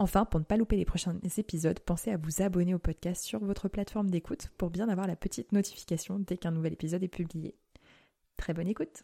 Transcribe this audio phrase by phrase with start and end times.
[0.00, 3.40] Enfin, pour ne pas louper les prochains épisodes, pensez à vous abonner au podcast sur
[3.40, 7.56] votre plateforme d'écoute pour bien avoir la petite notification dès qu'un nouvel épisode est publié.
[8.36, 9.02] Très bonne écoute.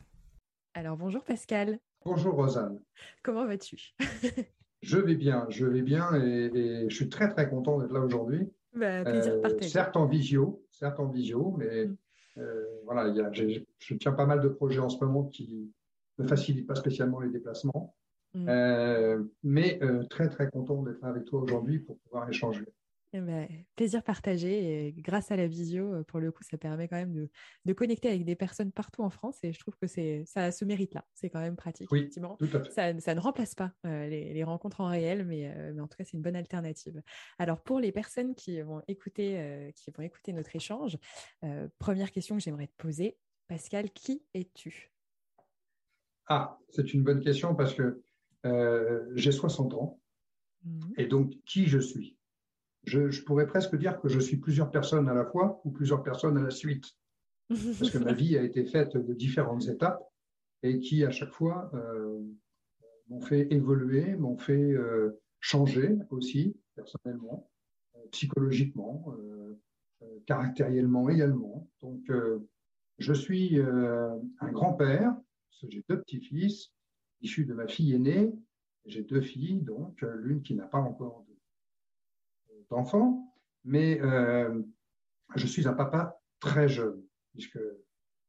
[0.72, 1.80] Alors bonjour Pascal.
[2.04, 2.80] Bonjour Rosanne.
[3.24, 3.94] Comment vas-tu?
[4.82, 8.52] Je vais bien, je vais bien et, je suis très très content d'être là aujourd'hui.
[8.74, 11.96] Bah, plaisir euh, certes en visio, certes en visio, mais mm.
[12.36, 15.72] euh, voilà, je tiens pas mal de projets en ce moment qui
[16.18, 17.96] ne facilitent pas spécialement les déplacements.
[18.34, 18.48] Mm.
[18.48, 22.64] Euh, mais euh, très très content d'être avec toi aujourd'hui pour pouvoir échanger.
[23.16, 26.88] Eh ben, plaisir partagé et grâce à la visio, euh, pour le coup, ça permet
[26.88, 27.30] quand même de,
[27.64, 30.64] de, connecter avec des personnes partout en France et je trouve que c'est ça se
[30.64, 31.04] mérite là.
[31.14, 31.92] C'est quand même pratique.
[31.92, 32.34] Oui, effectivement.
[32.38, 32.70] Tout à fait.
[32.72, 36.02] Ça, ça, ne remplace pas les, les, rencontres en réel, mais, mais en tout cas,
[36.02, 37.00] c'est une bonne alternative.
[37.38, 40.98] Alors pour les personnes qui vont écouter, qui vont écouter notre échange,
[41.78, 44.90] première question que j'aimerais te poser, Pascal, qui es-tu?
[46.26, 48.02] Ah, c'est une bonne question parce que
[48.44, 50.00] euh, j'ai 60 ans.
[50.64, 50.92] Mhm.
[50.96, 52.16] Et donc, qui je suis?
[52.84, 56.36] Je, pourrais presque dire que je suis plusieurs personnes à la fois ou plusieurs personnes
[56.36, 56.84] à la suite.
[57.48, 60.02] Parce que ma vie a été faite de différentes étapes
[60.62, 62.20] et qui, à chaque fois, euh,
[63.08, 67.50] m'ont fait évoluer, m'ont fait euh, changer aussi, personnellement,
[68.10, 69.16] psychologiquement,
[70.26, 71.68] caractériellement également.
[71.80, 72.10] Donc,
[72.98, 75.14] je suis un grand-père,
[75.62, 76.74] j'ai deux petits-fils,
[77.20, 78.32] issu de ma fille aînée.
[78.86, 81.24] J'ai deux filles, donc euh, l'une qui n'a pas encore
[82.70, 84.62] d'enfant, mais euh,
[85.36, 87.58] je suis un papa très jeune, puisque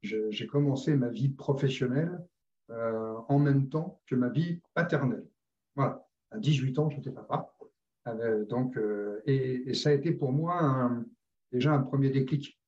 [0.02, 2.24] j'ai commencé ma vie professionnelle
[2.70, 5.28] euh, en même temps que ma vie paternelle.
[5.76, 7.54] Voilà, à 18 ans, j'étais papa.
[8.48, 8.80] donc,
[9.26, 10.92] et, ça a été pour moi
[11.52, 12.60] déjà un premier déclic.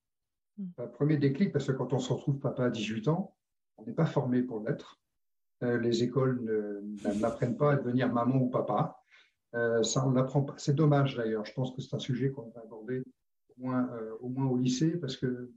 [0.57, 0.69] Hmm.
[0.77, 3.35] Un premier déclic parce que quand on se retrouve papa à 18 ans,
[3.77, 4.99] on n'est pas formé pour l'être.
[5.63, 9.01] Euh, les écoles ne n'apprennent pas à devenir maman ou papa.
[9.55, 10.53] Euh, ça, on n'apprend pas.
[10.57, 11.45] C'est dommage d'ailleurs.
[11.45, 12.99] Je pense que c'est un sujet qu'on va aborder
[13.49, 15.51] au moins, euh, au moins au lycée parce que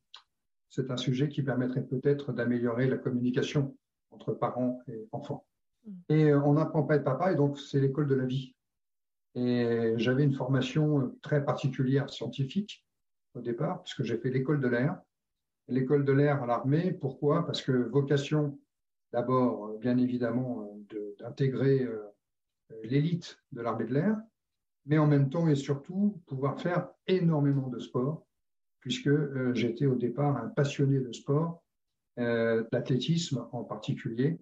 [0.68, 3.76] c'est un sujet qui permettrait peut-être d'améliorer la communication
[4.10, 5.44] entre parents et enfants.
[5.84, 5.92] Mm.
[6.08, 8.54] Et on n'apprend pas à être papa et donc c'est l'école de la vie.
[9.34, 12.84] Et j'avais une formation très particulière scientifique
[13.34, 15.00] au départ, puisque j'ai fait l'école de l'air.
[15.68, 17.46] L'école de l'air à l'armée, pourquoi?
[17.46, 18.58] Parce que vocation
[19.12, 22.02] d'abord, euh, bien évidemment, euh, d'intégrer euh,
[22.82, 24.16] l'élite de l'armée de l'air,
[24.86, 28.26] mais en même temps et surtout pouvoir faire énormément de sport,
[28.80, 29.10] puisque
[29.52, 31.62] j'étais au départ un passionné de sport,
[32.16, 34.38] d'athlétisme en particulier,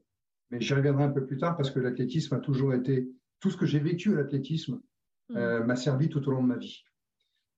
[0.51, 3.57] mais j'y reviendrai un peu plus tard parce que l'athlétisme a toujours été, tout ce
[3.57, 4.81] que j'ai vécu à l'athlétisme
[5.31, 5.65] mmh.
[5.65, 6.85] m'a servi tout au long de ma vie.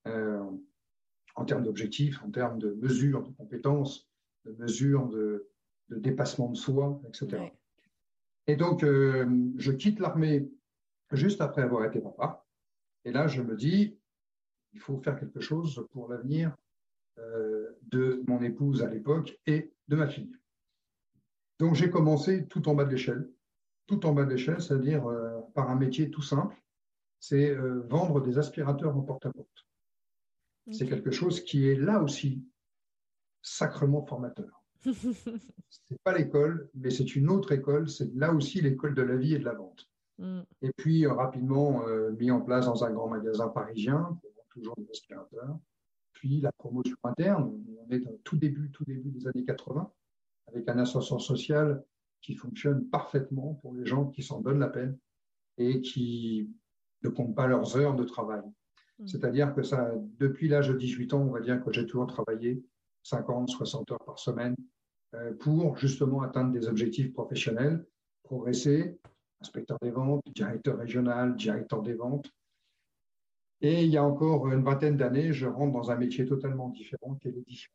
[0.06, 4.08] en termes d'objectifs, en termes de mesures de compétences,
[4.44, 5.50] de mesures de,
[5.90, 7.42] de dépassement de soi, etc.
[8.46, 10.48] Et donc, euh, je quitte l'armée
[11.12, 12.46] juste après avoir été papa.
[13.04, 13.98] Et là, je me dis,
[14.72, 16.56] il faut faire quelque chose pour l'avenir
[17.18, 20.32] euh, de mon épouse à l'époque et de ma fille.
[21.58, 23.28] Donc, j'ai commencé tout en bas de l'échelle.
[23.86, 26.56] Tout en bas de l'échelle, c'est-à-dire euh, par un métier tout simple,
[27.18, 29.66] c'est vendre des aspirateurs en porte-à-porte.
[30.72, 32.42] C'est quelque chose qui est là aussi
[33.42, 34.59] sacrement formateur.
[34.82, 37.88] C'est pas l'école, mais c'est une autre école.
[37.88, 39.88] C'est là aussi l'école de la vie et de la vente.
[40.18, 40.40] Mm.
[40.62, 44.18] Et puis euh, rapidement euh, mis en place dans un grand magasin parisien,
[44.50, 45.58] toujours des aspirateurs.
[46.12, 47.62] Puis la promotion interne.
[47.86, 49.90] On est au tout début, tout début des années 80,
[50.48, 51.82] avec un ascenseur social
[52.20, 54.98] qui fonctionne parfaitement pour les gens qui s'en donnent la peine
[55.56, 56.50] et qui
[57.02, 58.42] ne comptent pas leurs heures de travail.
[58.98, 59.06] Mm.
[59.06, 62.62] C'est-à-dire que ça, depuis l'âge de 18 ans, on va dire que j'ai toujours travaillé
[63.02, 64.54] 50, 60 heures par semaine
[65.14, 67.84] euh, pour justement atteindre des objectifs professionnels,
[68.22, 68.98] progresser,
[69.40, 72.30] inspecteur des ventes, directeur régional, directeur des ventes.
[73.62, 77.14] Et il y a encore une vingtaine d'années, je rentre dans un métier totalement différent
[77.16, 77.70] qui est l'édition.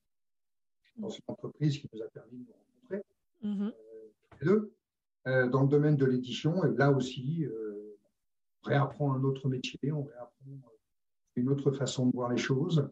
[0.98, 3.04] Dans une entreprise qui nous a permis de nous rencontrer,
[3.44, 3.72] euh,
[4.30, 4.74] tous les deux,
[5.28, 6.64] euh, dans le domaine de l'édition.
[6.66, 7.98] Et là aussi, euh,
[8.64, 10.32] on réapprend un autre métier, on réapprend
[11.36, 12.90] une autre façon de voir les choses.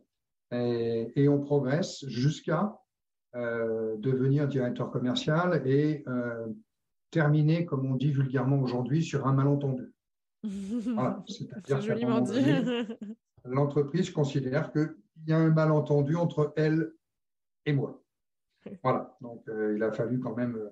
[0.53, 2.77] Et, et on progresse jusqu'à
[3.33, 6.05] devenir directeur commercial et
[7.13, 9.93] terminer, comme on dit vulgairement aujourd'hui, sur un malentendu.
[10.93, 11.47] Voilà, c'est
[11.81, 12.43] joliment dit.
[13.45, 14.95] L'entreprise considère qu'il
[15.27, 16.93] y a un malentendu entre elle
[17.65, 18.03] et moi.
[18.81, 20.69] Voilà, donc euh, il a fallu quand même euh,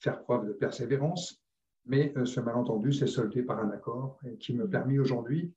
[0.00, 1.42] faire preuve de persévérance,
[1.84, 5.52] mais euh, ce malentendu s'est soldé par un accord et qui me permet aujourd'hui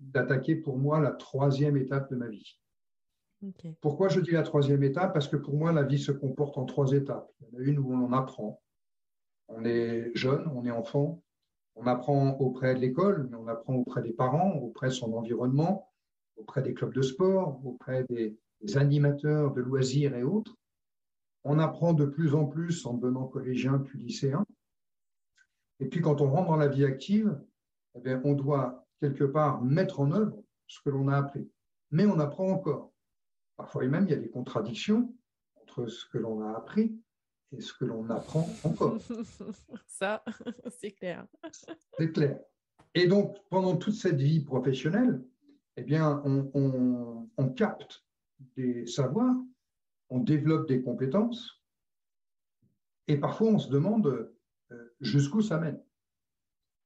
[0.00, 2.58] d'attaquer pour moi la troisième étape de ma vie.
[3.80, 5.12] Pourquoi je dis la troisième étape?
[5.12, 7.28] Parce que pour moi, la vie se comporte en trois étapes.
[7.40, 8.60] Il y en a une où on apprend.
[9.48, 11.22] On est jeune, on est enfant,
[11.74, 15.90] on apprend auprès de l'école, mais on apprend auprès des parents, auprès de son environnement,
[16.36, 18.36] auprès des clubs de sport, auprès des,
[18.76, 20.56] animateurs de loisirs et autres.
[21.42, 24.46] On apprend de plus en plus en devenant collégien puis lycéen.
[25.80, 27.36] Et puis quand on rentre dans la vie active,
[27.96, 31.50] eh on doit quelque part mettre en œuvre ce que l'on a appris.
[31.90, 32.92] Mais on apprend encore.
[33.56, 35.12] Parfois même, il y a des contradictions
[35.56, 36.96] entre ce que l'on a appris
[37.50, 38.96] et ce que l'on apprend encore.
[39.86, 40.22] Ça,
[40.78, 41.26] c'est clair.
[41.98, 42.38] C'est clair.
[42.94, 45.20] Et donc, pendant toute cette vie professionnelle,
[45.76, 48.04] eh bien, on, capte
[48.56, 49.36] des savoirs,
[50.10, 51.60] on développe des compétences,
[53.08, 54.32] et parfois on se demande
[54.70, 55.82] euh, jusqu'où ça mène.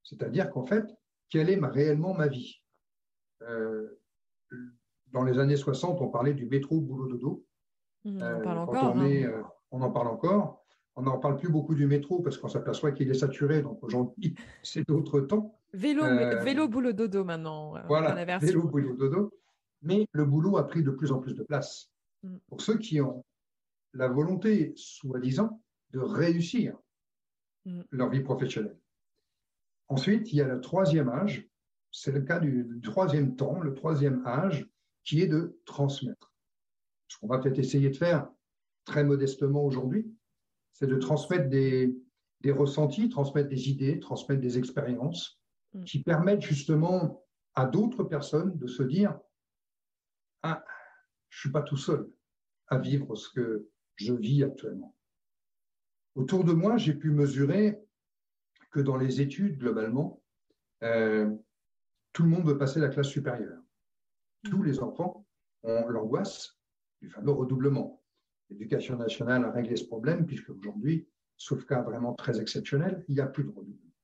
[0.02, 0.96] C'est-à-dire qu'en fait,
[1.28, 2.62] quelle est réellement ma vie
[3.42, 4.00] euh,
[5.12, 7.44] Dans les années 60, on parlait du métro boulot dodo.
[8.04, 8.96] Mmh, on en parle encore.
[8.96, 10.62] Hein on en parle encore.
[10.98, 13.60] On n'en parle plus beaucoup du métro parce qu'on s'aperçoit qu'il est saturé.
[13.62, 15.60] Donc aujourd'hui, c'est d'autres temps.
[15.74, 17.76] Vélo, euh, vélo, boulot, dodo maintenant.
[17.76, 19.32] Euh, voilà, vélo, boulot, dodo.
[19.82, 21.90] Mais le boulot a pris de plus en plus de place.
[22.22, 22.36] Mm.
[22.48, 23.24] Pour ceux qui ont
[23.92, 26.78] la volonté, soi-disant, de réussir
[27.66, 27.82] mm.
[27.90, 28.78] leur vie professionnelle.
[29.88, 31.48] Ensuite, il y a le troisième âge.
[31.92, 34.68] C'est le cas du, du troisième temps, le troisième âge,
[35.04, 36.32] qui est de transmettre.
[37.08, 38.28] Ce qu'on va peut-être essayer de faire
[38.84, 40.12] très modestement aujourd'hui,
[40.72, 41.94] c'est de transmettre des,
[42.46, 45.40] ressentis, transmettre des idées, transmettre des expériences
[45.74, 45.84] mm.
[45.84, 47.24] qui permettent justement
[47.54, 49.18] à d'autres personnes de se dire
[50.42, 50.64] Ah,
[51.28, 52.08] je ne suis pas tout seul
[52.68, 54.94] à vivre ce que je vis actuellement.
[56.14, 57.80] Autour de moi, j'ai pu mesurer
[58.76, 60.22] que dans les études, globalement,
[60.82, 61.34] euh,
[62.12, 63.62] tout le monde veut passer la classe supérieure.
[64.44, 65.26] Tous les enfants
[65.62, 66.58] ont l'angoisse
[67.00, 68.02] du fameux redoublement.
[68.50, 71.08] L'éducation nationale a réglé ce problème, puisque aujourd'hui,
[71.38, 73.94] sauf cas vraiment très exceptionnel, il n'y a plus de redoublement.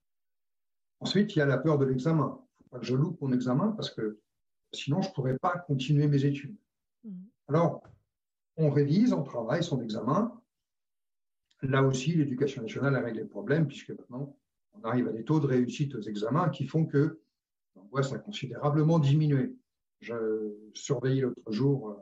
[1.01, 2.41] Ensuite, il y a la peur de l'examen.
[2.61, 4.21] Il ne faut pas que je loupe mon examen parce que
[4.73, 6.57] sinon, je ne pourrais pas continuer mes études.
[7.05, 7.11] Mmh.
[7.49, 7.83] Alors,
[8.57, 10.41] on révise, on travaille son examen.
[11.61, 14.35] Là aussi, l'éducation nationale a réglé le problème, puisque maintenant,
[14.75, 17.21] on arrive à des taux de réussite aux examens qui font que
[17.77, 19.55] l'angoisse a considérablement diminué.
[20.01, 21.97] Je surveillais l'autre jour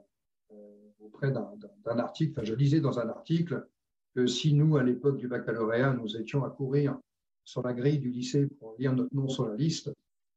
[1.01, 3.67] auprès d'un article, enfin, je lisais dans un article
[4.15, 6.99] que si nous, à l'époque du baccalauréat, nous étions à courir
[7.45, 9.93] sur la grille du lycée pour lire notre nom sur la liste,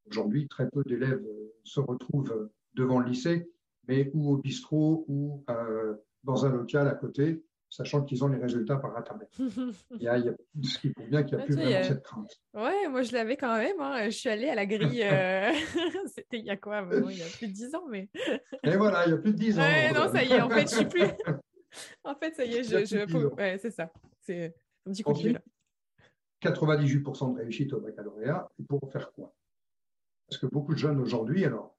[0.10, 3.50] aujourd'hui, très peu d'élèves euh, se retrouvent devant le lycée,
[3.88, 8.38] mais ou au bistrot ou euh, dans un local à côté, sachant qu'ils ont les
[8.38, 9.30] résultats par Internet.
[9.40, 12.40] il y a, ce qui prouve bien qu'il n'y a plus vraiment cette crainte.
[12.54, 13.80] Ouais, moi je l'avais quand même.
[13.80, 14.06] Hein.
[14.06, 15.52] Je suis allée à la grille, euh,
[16.06, 16.88] c'était il y a quoi?
[16.92, 18.10] Il y a plus de 10 ans, mais.
[18.64, 19.62] Et voilà, il y a plus de 10 ans.
[19.64, 21.08] Ouais, non, ça y est, en fait, je suis plus.
[22.04, 22.86] en fait, ça y est, je.
[22.86, 23.28] je...
[23.36, 23.92] Ouais, c'est ça.
[24.20, 25.42] C'est un petit coup de fil.
[26.44, 28.50] 98% de réussite au baccalauréat.
[28.60, 29.34] Et pour faire quoi?
[30.28, 31.76] Parce que beaucoup de jeunes aujourd'hui, alors,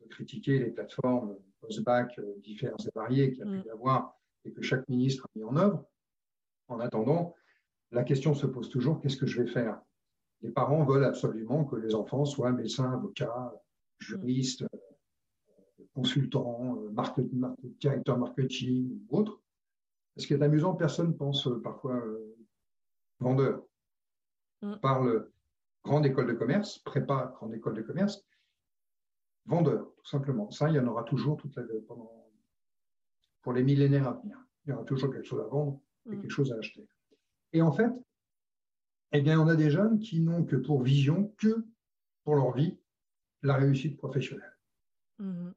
[0.00, 3.62] peut critiquer les plateformes post-bac euh, diverses et variées qu'il y a pu mm.
[3.66, 5.84] y avoir et que chaque ministre a mis en œuvre.
[6.68, 7.34] En attendant,
[7.90, 9.80] la question se pose toujours, qu'est-ce que je vais faire?
[10.42, 13.54] Les parents veulent absolument que les enfants soient médecins, avocats,
[13.98, 19.40] juristes, euh, consultants, euh, directeurs marketing ou autres.
[20.16, 22.02] Ce qui est amusant, personne pense euh, parfois
[23.20, 23.62] vendeur.
[24.62, 24.72] Mm.
[24.72, 25.30] On parle
[25.84, 28.24] grande école de commerce, prépa grande école de commerce,
[29.46, 30.50] vendeur, tout simplement.
[30.50, 32.23] Ça, il y en aura toujours toute la, pendant
[33.44, 34.38] pour les millénaires à venir.
[34.66, 36.20] Il y aura toujours quelque chose à vendre et mm.
[36.22, 36.88] quelque chose à acheter.
[37.52, 37.90] Et en fait,
[39.12, 41.64] eh bien, on a des jeunes qui n'ont que pour vision, que
[42.24, 42.78] pour leur vie,
[43.42, 44.58] la réussite professionnelle.
[45.20, 45.52] Mm-hmm.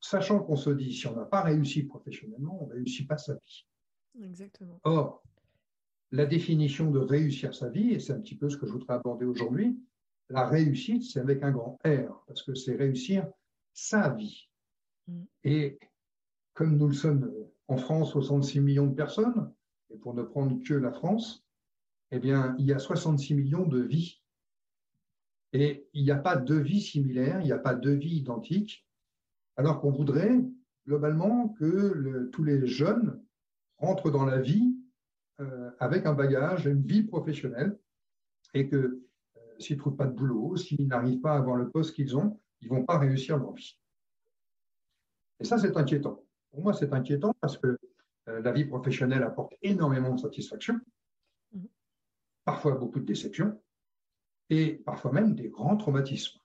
[0.00, 3.34] Sachant qu'on se dit, si on n'a pas réussi professionnellement, on ne réussit pas sa
[3.34, 3.66] vie.
[4.22, 4.80] Exactement.
[4.84, 5.22] Or,
[6.12, 8.94] la définition de réussir sa vie, et c'est un petit peu ce que je voudrais
[8.94, 9.76] aborder aujourd'hui,
[10.30, 13.28] la réussite, c'est avec un grand R, parce que c'est réussir
[13.72, 14.48] sa vie.
[15.08, 15.24] Mm.
[15.42, 15.78] Et
[16.58, 17.32] comme nous le sommes
[17.68, 19.54] en France, 66 millions de personnes,
[19.90, 21.46] et pour ne prendre que la France,
[22.10, 24.20] eh bien, il y a 66 millions de vies.
[25.52, 28.88] Et il n'y a pas de vie similaire, il n'y a pas de vie identique,
[29.56, 30.36] alors qu'on voudrait
[30.84, 33.22] globalement que tous les jeunes
[33.76, 34.76] rentrent dans la vie
[35.40, 37.78] euh, avec un bagage, une vie professionnelle,
[38.52, 39.00] et que euh,
[39.60, 42.40] s'ils ne trouvent pas de boulot, s'ils n'arrivent pas à avoir le poste qu'ils ont,
[42.62, 43.78] ils ne vont pas réussir leur vie.
[45.38, 46.24] Et ça, c'est inquiétant.
[46.50, 47.78] Pour moi, c'est inquiétant parce que
[48.28, 50.80] euh, la vie professionnelle apporte énormément de satisfaction,
[51.52, 51.64] mmh.
[52.44, 53.60] parfois beaucoup de déceptions,
[54.50, 56.38] et parfois même des grands traumatismes.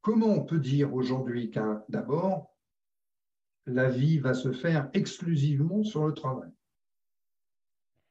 [0.00, 2.56] Comment on peut dire aujourd'hui qu'un d'abord,
[3.66, 6.50] la vie va se faire exclusivement sur le travail?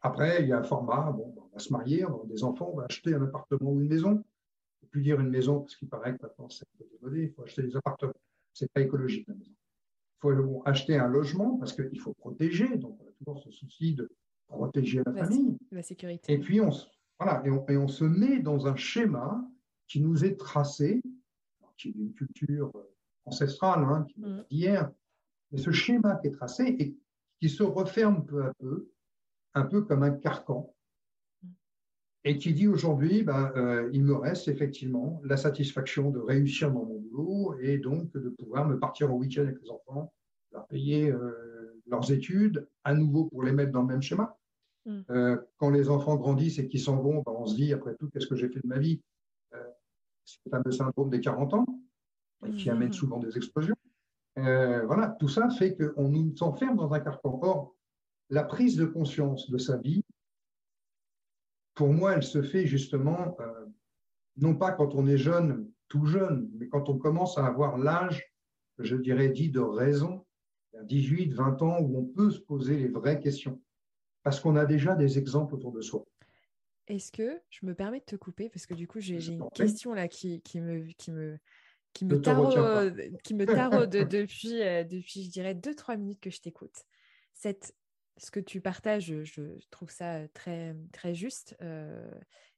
[0.01, 2.43] Après, il y a un format, bon, on va se marier, on va avoir des
[2.43, 4.23] enfants, on va acheter un appartement ou une maison.
[4.81, 7.23] Il ne plus dire une maison parce qu'il paraît que maintenant c'est un peu démodé,
[7.23, 8.13] il faut acheter des appartements.
[8.53, 9.51] Ce n'est pas écologique la maison.
[10.21, 14.09] Faut acheter un logement parce qu'il faut protéger, donc on a toujours ce souci de
[14.47, 15.57] protéger la, famille.
[15.71, 16.33] La sécurité.
[16.33, 16.69] Et puis on,
[17.19, 19.43] voilà, et on, se met dans un schéma
[19.87, 21.01] qui nous est tracé,
[21.77, 22.71] qui est d'une culture
[23.25, 24.45] ancestrale, hein, qui mmh.
[24.49, 24.91] d'hier,
[25.51, 26.97] mais ce schéma qui est tracé et
[27.39, 28.91] qui se referme peu à peu,
[29.55, 30.73] un peu comme un carcan,
[32.23, 36.85] et qui dit aujourd'hui, ben, euh, il me reste effectivement la satisfaction de réussir dans
[36.85, 40.13] mon boulot et donc de pouvoir me partir au week-end avec les enfants,
[40.51, 44.37] leur payer euh, leurs études, à nouveau pour les mettre dans le même schéma.
[44.85, 45.01] Mm.
[45.09, 48.09] Euh, quand les enfants grandissent et qu'ils s'en vont, ben, on se dit, après tout,
[48.09, 49.01] qu'est-ce que j'ai fait de ma vie?
[50.23, 51.65] C'est le fameux syndrome des 40 ans,
[52.55, 52.73] qui mm.
[52.73, 53.75] amène souvent des explosions.
[54.37, 57.39] Euh, voilà, tout ça fait qu'on nous enferme dans un carcan.
[57.41, 57.75] Or,
[58.29, 60.03] la prise de conscience de sa vie,
[61.81, 63.65] pour moi, elle se fait justement, euh,
[64.37, 68.31] non pas quand on est jeune, tout jeune, mais quand on commence à avoir l'âge,
[68.77, 70.23] je dirais, dit de raison,
[70.83, 73.59] 18, 20 ans, où on peut se poser les vraies questions,
[74.21, 76.05] parce qu'on a déjà des exemples autour de soi.
[76.85, 79.95] Est-ce que je me permets de te couper, parce que du coup, j'ai une question
[79.95, 81.39] là qui, qui, me, qui, me,
[81.93, 86.29] qui me taraude, qui me taraude depuis, euh, depuis, je dirais, deux, trois minutes que
[86.29, 86.85] je t'écoute.
[87.33, 87.73] Cette,
[88.21, 91.57] ce que tu partages, je, trouve ça très, très juste.
[91.61, 92.11] Euh,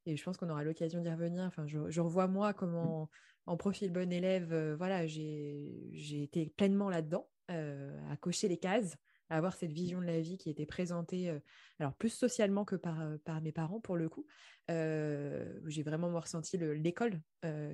[0.06, 1.44] et je pense qu'on aura l'occasion d'y revenir.
[1.44, 3.10] Enfin, je, revois moi comment,
[3.46, 8.98] en profil bon élève, euh, voilà, j'ai été pleinement là-dedans, à cocher les cases
[9.30, 11.34] à avoir cette vision de la vie qui était présentée,
[11.80, 14.26] alors plus socialement que par, par mes parents pour le coup.
[14.68, 17.22] J'ai vraiment ressenti l'école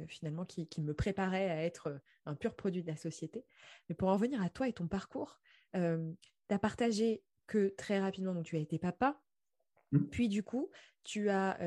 [0.07, 3.45] finalement qui, me préparait à être un pur produit de la société.
[3.87, 5.39] Mais pour en revenir à toi et ton parcours,
[5.73, 5.79] tu
[6.49, 9.21] as partagé que très rapidement, donc tu as été papa,
[9.91, 9.99] mmh.
[10.05, 10.69] puis du coup,
[11.03, 11.57] tu, as,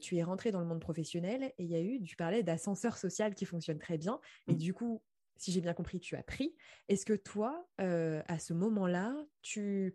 [0.00, 2.98] tu es rentré dans le monde professionnel et il y a eu, tu parlais d'ascenseur
[2.98, 4.20] social qui fonctionne très bien.
[4.48, 4.56] Et mmh.
[4.56, 5.02] du coup,
[5.38, 6.54] si j'ai bien compris, tu as pris.
[6.88, 9.94] Est-ce que toi, euh, à ce moment-là, tu,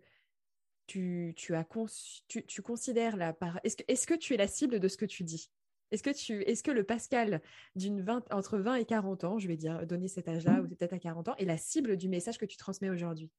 [0.86, 1.66] tu, tu, as
[2.28, 3.60] tu, tu, considères la part...
[3.62, 5.50] Est-ce que, est que tu es la cible de ce que tu dis?
[5.90, 7.40] Est-ce que, tu, est-ce que le Pascal
[7.76, 10.98] d'une entre 20 et 40 ans, je vais dire, donner cet âge-là, ou peut-être à
[10.98, 13.30] 40 ans, est la cible du message que tu transmets aujourd'hui?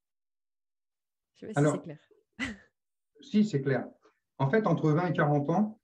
[1.35, 1.99] Je sais pas si c'est clair.
[3.21, 3.87] si, c'est clair.
[4.37, 5.79] En fait, entre 20 et 40 ans,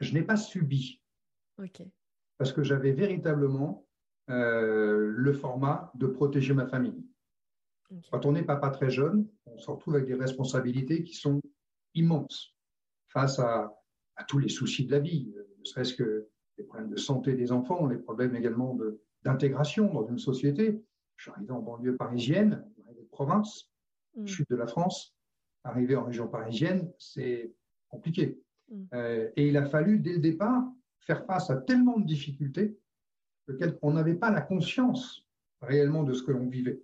[0.00, 1.00] je n'ai pas subi.
[2.38, 3.86] Parce que j'avais véritablement
[4.30, 7.06] euh, le format de protéger ma famille.
[8.10, 11.40] Quand on est papa très jeune, on se retrouve avec des responsabilités qui sont
[11.94, 12.56] immenses
[13.08, 13.72] face à,
[14.28, 17.52] tous les soucis de la vie, euh, ne serait-ce que les problèmes de santé des
[17.52, 18.78] enfants, les problèmes également
[19.24, 20.80] d'intégration dans une société.
[21.16, 23.70] Je suis arrivé en banlieue parisienne, arrivé de province,
[24.16, 24.26] mm.
[24.26, 25.14] sud de la France.
[25.64, 27.52] Arrivé en région parisienne, c'est
[27.88, 28.40] compliqué.
[28.68, 28.84] Mm.
[28.94, 30.64] Euh, et il a fallu, dès le départ,
[31.00, 32.78] faire face à tellement de difficultés
[33.82, 35.26] on n'avait pas la conscience
[35.60, 36.82] réellement de ce que l'on vivait.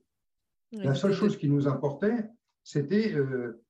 [0.72, 2.30] la seule chose qui nous importait,
[2.62, 3.62] c'était euh,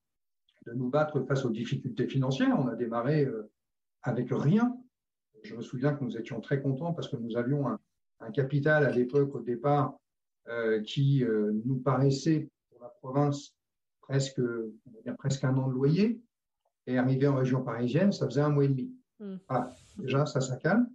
[0.67, 2.57] de nous battre face aux difficultés financières.
[2.59, 3.51] On a démarré euh,
[4.03, 4.77] avec rien.
[5.43, 7.79] Je me souviens que nous étions très contents parce que nous avions un,
[8.33, 9.99] capital à l'époque, au départ,
[10.49, 11.25] euh, qui
[11.65, 12.51] nous paraissait
[13.01, 13.55] province
[14.01, 14.41] presque,
[15.19, 16.21] presque un an de loyer.
[16.87, 18.91] Et arrivé en région parisienne, ça faisait un mois et demi.
[19.21, 19.37] Hmm.
[19.99, 20.89] déjà, ça, ça calme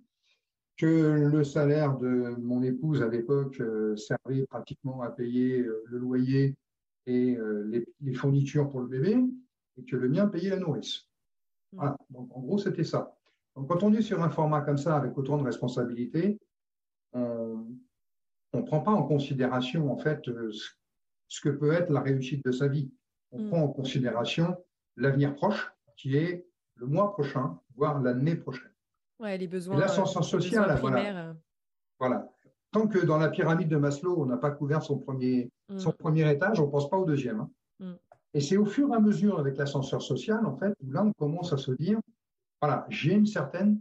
[0.77, 5.97] que le salaire de mon épouse à l'époque euh, servait pratiquement à payer euh, le
[5.97, 6.55] loyer
[7.05, 9.17] et euh, les, fournitures pour le bébé,
[9.77, 11.07] et que le mien payait la nourrice.
[11.71, 11.77] Mm.
[11.77, 11.97] Voilà.
[12.09, 13.15] Donc, en gros, c'était ça.
[13.55, 16.39] Donc, quand on est sur un format comme ça, avec autant de responsabilités,
[17.13, 17.77] on
[18.53, 20.69] ne prend pas en considération, en fait, ce
[21.41, 22.91] que peut être la réussite de sa vie.
[23.31, 23.49] On mm.
[23.49, 24.55] prend en considération
[24.97, 28.71] l'avenir proche, qui est le mois prochain, voire l'année prochaine.
[29.19, 29.77] Ouais, les besoins.
[29.77, 31.35] L'ascenseur social, voilà.
[31.99, 32.29] voilà.
[32.71, 35.79] Tant que dans la pyramide de Maslow, on n'a pas couvert son premier, mm.
[35.79, 37.41] son premier étage, on ne pense pas au deuxième.
[37.41, 37.49] Hein.
[37.79, 37.93] Mm.
[38.33, 41.13] Et c'est au fur et à mesure avec l'ascenseur social, en fait, où là, on
[41.13, 41.99] commence à se dire,
[42.61, 43.79] voilà, j'ai une certaine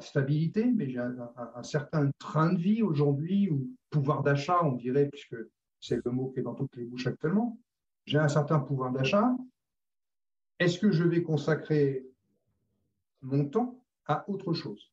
[0.00, 5.36] stabilité, mais j'ai un, certain train de vie aujourd'hui, ou pouvoir d'achat, on dirait, puisque
[5.82, 7.58] c'est le mot qui est dans toutes les bouches actuellement.
[8.06, 9.36] J'ai un certain pouvoir d'achat.
[10.58, 12.06] Est-ce que je vais consacrer
[13.20, 14.92] mon temps à autre chose?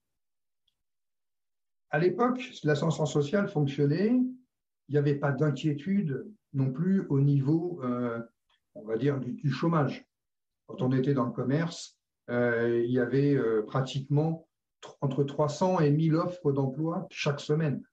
[1.91, 8.19] À l'époque, l'ascenseur social fonctionnait, il n'y avait pas d'inquiétude non plus au niveau, euh,
[8.73, 10.07] on va dire, du, chômage.
[10.65, 14.47] Quand on était dans le commerce, euh, il y avait euh, pratiquement
[15.01, 17.83] entre 300 et 1000 offres d'emploi chaque semaine.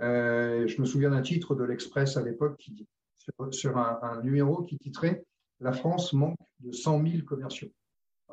[0.00, 2.68] Euh, je me souviens d'un titre de l'Express à l'époque
[3.16, 5.24] sur, sur un, numéro qui titrait
[5.60, 7.72] La France manque de 100 000 commerciaux.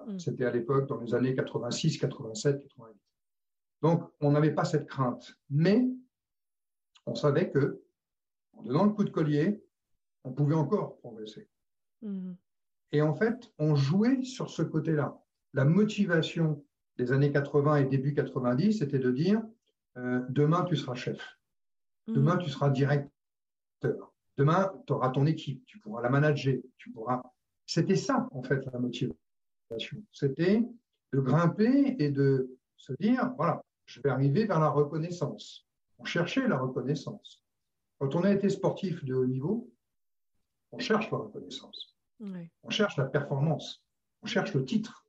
[0.07, 0.19] Mm.
[0.19, 2.99] C'était à l'époque dans les années 86, 87, 88.
[3.81, 5.35] Donc, on n'avait pas cette crainte.
[5.49, 5.87] Mais
[7.05, 7.81] on savait que,
[8.53, 9.63] en donnant le coup de collier,
[10.23, 11.49] on pouvait encore progresser.
[12.01, 12.33] Mm.
[12.91, 15.19] Et en fait, on jouait sur ce côté-là.
[15.53, 16.63] La motivation
[16.97, 19.41] des années 80 et début 90, c'était de dire
[19.97, 21.37] euh, demain, tu seras chef.
[22.07, 22.39] Demain, mm.
[22.39, 23.11] tu seras directeur.
[24.37, 27.21] Demain, tu auras ton équipe, tu pourras la manager, tu pourras.
[27.65, 30.03] C'était ça, en fait, la motivation.
[30.11, 30.63] C'était
[31.13, 35.65] de grimper et de se dire voilà, je vais arriver vers la reconnaissance.
[35.97, 37.41] On cherchait la reconnaissance.
[37.99, 39.71] Quand on a été sportif de haut niveau,
[40.71, 41.95] on cherche la reconnaissance.
[42.19, 43.83] On cherche la performance.
[44.21, 45.05] On cherche le titre.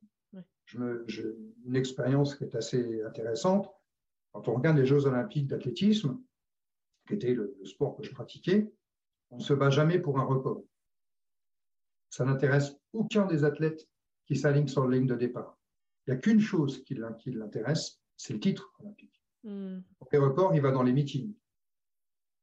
[0.65, 1.05] Je me,
[1.65, 3.69] une expérience qui est assez intéressante.
[4.33, 6.21] Quand on regarde les Jeux olympiques d'athlétisme,
[7.07, 8.71] qui était le, sport que je pratiquais,
[9.29, 10.63] on ne se bat jamais pour un record.
[12.09, 13.87] Ça n'intéresse aucun des athlètes
[14.25, 15.57] qui s'alignent sur la ligne de départ.
[16.05, 19.21] Il n'y a qu'une chose qui l'intéresse, c'est le titre olympique.
[19.43, 19.79] Mm.
[20.11, 21.33] les records, il va dans les meetings.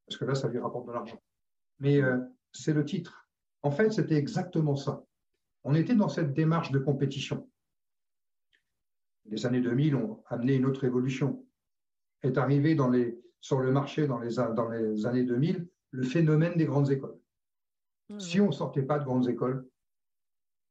[0.06, 1.22] Parce que là, ça lui rapporte de l'argent.
[1.78, 2.18] Mais euh,
[2.52, 3.28] c'est le titre.
[3.62, 5.04] En fait, c'était exactement ça.
[5.64, 7.48] On était dans cette démarche de compétition.
[9.24, 11.46] Les années 2000 ont amené une autre évolution.
[12.22, 16.56] Est arrivé dans les, sur le marché dans les, dans les années 2000 le phénomène
[16.56, 17.18] des grandes écoles.
[18.08, 18.18] Mmh.
[18.18, 19.68] Si on ne sortait pas de grandes écoles,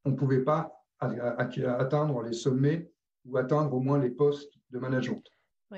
[0.04, 2.90] on ne pouvait pas atteindre les sommets
[3.26, 5.22] ou atteindre au moins les postes de management.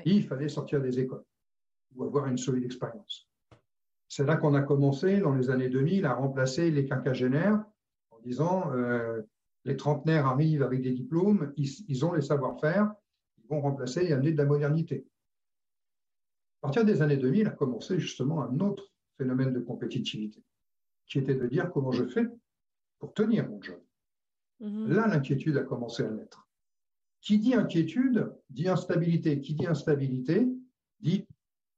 [0.05, 1.23] Il fallait sortir des écoles
[1.95, 3.29] ou avoir une solide expérience.
[4.07, 7.63] C'est là qu'on a commencé, dans les années 2000, à remplacer les quinquagénaires
[8.09, 9.21] en disant euh,
[9.65, 12.91] les trentenaires arrivent avec des diplômes, ils, ils ont les savoir-faire,
[13.37, 15.05] ils vont remplacer et amener de la modernité.
[16.61, 20.43] À partir des années 2000 a commencé justement un autre phénomène de compétitivité,
[21.05, 22.27] qui était de dire comment je fais
[22.99, 23.79] pour tenir mon job.
[24.59, 24.89] Mhm.
[24.89, 26.47] Là, l'inquiétude a commencé à naître.
[27.21, 29.39] Qui dit inquiétude dit instabilité.
[29.39, 30.47] Qui dit instabilité
[30.99, 31.27] dit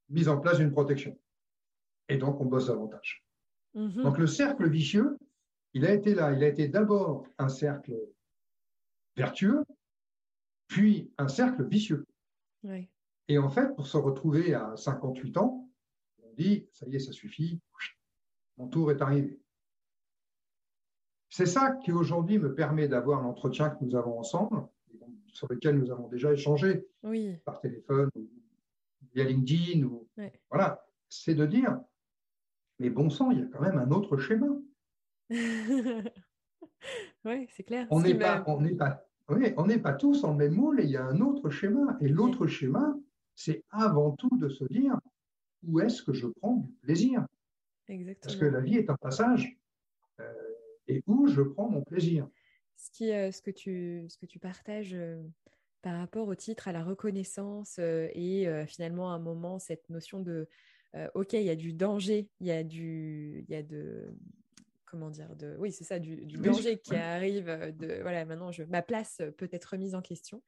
[0.09, 1.17] mise en place d'une protection.
[2.07, 3.25] Et donc, on bosse davantage.
[3.73, 4.03] Mhm.
[4.03, 5.17] Donc, le cercle vicieux,
[5.73, 6.31] il a été là.
[6.33, 7.95] Il a été d'abord un cercle
[9.15, 9.63] vertueux,
[10.67, 12.05] puis un cercle vicieux.
[12.63, 12.87] Oui.
[13.29, 15.69] Et en fait, pour se retrouver à 58 ans,
[16.23, 17.61] on dit, ça y est, ça suffit,
[18.57, 19.39] mon tour est arrivé.
[21.29, 24.67] C'est ça qui aujourd'hui me permet d'avoir l'entretien que nous avons ensemble,
[25.27, 26.87] sur lequel nous avons déjà échangé
[27.45, 28.27] par téléphone ou
[29.13, 29.83] via LinkedIn.
[29.83, 30.07] Ou,
[30.49, 31.79] Voilà, c'est de dire,
[32.79, 34.47] mais bon sang, il y a quand même un autre schéma.
[37.25, 37.85] oui, c'est clair.
[37.91, 40.97] On n'est pas, on pas, on n'est pas tous en même moule et il y
[40.97, 41.95] a un autre schéma.
[42.01, 42.97] Et l'autre schéma,
[43.39, 44.99] c'est avant tout de se dire
[45.63, 47.25] où est-ce que je prends du plaisir?
[48.21, 49.58] Parce que la vie est un passage
[50.19, 50.34] euh,
[50.88, 52.28] et où je prends mon plaisir?
[52.75, 55.23] Ce, qui, euh, ce, que, tu, ce que tu partages euh,
[55.82, 60.49] par rapport au titre, à la reconnaissance et finalement à un moment cette notion de
[61.13, 64.13] ok, il y a du danger, il y a du, il y a de
[64.84, 67.45] comment dire de oui c'est ça du, danger qui arrive
[67.78, 70.43] de voilà maintenant je, ma place peut être remise en question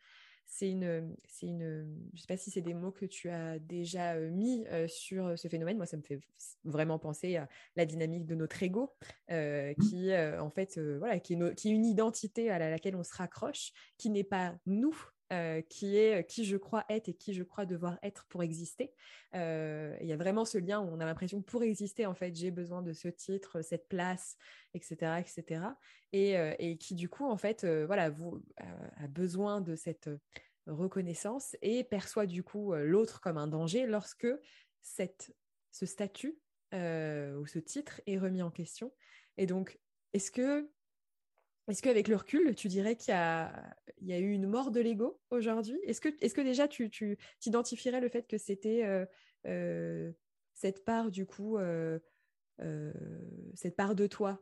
[0.53, 4.15] c'est une, c'est une, je sais pas si c'est des mots que tu as déjà
[4.15, 5.77] euh, mis euh, sur ce phénomène.
[5.77, 6.19] Moi, ça me fait
[6.65, 8.93] vraiment penser à la dynamique de notre ego,
[9.31, 9.81] euh, mmh.
[9.81, 13.71] qui, en fait, voilà, qui est, qui est, une identité à laquelle on se raccroche,
[13.97, 14.93] qui n'est pas nous,
[15.31, 18.43] euh, qui est euh, qui je crois être et qui je crois devoir être pour
[18.43, 18.93] exister.
[19.33, 22.13] Euh, il y a vraiment ce lien où on a l'impression que pour exister, en
[22.13, 24.35] fait, j'ai besoin de ce titre, cette place,
[24.73, 25.63] etc., etc.
[26.11, 28.11] Et, qui du coup, en fait, voilà,
[28.57, 30.09] a besoin de cette
[30.67, 34.27] reconnaissance et perçoit du coup l'autre comme un danger lorsque
[34.81, 35.33] cette,
[35.71, 36.37] ce statut
[36.73, 38.91] ou ce titre est remis en question.
[39.37, 39.79] Et donc,
[40.11, 40.69] est-ce que
[41.67, 44.71] Est-ce qu'avec le recul, tu dirais qu'il y a, il y a eu une mort
[44.71, 45.79] de l'ego aujourd'hui?
[45.85, 46.89] Est-ce que, est que déjà tu,
[47.39, 49.05] t'identifierais le fait que c'était euh,
[49.47, 50.11] euh,
[50.53, 51.99] cette part, du coup, euh,
[53.55, 54.41] cette part de toi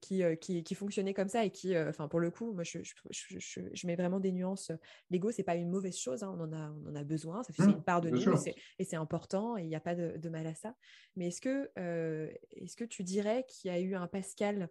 [0.00, 2.78] qui, qui, fonctionnait comme ça et qui, enfin pour le coup, moi je,
[3.10, 4.70] je, mets vraiment des nuances.
[5.10, 7.52] L'ego, c'est pas une mauvaise chose, hein, on, en a, on en a besoin, ça
[7.52, 8.22] fait mmh, une part de nous
[8.78, 10.76] et c'est important et il n'y a pas de, mal à ça.
[11.16, 11.70] Mais est-ce que,
[12.52, 14.68] est-ce que tu dirais qu'il y a eu un Pascal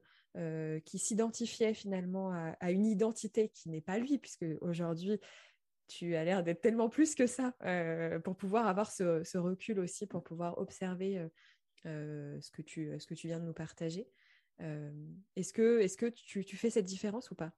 [0.85, 5.19] qui s'identifiait finalement à, une identité qui n'est pas lui, puisque aujourd'hui,
[5.87, 7.55] tu as l'air d'être tellement plus que ça
[8.23, 11.27] pour pouvoir avoir ce, ce, recul aussi, pour pouvoir observer
[11.83, 14.07] ce, que tu, ce que tu viens de nous partager.
[14.61, 14.91] Euh,
[15.35, 17.51] est-ce que, est que tu, fais cette différence ou pas?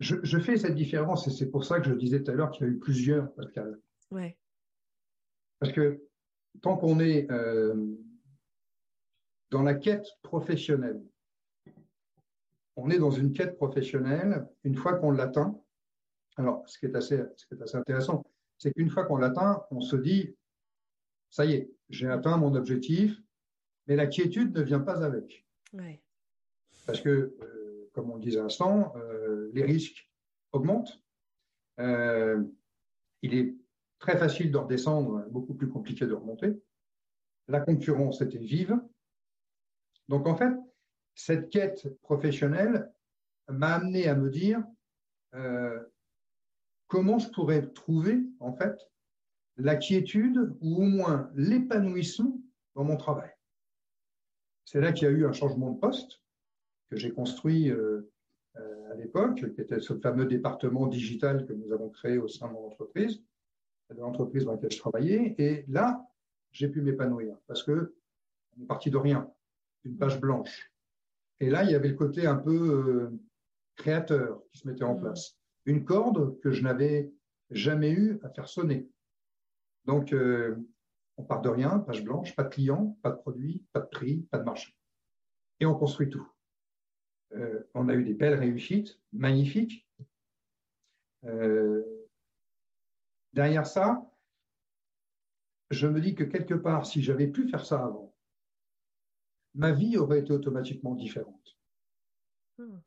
[0.00, 2.66] Je, fais cette différence et c'est pour ça que je disais tout à l'heure qu'il
[2.66, 3.78] y a eu plusieurs Pascal.
[4.10, 4.38] Ouais.
[5.58, 6.02] Parce que
[6.62, 7.74] tant qu'on est euh,
[9.50, 11.02] dans la quête professionnelle,
[12.82, 15.58] on est dans une quête professionnelle, une fois qu'on l'atteint,
[16.36, 18.24] alors ce qui est assez, ce qui est assez intéressant,
[18.58, 20.34] c'est qu'une fois qu'on l'atteint, on se dit,
[21.28, 23.20] ça y est, j'ai atteint mon objectif,
[23.86, 25.46] mais la quiétude ne vient pas avec.
[26.86, 30.10] Parce que, euh, comme on le disait à l'instant, euh, les risques
[30.52, 31.00] augmentent.
[31.78, 32.42] Euh,
[33.22, 33.54] il est
[33.98, 36.58] très facile de redescendre, beaucoup plus compliqué de remonter.
[37.48, 38.80] La concurrence était vive.
[40.08, 40.54] Donc, en fait,
[41.14, 42.92] cette quête professionnelle
[43.48, 44.62] m'a amené à me dire
[46.90, 48.90] comment je pourrais trouver, en fait,
[49.56, 52.40] la quiétude ou au moins l'épanouissement
[52.74, 53.30] dans mon travail.
[54.64, 56.22] C'est là qu'il y a eu un changement de poste
[56.90, 58.10] que j'ai construit euh,
[58.56, 62.48] euh, à l'époque, qui était ce fameux département digital que nous avons créé au sein
[62.48, 63.22] de mon entreprise,
[63.90, 65.34] de l'entreprise dans laquelle je travaillais.
[65.38, 66.04] Et là,
[66.50, 67.94] j'ai pu m'épanouir parce que
[68.56, 69.32] on est parti de rien,
[69.84, 70.69] d'une page blanche.
[71.40, 73.20] Et là, il y avait le côté un peu euh,
[73.76, 75.00] créateur qui se mettait en mmh.
[75.00, 75.38] place.
[75.66, 77.12] Une corde que je n'avais
[77.50, 78.88] jamais eu à faire sonner.
[79.86, 80.14] Donc,
[81.16, 84.22] on part de rien, page blanche, pas de client, pas de produit, pas de prix,
[84.30, 84.74] pas de marché.
[85.60, 86.26] Et on construit tout.
[87.32, 89.86] Euh, on a eu des belles réussites, magnifiques.
[91.24, 91.82] Euh,
[93.32, 94.10] derrière ça,
[95.70, 98.09] je me dis que quelque part, si j'avais pu faire ça avant,
[99.54, 101.58] ma vie aurait été automatiquement différente.
[102.58, 102.78] Hmm.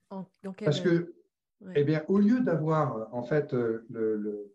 [0.64, 1.14] Parce que,
[1.76, 4.54] eh bien, au lieu d'avoir en fait euh,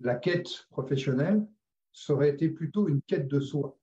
[0.00, 1.46] la quête professionnelle,
[1.92, 3.78] ça aurait été plutôt une quête de soi.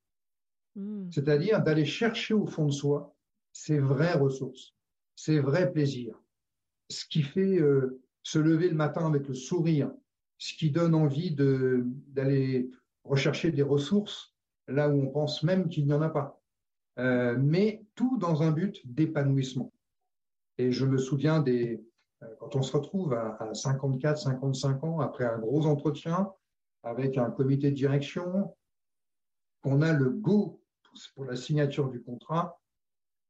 [0.76, 1.10] Hmm.
[1.12, 3.16] C'est-à-dire d'aller chercher au fond de soi
[3.54, 4.76] ses vraies ressources,
[5.16, 6.22] ses vrais plaisirs,
[6.90, 9.92] ce qui fait euh, se lever le matin avec le sourire,
[10.38, 12.70] ce qui donne envie d'aller
[13.04, 14.36] rechercher des ressources
[14.68, 16.42] là où on pense même qu'il n'y en a pas.
[16.98, 19.72] Euh, mais tout dans un but d'épanouissement.
[20.58, 21.84] Et je me souviens des,
[22.24, 26.32] euh, quand on se retrouve à, à 54, 55 ans, après un gros entretien,
[26.84, 28.56] avec un comité de direction,
[29.62, 30.62] qu'on a le go
[31.16, 32.62] pour la signature du contrat,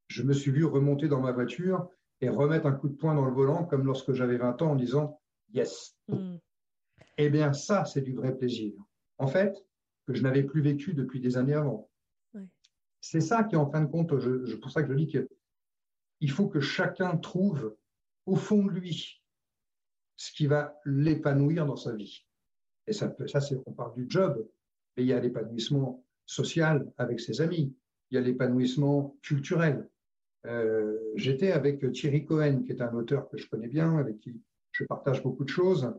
[0.08, 1.88] je me suis vu remonter dans ma voiture
[2.20, 4.76] et remettre un coup de poing dans le volant comme lorsque j'avais 20 ans en
[4.76, 5.20] disant
[5.52, 5.96] yes.
[6.08, 6.36] Mm.
[7.18, 8.74] Eh bien, ça, c'est du vrai plaisir.
[9.18, 9.56] En fait,
[10.06, 11.88] que je n'avais plus vécu depuis des années avant.
[13.08, 16.48] C'est ça qui, en fin de compte, je, pour ça que je dis qu'il faut
[16.48, 17.76] que chacun trouve
[18.26, 19.22] au fond de lui
[20.16, 22.26] ce qui va l'épanouir dans sa vie.
[22.88, 23.14] Et ça,
[23.66, 24.44] on parle du job,
[24.96, 27.76] mais il y a l'épanouissement social avec ses amis,
[28.10, 29.88] il y a l'épanouissement culturel.
[30.46, 34.42] Euh, j'étais avec Thierry Cohen, qui est un auteur que je connais bien, avec qui
[34.72, 35.94] je partage beaucoup de choses,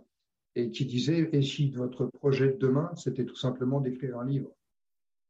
[0.56, 4.57] et qui disait Et si votre projet de demain, c'était tout simplement d'écrire un livre?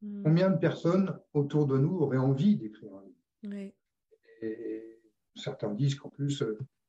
[0.02, 0.24] Hmm.
[0.24, 3.74] Combien de personnes autour de nous auraient envie d'écrire un livre?
[4.42, 5.02] Et,
[5.36, 6.44] certains disent qu'en plus,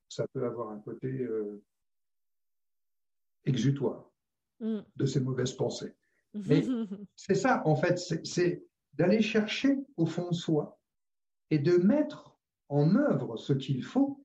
[0.08, 1.62] ça peut avoir un côté euh,
[3.44, 4.08] exutoire.
[4.60, 4.80] Mm.
[4.96, 5.94] de ces mauvaises pensées.
[6.48, 6.64] Mais
[7.14, 10.80] c'est ça, en fait, c'est d'aller chercher au fond de soi
[11.50, 12.36] et de mettre
[12.68, 14.24] en œuvre ce qu'il faut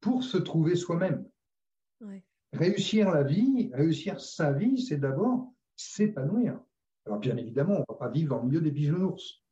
[0.00, 1.28] pour se trouver soi-même.
[2.52, 6.60] Réussir la vie, réussir sa vie, c'est d'abord s'épanouir.
[7.06, 9.42] Alors bien évidemment, on ne va pas vivre en milieu des bisounours.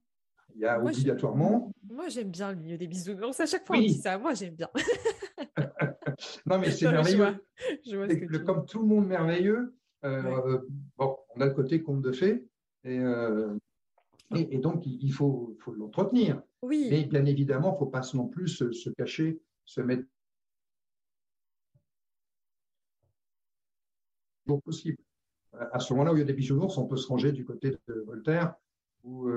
[0.54, 1.72] Il y a obligatoirement.
[1.88, 3.40] Moi, j'aime bien le milieu des bisounours.
[3.40, 4.18] À chaque fois, on dit ça.
[4.18, 4.68] Moi, j'aime bien.
[6.46, 7.38] non, mais c'est merveilleux.
[8.44, 10.58] comme tout le monde merveilleux, euh,
[10.98, 12.46] bon, on a le côté conte de fées.
[12.84, 13.56] Et, euh,
[14.34, 16.42] et, donc, il faut, faut l'entretenir.
[16.62, 16.88] Oui.
[16.90, 20.04] Mais bien évidemment, il ne faut pas non plus se, cacher, se mettre
[24.60, 24.98] possible.
[25.58, 27.76] À ce moment-là où il y a des bisounours, on peut se ranger du côté
[27.88, 28.54] de Voltaire
[29.04, 29.28] où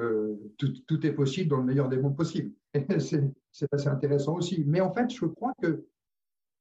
[0.58, 2.54] tout, est possible dans le meilleur des mondes possibles.
[3.52, 4.64] c'est assez intéressant aussi.
[4.66, 5.86] Mais en fait, je crois que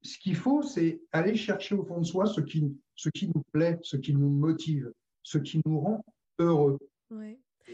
[0.02, 3.42] ce qu'il faut, c'est aller chercher au fond de soi ce qui, ce qui nous
[3.52, 6.04] plaît, ce qui nous motive, ce qui nous rend
[6.38, 6.78] heureux.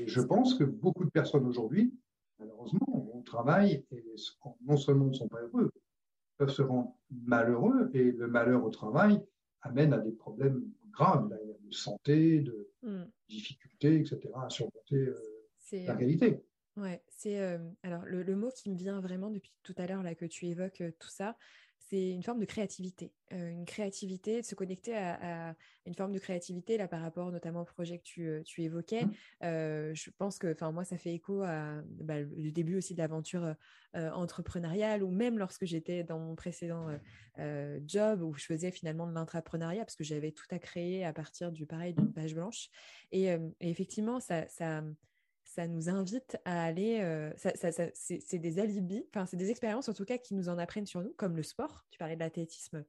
[0.07, 1.93] je pense que beaucoup de personnes aujourd'hui,
[2.39, 4.05] malheureusement, au travail et
[4.65, 5.73] non seulement ne sont pas heureux,
[6.39, 9.21] peuvent se rendre malheureux et le malheur au travail
[9.63, 11.29] amène à des problèmes graves
[11.73, 13.05] santé, de hmm.
[13.29, 16.43] difficultés, etc., à surmonter euh, la euh, réalité.
[16.77, 20.03] Ouais, c'est euh, alors le, le, mot qui me vient vraiment depuis tout à l'heure
[20.03, 21.37] là que tu évoques tout ça,
[21.89, 25.55] c'est une forme de créativité, euh, une créativité, de se connecter à,
[25.87, 29.05] une forme de créativité là par rapport notamment au projet que tu, euh, évoquais.
[29.05, 29.13] Mmh.
[29.45, 32.99] Euh, je pense que, enfin moi, ça fait écho à bah, le début aussi de
[32.99, 33.55] l'aventure
[33.95, 36.89] entrepreneuriale ou même lorsque j'étais dans mon précédent
[37.87, 41.51] job où je faisais finalement de l'intrapreneuriat parce que j'avais tout à créer à partir
[41.51, 42.69] du pareil d'une page blanche.
[43.11, 44.85] Et, et effectivement, ça, ça
[45.51, 47.01] ça nous invite à aller.
[47.01, 50.87] Euh, c'est des alibis, enfin, c'est des expériences en tout cas qui nous en apprennent
[50.87, 51.85] sur nous, comme le sport.
[51.91, 52.85] Tu parlais de l'athlétisme.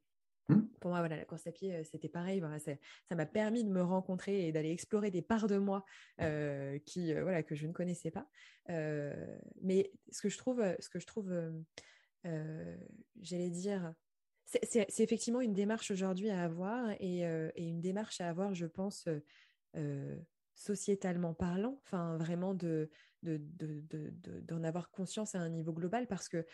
[0.48, 0.62] Mmh.
[0.80, 2.44] Pour moi, voilà, la course à pied, euh, c'était pareil.
[2.60, 5.86] ça m'a permis de me rencontrer et d'aller explorer des parts de moi
[6.22, 8.28] euh, qui, voilà, que je ne connaissais pas.
[8.68, 11.34] mais ce que je trouve, ce que je trouve,
[13.22, 13.94] j'allais dire,
[14.46, 19.08] c'est effectivement une démarche aujourd'hui à avoir et, et, une démarche à avoir, je pense,
[20.56, 22.90] sociétalement parlant, enfin vraiment de,
[23.24, 26.46] d'en avoir conscience à un niveau global parce que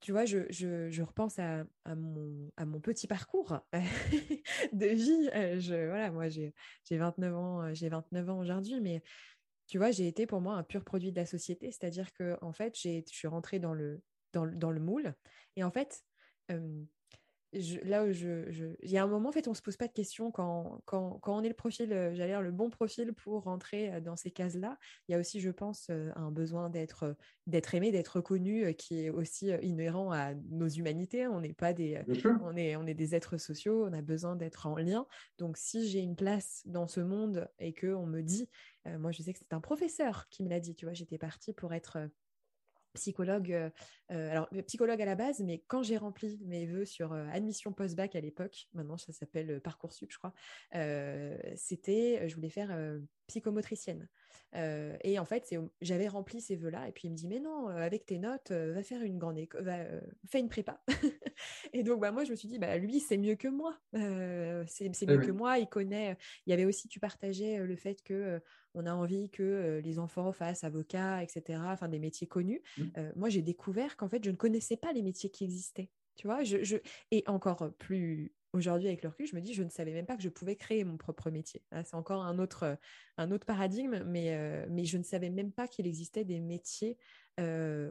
[0.00, 1.64] tu vois, je, repense à,
[1.96, 3.58] mon, à mon petit parcours
[4.72, 5.30] de vie.
[5.34, 6.52] Euh, je, voilà, moi, j'ai
[6.90, 9.02] 29 ans, euh, j'ai 29 ans aujourd'hui, mais
[9.66, 11.70] tu vois, j'ai été pour moi un pur produit de la société.
[11.70, 14.02] C'est-à-dire que, en fait, je suis rentrée dans le,
[14.34, 15.14] dans, dans le moule.
[15.56, 16.04] Et en fait,
[17.84, 19.92] là où je, il y a un moment, en fait, on se pose pas de
[19.92, 23.42] questions quand, quand, quand on est le profil, euh, j'allais dire le bon profil pour
[23.42, 24.78] rentrer euh, dans ces cases-là.
[25.08, 29.04] Il y a aussi, je pense, euh, un besoin d'être, d'être aimé, d'être reconnu, qui
[29.04, 31.26] est aussi inhérent à nos humanités.
[31.26, 32.02] On n'est pas des,
[32.42, 33.86] on est, on est des êtres sociaux.
[33.86, 35.06] On a besoin d'être en lien.
[35.38, 38.48] Donc, si j'ai une place dans ce monde et que on me dit,
[38.98, 40.74] moi, je sais que c'est un professeur qui me l'a dit.
[40.74, 41.98] Tu vois, j'étais partie pour être
[42.94, 43.70] psychologue, euh,
[44.12, 47.72] euh, alors psychologue à la base, mais quand j'ai rempli mes vœux sur euh, admission
[47.72, 50.32] post-bac à l'époque, maintenant ça s'appelle Parcoursup, je crois,
[51.56, 52.76] c'était, je voulais faire
[53.26, 54.08] psychomotricienne.
[54.54, 58.06] Et en fait, j'avais rempli ces vœux-là, et puis il me dit, mais non, avec
[58.06, 59.78] tes notes, va faire une grande école, va,
[60.26, 60.82] fais une prépa.
[61.72, 63.76] et donc, bah, moi, je me suis dit, bah, lui, c'est mieux que moi.
[63.92, 66.16] c'est mieux que moi, il connaît.
[66.46, 68.40] Il y avait aussi, tu partageais le fait que
[68.74, 72.62] on a envie que les enfants fassent avocat, etc., enfin des métiers connus.
[72.78, 72.84] Mmh.
[73.16, 75.90] moi, j'ai découvert qu'en fait, je ne connaissais pas les métiers qui existaient.
[76.16, 76.76] Tu vois, je,
[77.10, 80.16] et encore plus aujourd'hui avec le recul, je me dis, je ne savais même pas
[80.16, 81.64] que je pouvais créer mon propre métier.
[81.84, 82.78] C'est encore un autre,
[83.16, 86.96] un autre paradigme, mais, mais je ne savais même pas qu'il existait des métiers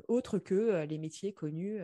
[0.08, 1.80] autres que les métiers connus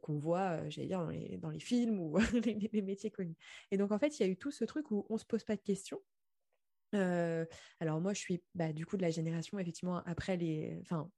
[0.00, 1.04] qu'on voit, j'allais dire,
[1.38, 3.36] dans les, films ou les, les, métiers connus.
[3.72, 5.26] Et donc, en fait, il y a eu tout ce truc où on ne se
[5.26, 6.00] pose pas de questions
[7.80, 10.78] alors moi, je suis bah, du coup de la génération, effectivement, après les...
[10.82, 11.10] Enfin,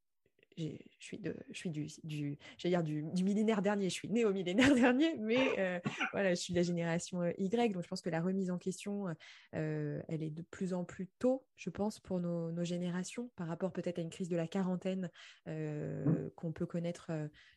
[0.56, 4.32] je suis, de, je suis du, du, dire du, millénaire dernier, je suis née au
[4.32, 8.20] millénaire dernier, mais voilà, je suis de la génération Y, donc je pense que la
[8.20, 9.06] remise en question,
[9.52, 13.98] elle est de plus en plus tôt, je pense, pour nos, générations, par rapport peut-être
[13.98, 15.10] à une crise de la quarantaine
[15.46, 16.30] mmh.
[16.34, 17.12] qu'on peut connaître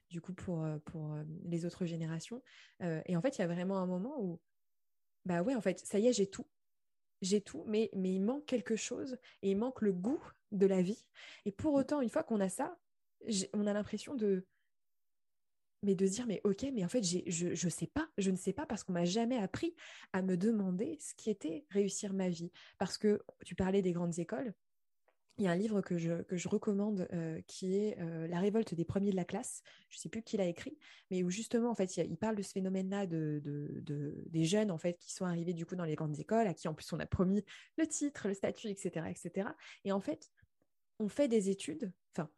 [0.10, 2.42] du coup pour, pour les autres générations.
[2.82, 4.40] et en fait, il y a vraiment un moment où,
[5.26, 6.48] bah ouais, en fait, ça y est, j'ai tout
[7.22, 10.82] j'ai tout, mais, mais il manque quelque chose et il manque le goût de la
[10.82, 11.06] vie.
[11.46, 11.80] Et pour mmh.
[11.80, 12.78] autant, une fois qu'on a ça,
[13.54, 14.46] on a l'impression de
[15.82, 18.52] mais de dire mais ok mais en fait je je sais pas je ne sais
[18.52, 19.76] pas parce qu'on m'a jamais appris
[20.12, 24.20] à me demander ce qui était réussir ma vie parce que tu parlais des grandes
[24.20, 24.54] écoles
[25.40, 28.40] il y a un livre que je, que je recommande euh, qui est euh, La
[28.40, 29.64] révolte des premiers de la classe.
[29.90, 30.78] Je ne sais plus qui l'a écrit,
[31.10, 34.78] mais où justement, en fait, il, parle de ce phénomène-là de, de, des jeunes en
[34.78, 37.00] fait, qui sont arrivés du coup dans les grandes écoles, à qui en plus on
[37.00, 37.46] a promis
[37.78, 39.06] le titre, le statut, etc.
[39.10, 39.48] etc.
[39.86, 40.30] Et en fait,
[41.00, 42.30] on fait des études, enfin,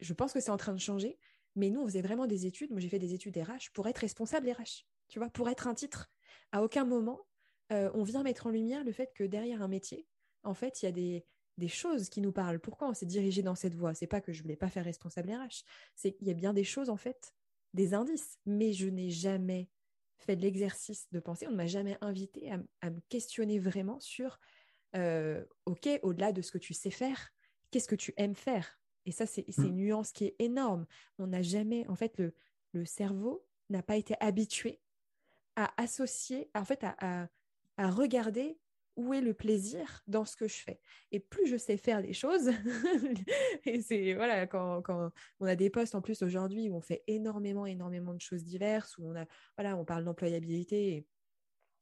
[0.00, 1.18] je pense que c'est en train de changer,
[1.56, 2.70] mais nous, on faisait vraiment des études.
[2.70, 5.74] Moi, j'ai fait des études RH pour être responsable RH, tu vois, pour être un
[5.74, 6.10] titre.
[6.52, 7.26] À aucun moment,
[7.72, 10.06] euh, on vient mettre en lumière le fait que derrière un métier,
[10.42, 10.92] en fait, il y a
[11.58, 12.60] des choses qui nous parlent.
[12.60, 13.94] Pourquoi on s'est dirigé dans cette voie?
[13.94, 16.64] C'est pas que je voulais pas faire responsable RH, c'est qu'il y a bien des
[16.64, 17.34] choses en fait,
[17.74, 19.68] des indices, mais je n'ai jamais
[20.18, 22.50] fait de l'exercice de penser, on ne m'a jamais invité
[22.82, 24.38] à, me questionner vraiment sur,
[24.96, 27.30] euh, ok, au-delà de ce que tu sais faire,
[27.70, 28.79] qu'est-ce que tu aimes faire?
[29.06, 29.76] Et ça, c'est une mmh.
[29.76, 30.86] nuance qui est énorme.
[31.18, 32.34] On n'a jamais, en fait, le,
[32.72, 34.80] le cerveau n'a pas été habitué
[35.56, 37.28] à associer, en fait, à,
[37.76, 38.58] à regarder
[38.96, 40.80] où est le plaisir dans ce que je fais
[41.12, 42.50] Et plus je sais faire les choses,
[43.64, 47.02] et c'est voilà, quand, quand, on a des postes en plus aujourd'hui où on fait
[47.06, 51.06] énormément, énormément de choses diverses, où on a voilà, on parle d'employabilité et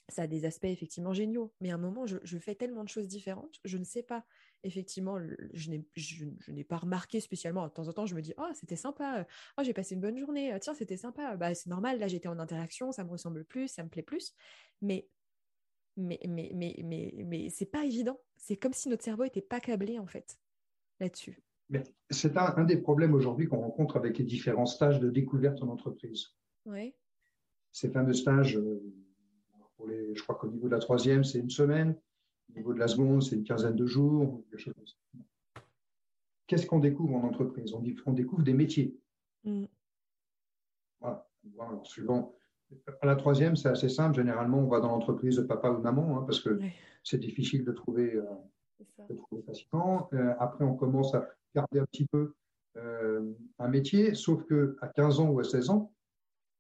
[0.09, 1.53] ça a des aspects effectivement géniaux.
[1.61, 4.25] Mais à un moment, je, fais tellement de choses différentes, je ne sais pas.
[4.65, 5.19] Effectivement,
[5.53, 7.67] je n'ai, je, n'ai pas remarqué spécialement.
[7.67, 9.27] De temps en temps, je me dis, oh, c'était sympa.
[9.57, 10.57] Oh, j'ai passé une bonne journée.
[10.61, 11.37] Tiens, c'était sympa.
[11.37, 11.99] Bah, c'est normal.
[11.99, 12.91] Là, j'étais en interaction.
[12.91, 13.69] Ça me ressemble plus.
[13.69, 14.35] Ça me plaît plus.
[14.83, 15.09] Mais
[15.99, 18.19] mais, mais, mais, mais, mais c'est pas évident.
[18.37, 20.39] C'est comme si notre cerveau n'était pas câblé, en fait,
[21.01, 21.43] là-dessus.
[22.09, 26.29] C'est un, des problèmes aujourd'hui qu'on rencontre avec les différents stages de découverte en entreprise.
[26.65, 26.95] Oui.
[27.73, 28.81] Ces fameux stages, euh,
[29.77, 31.95] pour les, je crois qu'au niveau de la troisième, c'est une semaine.
[32.51, 34.43] Au niveau de la seconde, c'est une quinzaine de jours.
[36.47, 37.75] Qu'est-ce qu'on découvre en entreprise?
[37.75, 38.97] On, on, découvre des métiers.
[39.45, 39.65] Mm.
[41.01, 41.29] Voilà.
[41.59, 42.35] Alors, suivant
[43.01, 44.17] à la troisième, c'est assez simple.
[44.17, 46.59] Généralement, on va dans l'entreprise de papa ou maman hein, parce que
[47.03, 50.09] c'est difficile de trouver, euh, facilement.
[50.13, 52.35] Euh, après, on commence à garder un petit peu
[52.77, 55.93] euh, un métier, sauf que à 15 ans ou à 16 ans,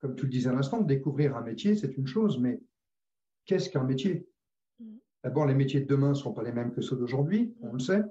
[0.01, 2.61] comme tu le disais à l'instant, découvrir un métier, c'est une chose, mais
[3.45, 4.29] qu'est-ce qu'un métier?
[5.25, 7.79] D'abord, les métiers de demain ne sont pas les mêmes que ceux d'aujourd'hui, on le
[7.79, 8.03] sait.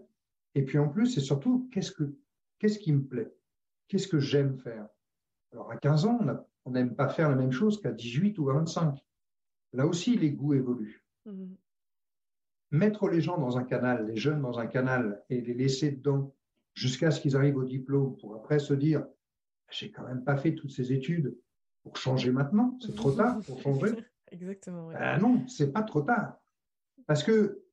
[0.55, 2.15] Et puis en plus, c'est surtout qu'est-ce, que,
[2.59, 3.33] qu'est-ce qui me plaît?
[3.87, 4.87] Qu'est-ce que j'aime faire?
[5.53, 6.19] Alors à 15 ans,
[6.65, 8.97] on n'aime pas faire la même chose qu'à 18 ou à 25.
[9.73, 11.05] Là aussi, les goûts évoluent.
[11.25, 11.55] Mhm.
[12.71, 16.35] Mettre les gens dans un canal, les jeunes dans un canal, et les laisser dedans
[16.73, 19.05] jusqu'à ce qu'ils arrivent au diplôme, pour après se dire,
[19.69, 21.37] j'ai quand même pas fait toutes ces études
[21.83, 23.91] pour changer maintenant, c'est trop tard pour changer.
[24.31, 24.89] Exactement.
[24.89, 26.37] Ben non, c'est pas trop tard.
[27.07, 27.63] Parce que,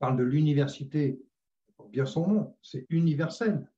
[0.00, 1.20] on parle de l'université,
[1.90, 3.70] bien son nom, c'est universel.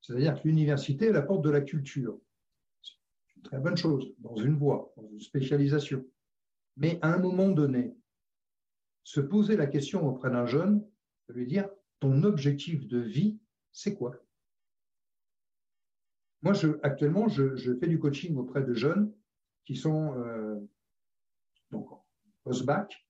[0.00, 2.20] C'est-à-dire que l'université est la porte de la culture
[3.46, 6.04] très bonne chose, dans une voie, dans une spécialisation.
[6.76, 7.96] Mais à un moment donné,
[9.04, 10.84] se poser la question auprès d'un jeune,
[11.28, 11.68] de lui dire,
[12.00, 13.38] ton objectif de vie,
[13.72, 14.16] c'est quoi?
[16.42, 19.12] Moi, je, actuellement, je, fais du coaching auprès de jeunes
[19.64, 20.56] qui sont euh,
[21.70, 21.88] donc
[22.42, 23.05] post-bac,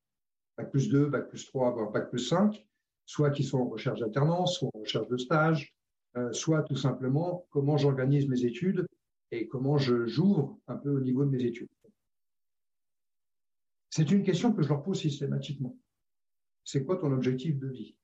[0.57, 2.67] bac plus 2, bac plus 3, voire bac plus 5,
[3.05, 5.75] soit qui sont en recherche d'alternance, soit en recherche de stage,
[6.17, 8.87] euh, soit tout simplement comment j'organise mes études
[9.31, 11.69] et comment j'ouvre un peu au niveau de mes études.
[13.91, 15.77] C'est une question que je leur pose systématiquement.
[16.65, 17.97] C'est quoi ton objectif de vie?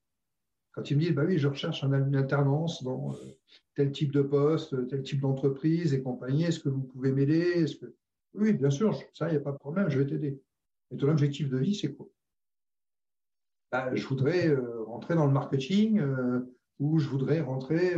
[0.72, 3.38] Quand ils me disent, bah oui, je recherche une alternance dans euh,
[3.74, 7.66] tel type de poste, tel type d'entreprise et compagnie, est-ce que vous pouvez m'aider?
[8.34, 10.40] Oui, bien sûr, ça, il n'y a pas de problème, je vais t'aider.
[10.90, 12.08] Et ton objectif de vie, c'est quoi?
[13.72, 16.40] Bah, Je voudrais euh, rentrer dans le marketing euh,
[16.78, 17.96] ou je voudrais rentrer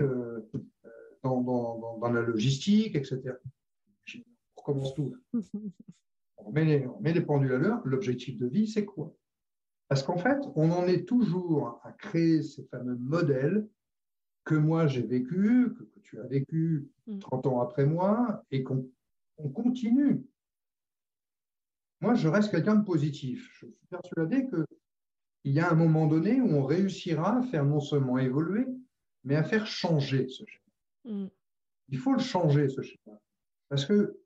[1.23, 3.21] dans, la logistique, etc.
[4.15, 5.17] On recommence tout.
[6.37, 7.81] On met, les, on met les pendules à l'heure.
[7.87, 9.17] L'objectif de vie, c'est quoi?
[9.89, 13.67] Parce qu'en fait, on en est toujours à créer ces fameux modèles
[14.45, 16.89] que moi j'ai vécu, que, tu as vécu
[17.21, 17.49] 30 mm.
[17.49, 18.87] ans après moi, et qu'on
[19.55, 20.23] continue.
[22.01, 23.49] Moi, je reste quelqu'un de positif.
[23.53, 24.47] Je suis persuadé
[25.45, 28.67] qu'il y a un moment donné où on réussira à faire non seulement évoluer,
[29.25, 31.17] mais à faire changer ce schéma.
[31.25, 31.29] Mm.
[31.91, 33.21] Il faut le changer, ce schéma.
[33.69, 34.19] Parce que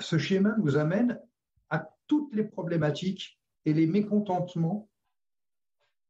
[0.00, 1.20] ce schéma nous amène
[1.68, 4.88] à toutes les problématiques et les mécontentements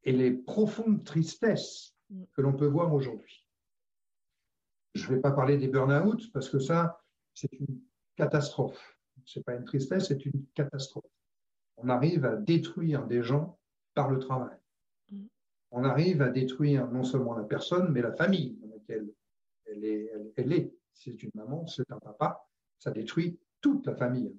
[0.04, 2.24] et les profondes tristesses mm.
[2.32, 3.48] que l'on peut voir aujourd'hui.
[4.94, 7.02] Je ne vais pas parler des burn-out parce que ça,
[7.34, 7.80] c'est une
[8.14, 8.96] catastrophe.
[9.24, 11.10] Ce n'est pas une tristesse, c'est une catastrophe.
[11.76, 13.58] On arrive à détruire des gens
[13.94, 14.56] par le travail.
[15.10, 15.26] Mm.
[15.70, 19.08] On arrive à détruire non seulement la personne, mais la famille dans laquelle
[19.66, 20.72] elle est.
[20.92, 22.46] C'est une maman, c'est un papa.
[22.78, 24.32] Ça détruit toute la famille.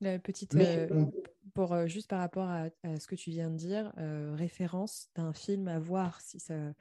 [0.00, 1.06] La petite, euh,
[1.54, 5.32] pour euh, juste par rapport à, ce que tu viens de dire, euh, référence d'un
[5.32, 6.72] film à voir si ça,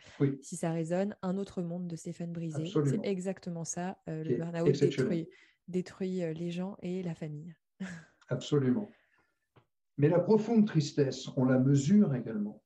[0.41, 2.65] si ça résonne, Un autre monde de Stéphane Brisé.
[2.86, 3.97] C'est exactement ça.
[4.06, 5.28] le burn-out détruit,
[5.67, 7.56] détruit les gens et la famille.
[8.30, 8.88] Absolument.
[9.97, 12.62] Mais la profonde tristesse, on la mesure également.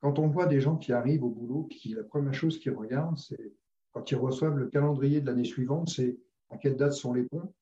[0.00, 3.18] Quand on voit des gens qui arrivent au boulot, qui la première chose qu'ils regardent,
[3.18, 3.52] c'est
[3.92, 6.18] quand ils reçoivent le calendrier de l'année suivante, c'est
[6.50, 7.52] à quelle date sont les ponts,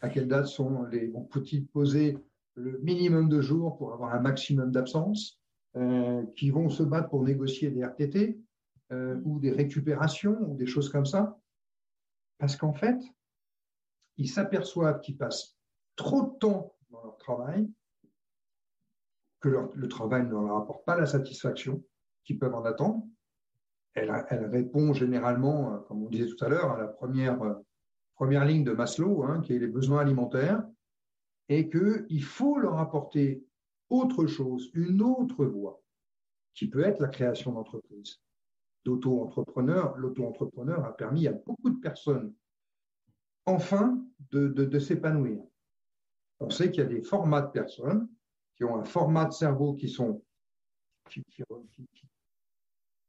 [0.00, 2.18] à quelle date sont les bons petits poser
[2.54, 5.38] le minimum de jours pour avoir un maximum d'absence,
[5.76, 8.38] euh, qui vont se battre pour négocier des RTT
[8.92, 11.38] euh, ou des récupérations ou des choses comme ça,
[12.38, 13.00] parce qu'en fait,
[14.18, 15.56] ils s'aperçoivent qu'ils passent
[15.96, 17.70] trop de temps dans leur travail,
[19.42, 21.82] que le travail ne leur apporte pas la satisfaction,
[22.24, 23.04] qui peuvent en attendre.
[23.94, 24.10] Elle,
[24.50, 27.54] répond généralement, euh, comme on disait tout à l'heure, à la première, euh,
[28.14, 30.64] première ligne de Maslow, hein, qui est les besoins alimentaires,
[31.48, 33.44] et qu'il faut leur apporter
[33.90, 35.82] autre chose, une autre voie,
[36.54, 38.20] qui peut être la création d'entreprise.
[38.84, 42.32] D'auto-entrepreneur, l'auto-entrepreneur a permis à beaucoup de personnes,
[43.44, 45.42] enfin, de, s'épanouir.
[46.40, 48.08] On sait qu'il y a des formats de personnes
[48.62, 50.22] qui ont un format de cerveau qui sont
[51.10, 51.24] qui,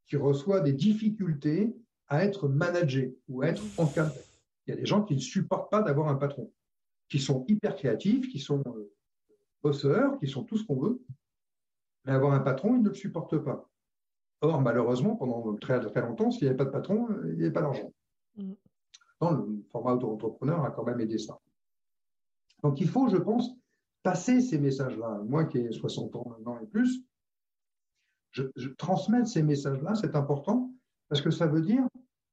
[0.07, 1.75] qui, reçoit des difficultés
[2.07, 4.19] à être managé ou à être encadré.
[4.65, 6.51] Il y a des gens qui ne supportent pas d'avoir un patron,
[7.07, 8.91] qui sont hyper créatifs, qui sont euh,
[9.61, 11.03] bosseurs, qui sont tout ce qu'on veut,
[12.05, 13.69] mais avoir un patron, ils ne le supportent pas.
[14.41, 17.53] Or, malheureusement, pendant très, très longtemps, s'il n'y avait pas de patron, il n'y avait
[17.53, 17.93] pas d'argent.
[18.37, 18.53] Mm.
[19.21, 21.39] Le format auto-entrepreneur a quand même aidé ça.
[22.61, 23.51] Donc, il faut, je pense,
[24.03, 25.21] passer ces messages-là.
[25.25, 27.03] Moi qui ai 60 ans maintenant et plus,
[28.31, 28.43] je,
[29.25, 30.73] ces messages-là, c'est important,
[31.07, 31.87] parce que ça veut dire,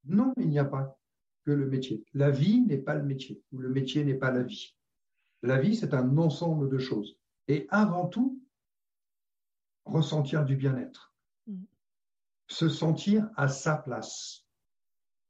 [0.05, 0.97] non, il n'y a pas
[1.45, 2.03] que le métier.
[2.13, 4.75] La vie n'est pas le métier, ou le métier n'est pas la vie.
[5.43, 7.17] La vie, c'est un ensemble de choses.
[7.47, 8.41] Et avant tout,
[9.85, 11.13] ressentir du bien-être,
[11.47, 11.63] mm.
[12.47, 14.45] se sentir à sa place,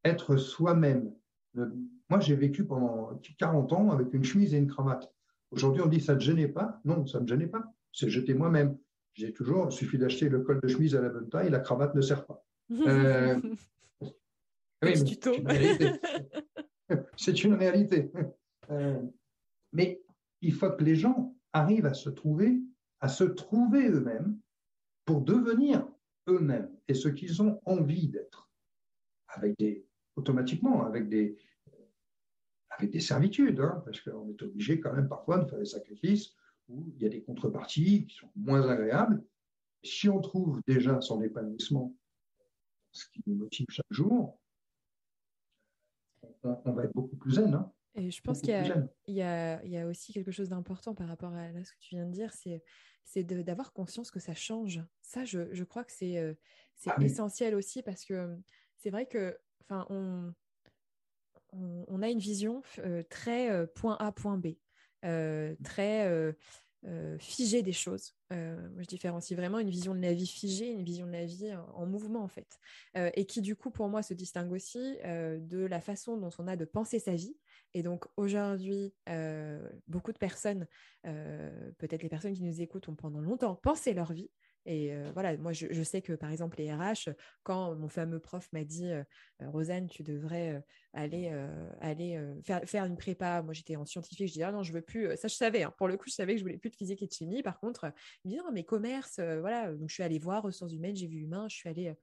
[0.03, 1.13] être soi-même.
[1.53, 5.13] Moi, j'ai vécu pendant 40 ans avec une chemise et une cravate.
[5.51, 6.79] Aujourd'hui, on dit ça ne gênait pas.
[6.85, 7.63] Non, ça ne me gênait pas.
[7.91, 8.77] C'est jeter moi-même.
[9.13, 11.93] J'ai toujours, il suffit d'acheter le col de chemise à la bonne taille, la cravate
[11.95, 12.45] ne sert pas.
[12.71, 13.39] Euh,
[17.17, 18.11] c'est une réalité.
[18.69, 19.01] Euh,
[19.73, 20.01] mais
[20.41, 22.61] il faut que les gens arrivent à se trouver,
[23.01, 24.39] à se trouver eux-mêmes
[25.05, 25.85] pour devenir
[26.29, 28.49] eux-mêmes et ce qu'ils ont envie d'être,
[29.27, 29.85] avec des
[30.15, 31.37] automatiquement avec des
[32.81, 36.35] avec des servitudes, hein, parce qu'on est obligé quand même parfois de faire des sacrifices
[36.67, 39.23] où il y a des contreparties qui sont moins agréables.
[39.83, 41.95] Si on trouve déjà son épanouissement,
[42.91, 44.39] ce qui nous motive chaque jour,
[46.43, 47.53] on, va être beaucoup plus zen.
[47.53, 47.71] Hein.
[47.95, 48.53] Et je pense qu'il
[49.07, 52.11] y, y, a aussi quelque chose d'important par rapport à ce que tu viens de
[52.11, 52.33] dire,
[53.03, 54.81] c'est d'avoir conscience que ça change.
[55.01, 56.33] Ça, je, je crois que c'est euh,
[56.85, 58.37] ah essentiel aussi parce que
[58.77, 59.37] c'est vrai que
[59.69, 60.33] on,
[61.51, 64.55] on, on, a une vision euh, très euh, point A, point B,
[65.63, 66.35] très
[67.19, 68.15] figée des choses.
[68.31, 71.53] moi, je différencie vraiment une vision de la vie figée, une vision de la vie
[71.75, 72.59] en, mouvement, en fait.
[72.95, 76.55] et qui, du coup, pour moi, se distingue aussi de la façon dont on a
[76.55, 77.35] de penser sa vie.
[77.73, 80.67] Et donc aujourd'hui, euh, beaucoup de personnes,
[81.05, 84.29] euh, peut-être les personnes qui nous écoutent, ont pendant longtemps pensé leur vie.
[84.65, 87.09] Et euh, voilà, moi je, sais que par exemple les RH,
[87.43, 88.91] quand mon fameux prof m'a dit
[89.39, 91.29] Rosanne, tu devrais aller,
[91.79, 94.81] aller faire, faire, une prépa, moi j'étais en scientifique, je dis ah non, je veux
[94.81, 95.73] plus, ça je savais, hein.
[95.77, 97.41] pour le coup je savais que je voulais plus de physique et de chimie.
[97.41, 97.91] Par contre,
[98.23, 101.21] il me non, mais commerce, voilà, donc je suis allée voir ressources humaines, j'ai vu
[101.21, 101.95] humain, je suis allée,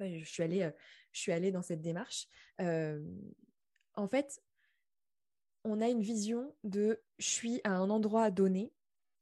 [0.00, 0.70] je suis allée,
[1.12, 2.28] je suis allée dans cette démarche.
[2.58, 4.40] en fait,
[5.64, 8.72] on a une vision de je suis à un endroit donné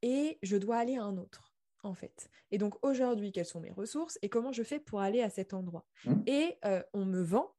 [0.01, 1.46] et je dois aller à un autre,
[1.83, 2.29] en fait.
[2.51, 5.53] Et donc aujourd'hui, quelles sont mes ressources et comment je fais pour aller à cet
[5.53, 5.85] endroit?
[6.05, 6.13] Mmh.
[6.27, 7.55] Et euh, on me vend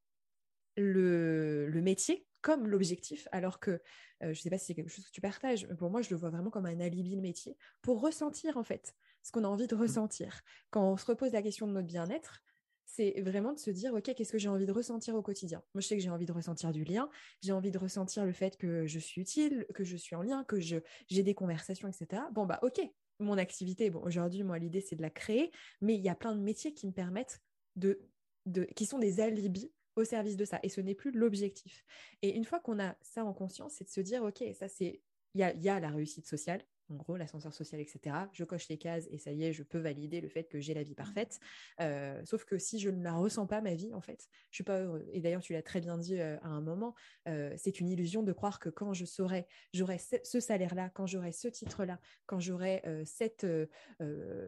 [0.76, 3.80] le, métier comme l'objectif, alors que euh,
[4.22, 6.10] je ne sais pas si c'est quelque chose que tu partages, mais pour moi, je
[6.10, 9.48] le vois vraiment comme un alibi le métier, pour ressentir en fait ce qu'on a
[9.48, 9.80] envie de mmh.
[9.80, 10.40] ressentir.
[10.70, 12.42] Quand on se repose la question de notre bien-être,
[12.88, 15.62] c'est vraiment de se dire, OK, qu'est-ce que j'ai envie de ressentir au quotidien?
[15.74, 17.10] Moi, je sais que j'ai envie de ressentir du lien,
[17.42, 20.42] j'ai envie de ressentir le fait que je suis utile, que je suis en lien,
[20.44, 22.22] que j'ai des conversations, etc.
[22.32, 22.80] Bon, bah, OK,
[23.18, 25.50] mon activité, aujourd'hui, moi, l'idée, c'est de la créer,
[25.80, 27.40] mais il y a plein de métiers qui me permettent
[27.76, 28.00] de,
[28.46, 30.60] de qui sont des alibis au service de ça.
[30.62, 31.84] Et ce n'est plus l'objectif.
[32.22, 35.00] Et une fois qu'on a ça en conscience, c'est de se dire, OK, ça, c'est,
[35.34, 38.16] il y y a la réussite sociale, en gros, l'ascenseur social, etc.
[38.32, 40.74] Je coche les cases et ça y est, je peux valider le fait que j'ai
[40.74, 41.38] la vie parfaite.
[41.80, 44.64] Euh, sauf que si je ne la ressens pas, ma vie, en fait, je suis
[44.64, 45.06] pas heureux.
[45.12, 46.94] Et d'ailleurs, tu l'as très bien dit euh, à un moment,
[47.28, 51.32] euh, c'est une illusion de croire que quand je saurai, j'aurai ce, salaire-là, quand j'aurai
[51.32, 53.46] ce titre-là, quand j'aurai cette,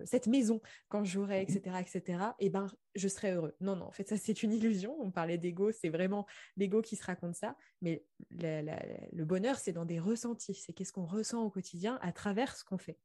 [0.05, 3.55] cette maison, quand j'aurai, etc., etc., et ben, je serai heureux.
[3.61, 4.97] Non, non, en fait, ça, c'est une illusion.
[5.01, 6.26] On parlait d'ego, c'est vraiment
[6.57, 7.57] l'ego qui se raconte ça.
[7.82, 10.55] Mais le bonheur, c'est dans des ressentis.
[10.55, 12.98] C'est qu'est-ce qu'on ressent au quotidien à travers ce qu'on fait.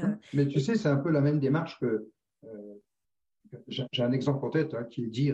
[0.00, 2.08] Euh, Mais tu sais, c'est un peu la même démarche que.
[2.44, 2.74] Euh,
[3.68, 5.32] j'ai un exemple en tête hein, qui est dit,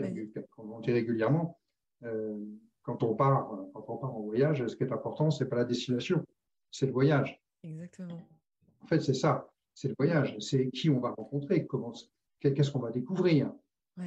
[0.51, 1.59] qu'on dit régulièrement.
[2.03, 2.37] Euh,
[2.83, 5.65] quand on part, quand on part en voyage, ce qui est important, c'est pas la
[5.65, 6.23] destination,
[6.69, 7.41] c'est le voyage.
[7.63, 8.21] Exactement.
[8.81, 11.93] En fait, c'est ça, c'est le voyage, c'est qui on va rencontrer, comment,
[12.39, 13.51] qu'est-ce qu'on va découvrir.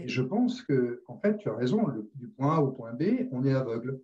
[0.00, 3.28] Et je pense que, en fait, tu as raison, du point A au point B,
[3.32, 4.00] on est aveugle.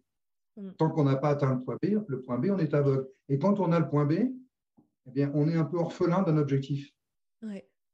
[0.57, 0.70] Mm.
[0.72, 3.09] Tant qu'on n'a pas atteint le point B, le point B, on est aveugle.
[3.28, 4.30] Et quand on a le point B,
[5.11, 6.93] eh bien, on est un peu orphelin d'un objectif.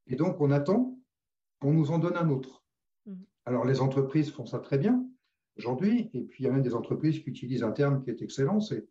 [0.07, 0.99] Et donc, on attend
[1.61, 2.65] qu'on nous en donne un autre.
[3.07, 3.25] Mhm.
[3.47, 5.05] Alors, les entreprises font ça très bien
[5.59, 8.21] aujourd'hui, et puis il y a même des entreprises qui utilisent un terme qui est
[8.21, 8.87] excellent, c'est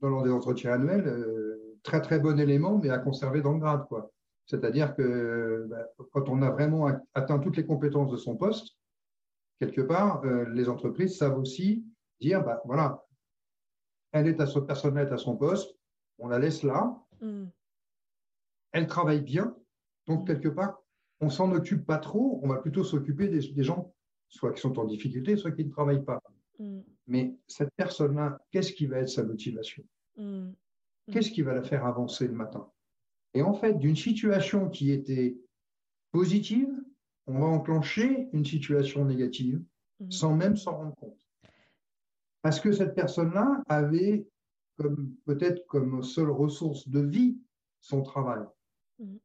[0.00, 3.86] dans des entretiens annuels, euh, très très bon élément, mais à conserver dans le grade.
[3.88, 4.12] quoi.
[4.46, 8.76] C'est-à-dire que bah, quand on a vraiment atteint toutes les compétences de son poste,
[9.58, 11.84] quelque part, euh, les entreprises savent aussi
[12.20, 13.04] dire, bah, voilà,
[14.12, 15.76] elle est à son personnel à son poste,
[16.18, 17.50] on la laisse là, mm.
[18.72, 19.56] elle travaille bien,
[20.06, 20.26] donc mm.
[20.26, 20.82] quelque part,
[21.20, 23.94] on s'en occupe pas trop, on va plutôt s'occuper des, gens,
[24.28, 26.22] soit qui sont en difficulté, soit qui ne travaillent pas.
[26.58, 26.80] Mm.
[27.06, 29.84] Mais cette personne-là, qu'est-ce qui va être sa motivation?
[31.10, 32.70] Qu'est-ce qui va la faire avancer le matin?
[33.34, 35.36] Et en fait, d'une situation qui était
[36.12, 36.68] positive,
[37.26, 39.62] on va enclencher une situation négative
[40.08, 41.26] sans même s'en rendre compte.
[42.42, 44.26] Parce que cette personne-là avait
[44.80, 47.38] comme peut-être comme seule ressource de vie
[47.80, 48.44] son travail.
[48.98, 49.18] Mhm.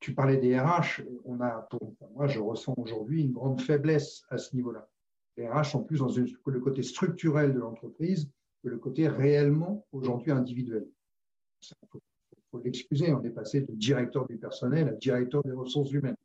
[0.00, 1.68] Tu parlais des RH, on a,
[2.14, 4.88] moi je ressens aujourd'hui une grande faiblesse à ce niveau-là.
[5.36, 8.30] Les RH sont plus dans le côté structurel de l'entreprise
[8.62, 10.86] que le côté réellement aujourd'hui individuel.
[11.62, 12.00] Il faut,
[12.50, 16.16] faut l'excuser, on est passé de directeur du personnel à directeur des ressources humaines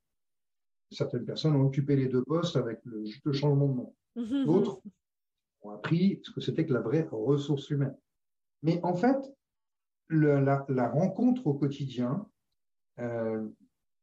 [0.93, 3.95] certaines personnes ont occupé les deux postes avec le, changement de nom.
[4.45, 4.81] D'autres
[5.63, 7.95] ont appris ce que c'était que la vraie ressource humaine.
[8.61, 9.17] Mais en fait,
[10.09, 12.27] la, rencontre au quotidien
[12.99, 13.47] euh,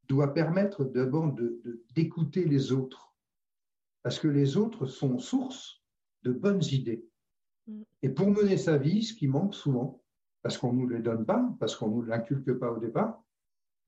[0.09, 1.35] doit permettre d'abord
[1.95, 3.15] d'écouter les autres,
[4.03, 5.83] parce que les autres sont source
[6.23, 7.05] de bonnes idées.
[7.67, 7.83] Mm.
[8.03, 10.03] Et pour mener sa vie, ce qui manque souvent,
[10.43, 13.23] parce qu'on ne nous les donne pas, parce qu'on ne nous l'inculque pas au départ,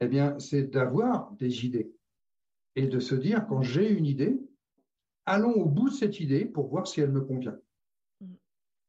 [0.00, 1.92] eh bien, c'est d'avoir des idées
[2.74, 4.40] et de se dire, quand j'ai une idée,
[5.26, 7.56] allons au bout de cette idée pour voir si elle me convient.
[8.20, 8.34] Mm.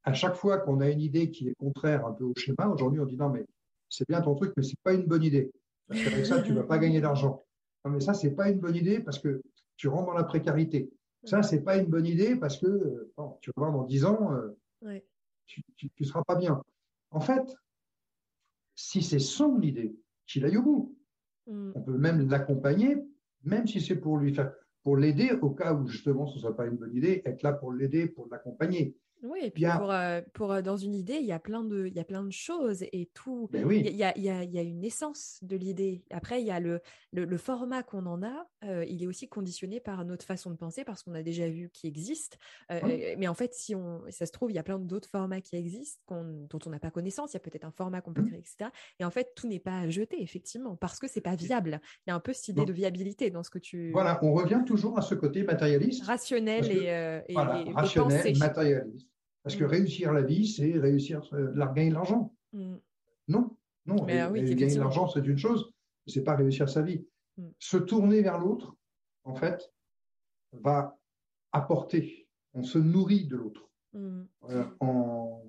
[0.04, 3.00] À chaque fois qu'on a une idée qui est contraire un peu au schéma, aujourd'hui
[3.00, 3.46] on dit non mais
[3.90, 5.52] c'est bien ton truc, mais c'est pas une bonne idée.
[5.88, 7.44] Parce qu'avec ça, tu vas pas gagner d'argent.
[7.86, 9.42] Non mais ça, c'est pas une bonne idée parce que
[9.76, 10.92] tu rentres dans la précarité.
[11.26, 13.12] Ça, c'est pas une bonne idée parce que
[13.42, 15.00] tu vas voir dans 10 ans, euh,
[15.46, 15.64] tu,
[16.00, 16.62] ne seras pas bien.
[17.12, 17.56] En fait,
[18.76, 20.98] si c'est son idée, qu'il aille au bout.
[21.48, 21.72] Mm.
[21.76, 22.98] On peut même l'accompagner
[23.44, 24.54] même si c'est pour lui faire,
[24.84, 27.54] pour l'aider au cas où justement ce ne soit pas une bonne idée, être là
[27.54, 28.96] pour l'aider, pour l'accompagner.
[29.24, 31.88] Oui, et puis pour, euh, pour, euh, dans une idée, il y a plein de,
[31.88, 33.50] il y a plein de choses et tout.
[33.54, 33.82] Ben oui.
[33.86, 36.04] il, y a, il, y a, il y a une essence de l'idée.
[36.12, 36.82] Après, il y a le,
[37.14, 38.48] le, format qu'on en a.
[38.66, 41.70] Euh, il est aussi conditionné par notre façon de penser parce qu'on a déjà vu
[41.74, 42.38] qui existe.
[42.70, 45.56] Mais en fait, si on, ça se trouve, il y a plein d'autres formats qui
[45.56, 47.32] existent dont on n'a pas connaissance.
[47.32, 48.28] Il y a peut-être un format qu'on peut mmh.
[48.28, 48.70] créer, etc.
[49.00, 51.80] Et en fait, tout n'est pas à jeter, effectivement, parce que c'est pas viable.
[52.06, 53.92] Il y a un peu cette idée de viabilité dans ce que tu.
[53.92, 56.04] Voilà, on revient toujours à ce côté matérialiste.
[56.04, 57.36] Rationnel et, et,
[57.74, 59.13] rationnel, matérialiste.
[59.44, 59.68] Parce que mm.
[59.68, 62.34] réussir la vie, c'est réussir la, gagner de l'argent.
[62.54, 62.76] Mm.
[63.28, 63.98] Non, non.
[64.08, 65.72] Ah gagner de l'argent, c'est une chose,
[66.08, 67.06] c'est pas réussir sa vie.
[67.38, 67.50] Mm.
[67.60, 68.76] Se tourner vers l'autre,
[69.24, 69.72] en fait,
[70.54, 70.98] va
[71.52, 72.28] apporter.
[72.54, 73.70] On se nourrit de l'autre.
[73.96, 74.64] Euh,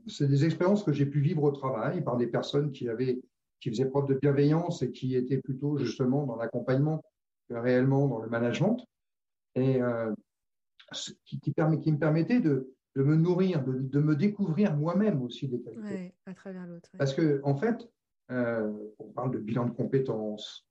[0.06, 3.22] c'est des expériences que j'ai pu vivre au travail par des personnes qui avaient,
[3.60, 7.02] qui faisaient preuve de bienveillance et qui étaient plutôt justement dans l'accompagnement
[7.48, 8.84] que réellement dans le management,
[9.54, 10.12] et euh,
[11.24, 15.48] qui, qui, permet, qui me permettait de, de me nourrir, de, me découvrir moi-même aussi
[15.48, 16.14] des qualités.
[16.26, 16.90] à travers l'autre.
[16.96, 17.88] Parce que, en fait,
[18.30, 20.66] euh, on parle de bilan de compétences.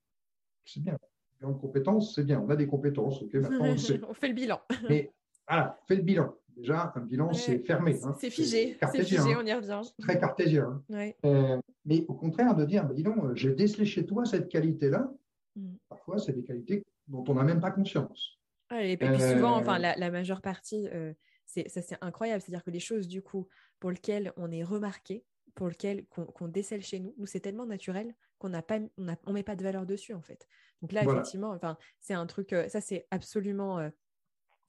[0.64, 0.96] C'est bien.
[1.38, 2.40] Bilan de compétences, c'est bien.
[2.40, 3.22] On a des compétences.
[3.22, 4.60] ok maintenant, on, fait le bilan.
[4.88, 5.12] Mais
[5.46, 6.34] voilà, on fait le bilan.
[6.56, 7.98] Déjà, un bilan, c'est fermé.
[8.04, 8.14] Hein.
[8.18, 8.76] C'est figé.
[8.80, 9.82] C'est figé, on y revient.
[9.98, 10.82] Très cartésien.
[10.92, 11.10] Hein.
[11.24, 14.48] Euh, mais au contraire, de dire, bah, dis donc, euh, j'ai décelé chez toi cette
[14.48, 15.12] qualité-là.
[15.56, 15.74] Mm.
[15.88, 18.38] Parfois, c'est des qualités dont on n'a même pas conscience.
[18.70, 20.88] et puis souvent, enfin, la, majeure partie,
[21.46, 22.40] c'est, ça, c'est incroyable.
[22.40, 23.48] C'est-à-dire que les choses, du coup,
[23.80, 25.24] pour lesquelles on est remarqué,
[25.54, 29.16] pour lesquelles qu'on, décèle chez nous, nous, c'est tellement naturel qu'on n'a pas, on, a,
[29.26, 30.48] on met pas de valeur dessus, en fait.
[30.82, 33.78] Donc là, effectivement, enfin, c'est un truc, euh, ça, c'est absolument.
[33.78, 33.90] Euh,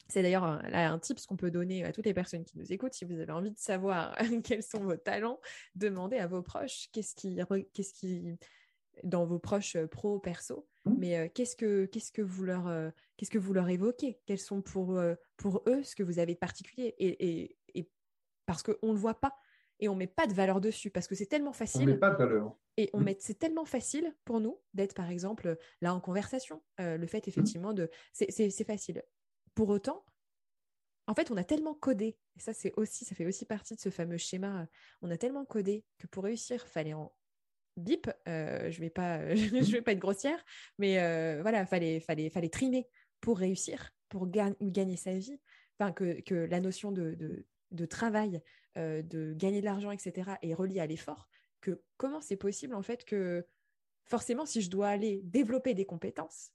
[0.08, 2.72] c'est d'ailleurs un, là, un tip qu'on peut donner à toutes les personnes qui nous
[2.72, 2.94] écoutent.
[2.94, 5.40] Si vous avez envie de savoir quels sont vos talents,
[5.74, 7.40] demandez à vos proches qu'est-ce qui,
[7.74, 8.38] qu'est-ce qui
[9.04, 10.94] dans vos proches euh, pro perso mmh.
[10.98, 14.20] mais euh, qu'est-ce que qu'est-ce que vous leur euh, qu'est-ce que vous leur évoquez?
[14.26, 15.00] Quels sont pour
[15.38, 16.96] pour eux ce que vous avez de particulier?
[16.98, 17.90] Et, et,
[18.46, 19.36] parce qu'on le voit pas
[19.80, 22.12] et on met pas de valeur dessus parce que c'est tellement facile on met pas
[22.12, 23.04] de valeur et on mmh.
[23.04, 27.30] met c'est tellement facile pour nous d'être par exemple là en conversation le fait mmh.
[27.30, 29.04] effectivement de c'est facile
[29.56, 30.06] pour autant
[31.08, 33.80] en fait, on a tellement codé, et ça c'est aussi, ça fait aussi partie de
[33.80, 34.68] ce fameux schéma.
[35.02, 37.14] On a tellement codé que pour réussir, fallait en
[37.78, 40.44] bip, euh, je vais pas, je vais pas être grossière,
[40.78, 42.88] mais euh, voilà, fallait, fallait, fallait trimer
[43.22, 45.40] pour réussir, pour gagner sa vie.
[45.78, 48.42] Enfin, que, que la notion de, de, travail,
[48.78, 51.28] euh, de gagner de l'argent, etc., est reliée à l'effort.
[51.60, 53.46] Que comment c'est possible en fait que
[54.06, 56.52] forcément, si je dois aller développer des compétences,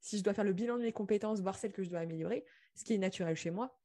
[0.00, 2.44] si je dois faire le bilan de mes compétences, voir celles que je dois améliorer,
[2.74, 3.78] ce qui est naturel chez moi,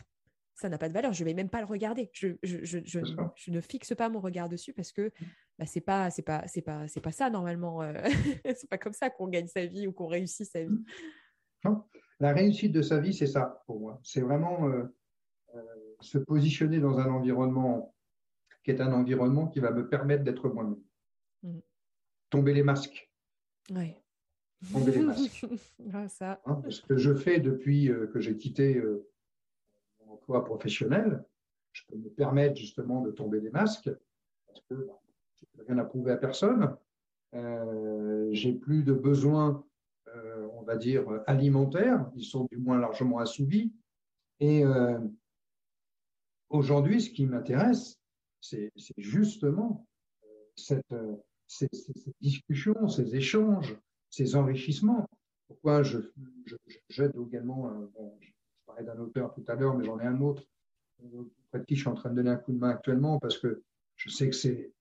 [0.56, 1.14] ça n'a pas de valeur.
[1.14, 2.10] Je ne vais même pas le regarder.
[2.14, 5.12] Je, ne fixe pas mon regard dessus parce que
[5.58, 7.82] bah, c'est pas, c'est pas, c'est pas, c'est pas ça normalement.
[7.82, 7.94] Euh,
[8.56, 10.84] c'est pas comme ça qu'on gagne sa vie ou qu'on réussit sa vie.
[12.20, 14.00] La réussite de sa vie, c'est ça pour moi.
[14.04, 14.84] C'est vraiment euh,
[15.56, 15.62] euh,
[16.00, 17.96] se positionner dans un environnement
[18.64, 20.80] qui est un environnement qui va me permettre d'être moi-même.
[21.42, 21.60] Mmh.
[22.30, 23.12] Tomber les masques.
[23.72, 23.96] Oui.
[24.72, 25.46] Tomber les masques.
[25.92, 26.42] Ah, ça.
[26.46, 28.80] Hein, ce que je fais depuis que j'ai quitté
[30.12, 31.24] emploi professionnel,
[31.74, 33.90] je peux me permettre justement de tomber des masques
[34.48, 34.88] parce que
[35.42, 36.76] je n'ai rien à prouver à personne.
[37.34, 39.66] Euh, j'ai plus de besoins,
[40.16, 42.10] euh, on va dire, alimentaires.
[42.16, 43.74] Ils sont du moins largement assouvis.
[44.40, 45.00] Et euh,
[46.50, 48.00] aujourd'hui, ce qui m'intéresse,
[48.42, 49.88] c'est justement
[50.24, 50.96] euh, cette,
[51.48, 51.70] ces,
[52.20, 53.78] discussions, ces échanges,
[54.10, 55.08] ces enrichissements.
[55.48, 56.00] Pourquoi je,
[56.90, 57.72] j'aide également,
[58.80, 60.44] d'un auteur tout à l'heure, mais j'en ai un autre
[61.14, 63.38] auprès de qui je suis en train de donner un coup de main actuellement parce
[63.38, 63.64] que
[63.96, 64.72] je sais que c'est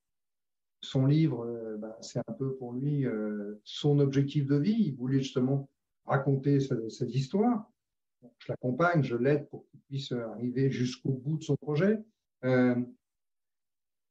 [0.82, 4.76] son livre, euh, bah, c'est un peu pour lui euh, son objectif de vie.
[4.78, 5.68] Il voulait justement
[6.07, 7.70] raconter cette, histoire.
[8.38, 11.99] je l'accompagne, je l'aide pour qu'il puisse arriver jusqu'au bout de son projet.
[12.45, 12.74] Euh,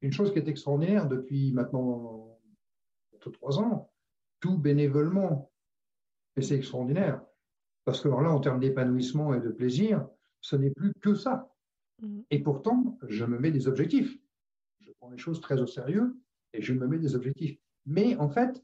[0.02, 2.40] une chose qui est extraordinaire depuis maintenant
[3.34, 3.92] trois ans,
[4.40, 5.52] tout bénévolement,
[6.38, 7.22] et c'est extraordinaire.
[7.86, 10.08] Parce que là, en termes d'épanouissement et de plaisir,
[10.42, 11.52] ce n'est plus que ça.
[12.02, 12.22] Mm.
[12.32, 14.18] Et pourtant, je me mets des objectifs.
[14.80, 16.18] Je prends les choses très au sérieux
[16.54, 17.58] et je me mets des objectifs.
[17.86, 18.64] Mais en fait,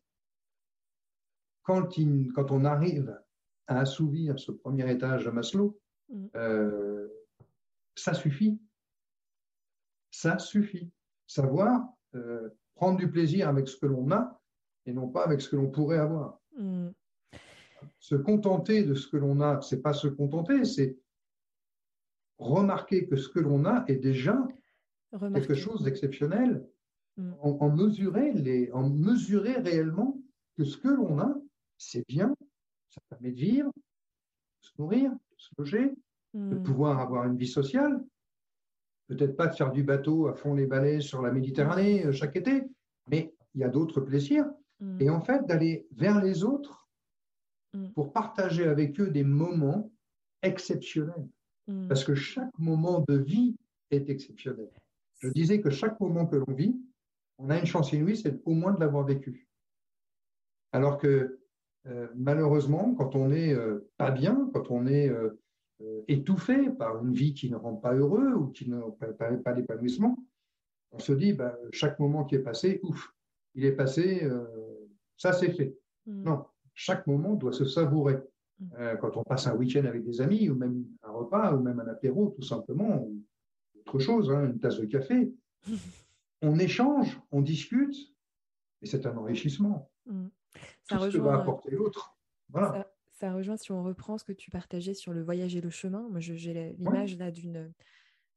[1.63, 1.87] quand,
[2.35, 3.19] quand on arrive
[3.67, 6.27] à assouvir ce premier étage de Maslow, mm.
[6.35, 7.07] euh,
[7.95, 8.59] ça suffit.
[10.11, 10.91] Ça suffit.
[11.27, 14.41] Savoir euh, prendre du plaisir avec ce que l'on a
[14.85, 16.39] et non pas avec ce que l'on pourrait avoir.
[16.57, 16.91] Mm
[17.99, 20.97] se contenter de ce que l'on a, c'est pas se contenter, c'est
[22.37, 24.47] remarquer que ce que l'on a est déjà
[25.19, 26.67] quelque chose d'exceptionnel,
[27.17, 27.33] mm.
[27.39, 30.19] en, mesurer les, en mesurer réellement
[30.57, 31.33] que ce que l'on a,
[31.77, 32.35] c'est bien,
[32.89, 35.93] ça permet de vivre, de se nourrir, de se loger,
[36.33, 36.63] de mm.
[36.63, 38.03] pouvoir avoir une vie sociale,
[39.07, 42.35] peut-être pas de faire du bateau à fond les balais sur la Méditerranée euh, chaque
[42.35, 42.63] été,
[43.07, 44.49] mais il y a d'autres plaisirs.
[44.79, 45.01] Mm.
[45.01, 46.84] Et en fait, d'aller vers les autres
[47.75, 47.91] Mm.
[47.93, 49.91] pour partager avec eux des moments
[50.41, 51.27] exceptionnels.
[51.67, 51.87] Mm.
[51.87, 53.55] Parce que chaque moment de vie
[53.91, 54.69] est exceptionnel.
[55.19, 56.79] Je disais que chaque moment que l'on vit,
[57.37, 59.49] on a une chance inouïe, c'est au moins de l'avoir vécu.
[60.71, 61.39] Alors que
[61.87, 65.41] euh, malheureusement, quand on n'est euh, pas bien, quand on est euh,
[66.07, 68.81] étouffé par une vie qui ne rend pas heureux ou qui ne
[69.13, 70.17] permet pas l'épanouissement,
[70.91, 73.13] on se dit, bah, chaque moment qui est passé, ouf,
[73.53, 74.27] il est passé,
[75.17, 75.77] ça c'est fait.
[76.05, 76.23] Mm.
[76.23, 76.45] Non,
[76.75, 78.17] chaque moment doit se savourer.
[78.59, 78.65] Mm.
[78.77, 81.79] Euh, quand on passe un week-end avec des amis, ou même un repas, ou même
[81.79, 83.23] un apéro, tout simplement, ou
[83.79, 85.33] autre chose, hein, une tasse de café,
[86.41, 87.95] on échange, on discute,
[88.81, 89.89] et c'est un enrichissement.
[90.05, 90.27] Mm.
[90.83, 92.15] Ça rejoint, ce que va apporter l'autre.
[92.49, 92.87] Voilà.
[93.13, 96.07] Ça, rejoint, si on reprend ce que tu partageais sur le voyage et le chemin,
[96.09, 97.73] moi j'ai l'image là d'une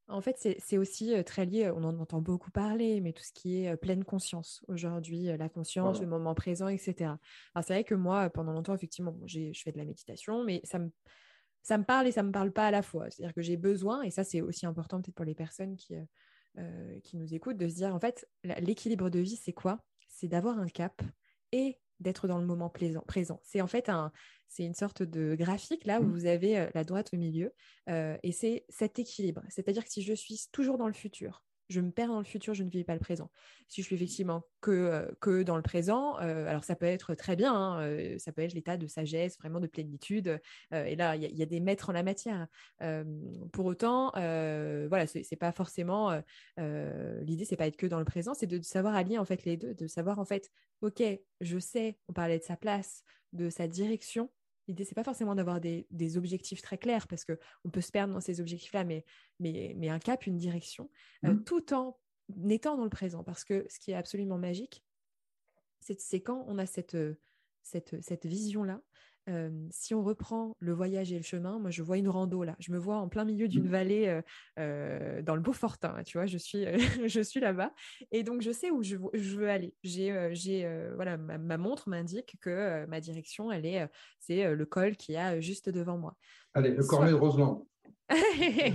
[0.09, 3.65] en fait, c'est aussi très lié, on en entend beaucoup parler, mais tout ce qui
[3.65, 7.13] est pleine conscience aujourd'hui, la conscience, le moment présent, etc.
[7.55, 10.79] Alors c'est vrai que moi, pendant longtemps, effectivement, je fais de la méditation, mais ça
[10.79, 10.91] me,
[11.63, 13.11] ça me parle et ça ne me parle pas à la fois.
[13.11, 15.95] C'est-à-dire que j'ai besoin, et ça c'est aussi important peut-être pour les personnes qui,
[17.05, 18.27] qui nous écoutent, de se dire, en fait,
[18.61, 19.79] l'équilibre de vie, c'est quoi?
[20.09, 21.03] C'est d'avoir un cap
[21.53, 23.41] et d'être dans le moment présent.
[23.45, 24.13] C'est en fait un,
[24.49, 26.13] c'est une sorte de graphique là où mmh.
[26.13, 27.53] vous avez euh, la droite au milieu
[27.89, 29.43] euh, et c'est cet équilibre.
[29.49, 32.55] C'est-à-dire que si je suis toujours dans le futur, je me perds dans le futur,
[32.55, 33.31] je ne vis pas le présent.
[33.69, 37.15] Si je suis effectivement que, euh, que dans le présent, euh, alors ça peut être
[37.15, 40.41] très bien, hein, euh, ça peut être l'état de sagesse, vraiment de plénitude.
[40.73, 42.47] et là, il y, a des maîtres en la matière.
[43.53, 46.23] pour autant, voilà, c'est pas forcément
[46.57, 49.57] l'idée, c'est pas être que dans le présent, c'est de, savoir allier en fait les
[49.57, 50.51] deux, de savoir en fait,
[50.83, 51.03] ok,
[51.41, 53.03] je sais, on parlait de sa place,
[53.33, 54.31] de sa direction,
[54.69, 58.21] L'idée, c'est pas forcément d'avoir des, objectifs très clairs parce qu'on peut se perdre dans
[58.21, 59.05] ces objectifs-là, mais,
[59.41, 60.91] mais, mais, un cap, une direction,
[61.25, 61.45] euh, mmh.
[61.45, 61.99] tout en
[62.49, 63.25] étant dans le présent.
[63.25, 64.85] Parce que ce qui est absolument magique,
[65.81, 67.19] c'est quand on a cette, euh,
[67.63, 68.83] cette, cette vision-là
[69.71, 72.57] si on reprend le voyage et le chemin, moi je vois une rando là.
[72.59, 73.71] Je me vois en plein milieu d'une mmh.
[73.71, 74.21] vallée
[74.57, 76.03] dans le Beaufortin.
[76.05, 76.65] tu vois, je suis,
[77.09, 77.73] je suis là-bas
[78.13, 79.75] et donc je sais où je, veux aller.
[79.83, 85.17] J'ai, j'ai voilà, ma, montre m'indique que ma direction, elle est, c'est le col qui
[85.17, 86.17] a juste devant moi.
[86.55, 87.67] Allez, le Cornet de Roseland.
[88.09, 88.75] le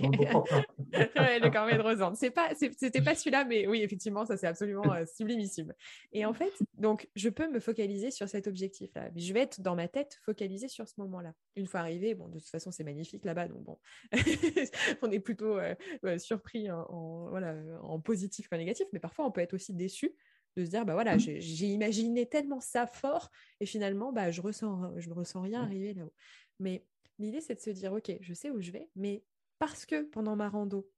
[1.49, 2.15] cornet de Rosande.
[2.15, 5.73] C'est pas, c'était pas celui-là, mais oui, effectivement, ça c'est absolument euh, sublimissime.
[6.11, 9.09] Et en fait, donc, je peux me focaliser sur cet objectif-là.
[9.13, 11.33] Mais je vais être dans ma tête focalisée sur ce moment-là.
[11.55, 13.79] Une fois arrivé, bon, de toute façon, c'est magnifique là-bas, donc bon,
[15.01, 15.75] on est plutôt euh,
[16.17, 20.11] surpris en, voilà, en positif qu'en négatif, mais parfois on peut être aussi déçu
[20.55, 24.91] de se dire bah voilà j'ai imaginé tellement ça fort et finalement bah je ressens
[24.97, 25.65] je ne ressens rien mmh.
[25.65, 26.13] arriver là-haut
[26.59, 26.85] mais
[27.19, 29.23] L'idée, c'est de se dire, OK, je sais où je vais, mais
[29.59, 30.89] parce que pendant ma rando,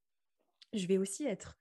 [0.74, 1.57] je vais aussi être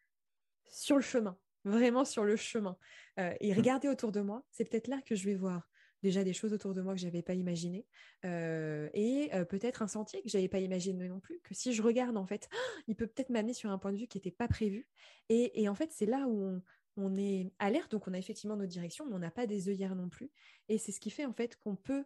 [0.64, 2.76] sur le chemin, vraiment sur le chemin,
[3.18, 3.56] euh, et mmh.
[3.56, 5.68] regarder autour de moi, c'est peut-être là que je vais voir
[6.02, 7.86] déjà des choses autour de moi que je n'avais pas imaginées,
[8.24, 11.72] euh, et euh, peut-être un sentier que je n'avais pas imaginé non plus, que si
[11.72, 12.48] je regarde, en fait,
[12.88, 14.86] il peut peut-être m'amener sur un point de vue qui n'était pas prévu.
[15.30, 16.62] Et, en fait, c'est là où on,
[16.96, 19.96] on est alerte, donc on a effectivement notre direction, mais on n'a pas des œillères
[19.96, 20.30] non plus.
[20.68, 22.04] Et c'est ce qui fait en fait qu'on peut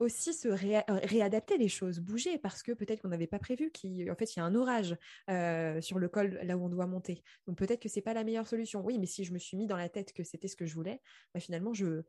[0.00, 4.14] aussi se euh, réadapter les choses, bouger, parce que peut-être qu'on n'avait pas prévu qu'en
[4.14, 4.96] fait, il y a un orage
[5.28, 7.22] euh, sur le col là où on doit monter.
[7.46, 8.82] Donc peut-être que c'est pas la meilleure solution.
[8.84, 10.74] Oui, mais si je me suis mis dans la tête que c'était ce que je
[10.74, 11.00] voulais,
[11.34, 12.02] bah, finalement, je,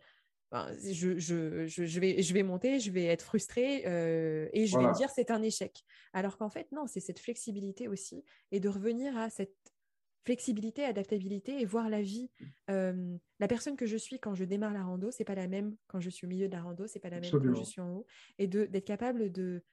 [0.52, 4.84] je, je, je, vais, je vais monter, je vais être frustrée euh, et je vais
[4.84, 5.84] me dire c'est un échec.
[6.14, 9.71] Alors qu'en fait, non, c'est cette flexibilité aussi et de revenir à cette
[10.24, 12.30] flexibilité, adaptabilité et voir la vie.
[12.70, 13.18] Mmh.
[13.40, 16.00] la personne que je suis quand je démarre la rando, c'est pas la même quand
[16.00, 17.90] je suis au milieu de la rando, c'est pas la même quand je suis en
[17.92, 18.06] haut.
[18.38, 19.64] Et d'être capable de,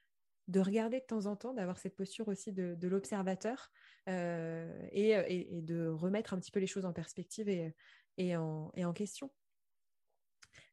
[0.47, 3.71] de regarder de temps en temps, d'avoir cette posture aussi de, de l'observateur
[4.07, 7.75] et, et, de remettre un petit peu les choses en perspective et,
[8.17, 9.31] et, en, question.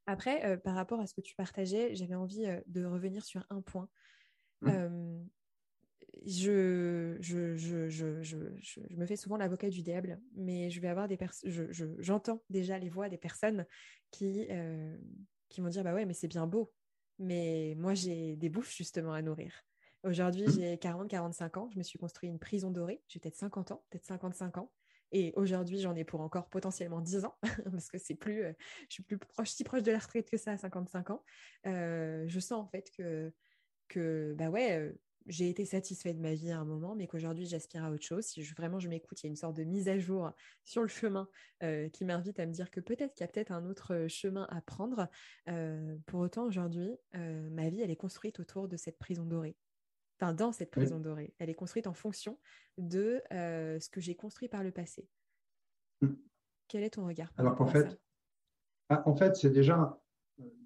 [0.06, 3.88] Après, par rapport à ce que tu partageais, j'avais envie de revenir sur un point.
[4.62, 5.26] Mmh
[6.26, 11.06] je, je, je, je, je, me fais souvent l'avocat du diable, mais je vais avoir
[11.06, 11.70] des personnes,
[12.00, 13.64] j'entends déjà les voix des personnes
[14.10, 14.96] qui, euh,
[15.48, 16.72] qui vont dire bah ouais, mais c'est bien beau,
[17.20, 19.64] mais moi j'ai des bouffes justement à nourrir.
[20.02, 20.50] Aujourd'hui, mmh.
[20.50, 24.04] j'ai 40-45 ans, je me suis construit une prison dorée, j'ai peut-être 50 ans, peut-être
[24.04, 24.72] 55 ans.
[25.12, 27.38] Et aujourd'hui, j'en ai pour encore potentiellement 10 ans,
[27.70, 28.52] parce que c'est plus, euh,
[28.88, 31.24] je suis plus proche, si proche de la retraite que ça à 55 ans.
[31.66, 33.32] Euh, je sens en fait que,
[33.88, 34.92] que bah ouais,
[35.26, 38.24] j'ai été satisfaite de ma vie à un moment, mais qu'aujourd'hui j'aspire à autre chose.
[38.24, 40.30] Si je, vraiment je m'écoute, il y a une sorte de mise à jour
[40.64, 41.28] sur le chemin
[41.62, 44.08] euh, qui m'invite à me dire que peut-être qu'il y a peut-être un autre euh,
[44.08, 45.08] chemin à prendre.
[45.48, 49.56] Euh, pour autant, aujourd'hui, ma vie, elle est construite autour de cette prison dorée.
[50.18, 51.34] Enfin, dans cette prison dorée.
[51.38, 52.38] Elle est construite en fonction
[52.78, 55.08] de ce que j'ai construit par le passé.
[56.00, 56.14] Mmh.
[56.68, 57.98] Quel est ton regard Alors qu'en fait,
[58.88, 60.00] ah, en fait, c'est déjà,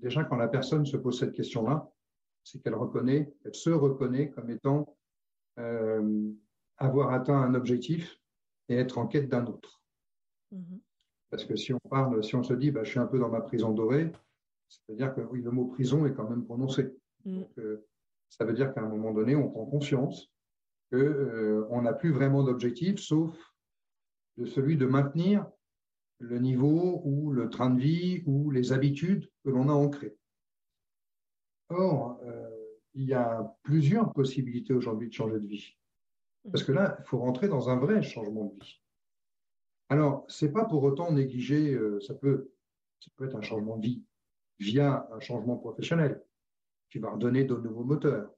[0.01, 1.91] déjà quand la personne se pose cette question-là,
[2.51, 4.97] c'est qu'elle reconnaît, elle se reconnaît comme étant
[5.59, 6.33] euh,
[6.79, 8.19] avoir atteint un objectif
[8.69, 9.83] et être en quête d'un autre.
[10.53, 10.81] Mm-hmm.
[11.31, 13.29] Parce que si on parle, si on se dit, bah, je suis un peu dans
[13.29, 14.11] ma prison dorée,
[14.69, 16.97] c'est-à-dire que oui, le mot prison est quand même prononcé.
[17.25, 17.43] Mm.
[17.59, 17.87] Euh,
[18.29, 20.31] ça veut dire qu'à un moment donné, on prend conscience
[20.91, 23.37] qu'on euh, n'a plus vraiment d'objectif, sauf
[24.39, 25.47] de celui de maintenir
[26.19, 30.17] le niveau ou le train de vie ou les habitudes que l'on a ancrées.
[31.71, 32.40] Or, euh,
[33.01, 35.75] il y a plusieurs possibilités aujourd'hui de changer de vie.
[36.53, 38.83] Parce que là, il faut rentrer dans un vrai changement de vie.
[39.89, 42.53] Alors, ce n'est pas pour autant négliger, euh, ça, peut,
[43.23, 44.05] être un changement de vie
[44.59, 46.23] via un changement professionnel
[46.91, 48.35] qui va redonner de nouveaux moteurs.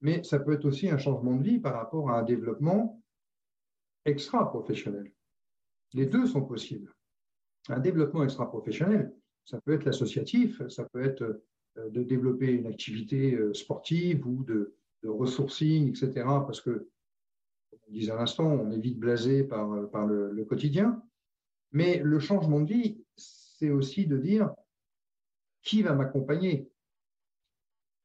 [0.00, 3.02] Mais ça peut être aussi un changement de vie par rapport à un développement
[4.06, 5.12] extra-professionnel.
[5.92, 6.90] Les deux sont possibles.
[7.68, 11.42] Un développement extra-professionnel, ça peut être l'associatif, ça peut être
[11.88, 16.24] de développer une activité euh, sportive ou de, de ressourcing, etc.
[16.24, 16.88] Parce que,
[17.70, 21.02] comme on disait à l'instant, on est vite blasé par, euh, par le, le, quotidien.
[21.72, 24.52] Mais le changement de vie, c'est aussi de dire
[25.62, 26.70] qui va m'accompagner?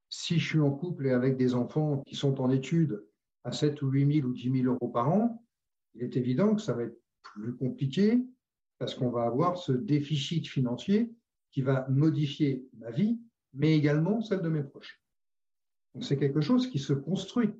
[0.10, 3.04] Si je suis en couple et avec des enfants qui sont en études
[3.44, 5.44] à 7 ou 8 000 ou 10 000 euros par an,
[5.94, 8.24] il est évident que ça va être plus compliqué
[8.78, 11.12] parce qu'on va avoir ce déficit financier
[11.52, 13.20] qui va modifier ma vie
[13.56, 15.02] mais également celle de mes proches.
[16.02, 17.52] C'est quelque chose qui se construit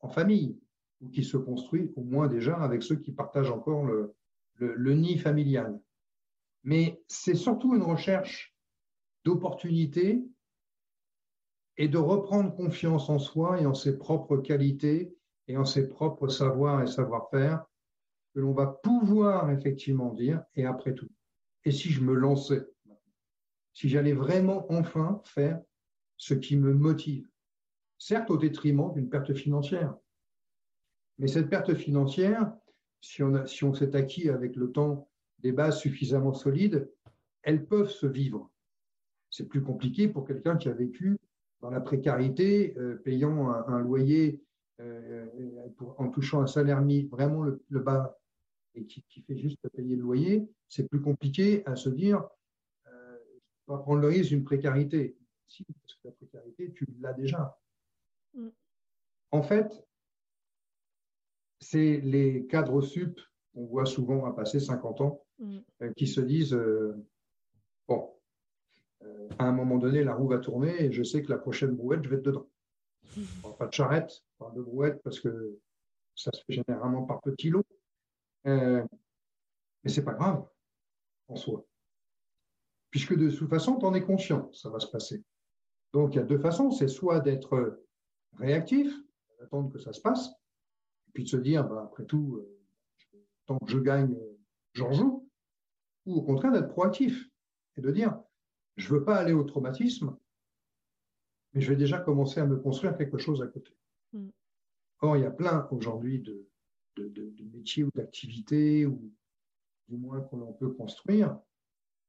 [0.00, 0.58] en famille,
[1.00, 4.14] ou qui se construit au moins déjà avec ceux qui partagent encore le,
[4.54, 5.80] le, nid familial.
[6.62, 8.54] Mais c'est surtout une recherche
[9.24, 10.22] d'opportunités
[11.76, 15.14] et de reprendre confiance en soi et en ses propres qualités
[15.48, 17.64] et en ses propres savoirs et savoir-faire
[18.34, 21.08] que l'on va pouvoir effectivement dire, et après tout,
[21.64, 22.66] et si je me lançais
[23.72, 25.60] si j'allais vraiment enfin faire
[26.16, 27.28] ce qui me motive.
[27.98, 29.94] Certes, au détriment d'une perte financière.
[31.18, 32.52] Mais cette perte financière,
[33.00, 35.08] si on, s'est acquis avec le temps
[35.38, 36.90] des bases suffisamment solides,
[37.42, 38.50] elles peuvent se vivre.
[39.30, 41.18] C'est plus compliqué pour quelqu'un qui a vécu
[41.60, 44.42] dans la précarité, euh, payant un, loyer
[45.98, 48.18] en touchant un salaire mis vraiment le, bas
[48.74, 52.39] et qui, fait juste payer le loyer, c'est plus compliqué à se dire, euh,
[53.70, 55.16] pas prendre le risque d'une précarité.
[55.46, 57.56] Si, parce que la précarité, tu l'as déjà.
[58.34, 58.48] Mm.
[59.30, 59.86] En fait,
[61.60, 63.20] c'est les cadres sup
[63.54, 65.58] qu'on voit souvent à passer 50 ans mm.
[65.82, 66.96] euh, qui se disent euh,
[67.86, 68.12] Bon,
[69.02, 71.76] euh, à un moment donné, la roue va tourner et je sais que la prochaine
[71.76, 72.48] brouette, je vais être dedans.
[73.58, 75.60] pas de charrette, pas de brouette parce que
[76.16, 77.64] ça se fait généralement par petits lots.
[78.44, 78.82] mais
[79.86, 80.44] c'est pas grave
[81.28, 81.64] en soi.
[82.90, 85.22] Puisque de toute façon, tu en es conscient, ça va se passer.
[85.92, 86.70] Donc, il y a deux façons.
[86.70, 87.80] C'est soit d'être
[88.38, 88.92] réactif,
[89.38, 90.28] d'attendre que ça se passe,
[91.08, 92.58] et puis de se dire, bah, après tout, euh,
[93.46, 94.16] tant que je gagne,
[94.72, 95.28] j'en joue,
[96.06, 97.28] ou au contraire d'être proactif
[97.76, 98.20] et de dire,
[98.76, 100.16] je ne veux pas aller au traumatisme,
[101.52, 103.74] mais je vais déjà commencer à me construire quelque chose à côté.
[104.12, 104.28] Mm.
[105.00, 106.46] Or, il y a plein aujourd'hui de,
[107.52, 109.12] métiers ou d'activités, ou
[109.88, 111.38] du moins qu'on peut construire,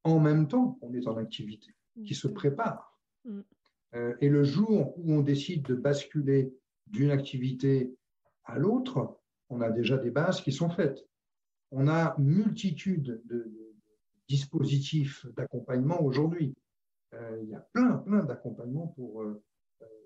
[0.04, 1.74] en même temps qu'on est en activité,
[2.04, 2.98] qui se préparent.
[3.24, 3.40] Mm.
[3.94, 6.54] Euh, et le jour où on décide de basculer
[6.86, 7.94] d'une activité
[8.44, 11.06] à l'autre, on a déjà des bases qui sont faites.
[11.70, 13.52] On a multitude de,
[14.28, 16.54] dispositifs d'accompagnement aujourd'hui.
[17.12, 19.42] Euh, il y a plein, plein d'accompagnements pour euh,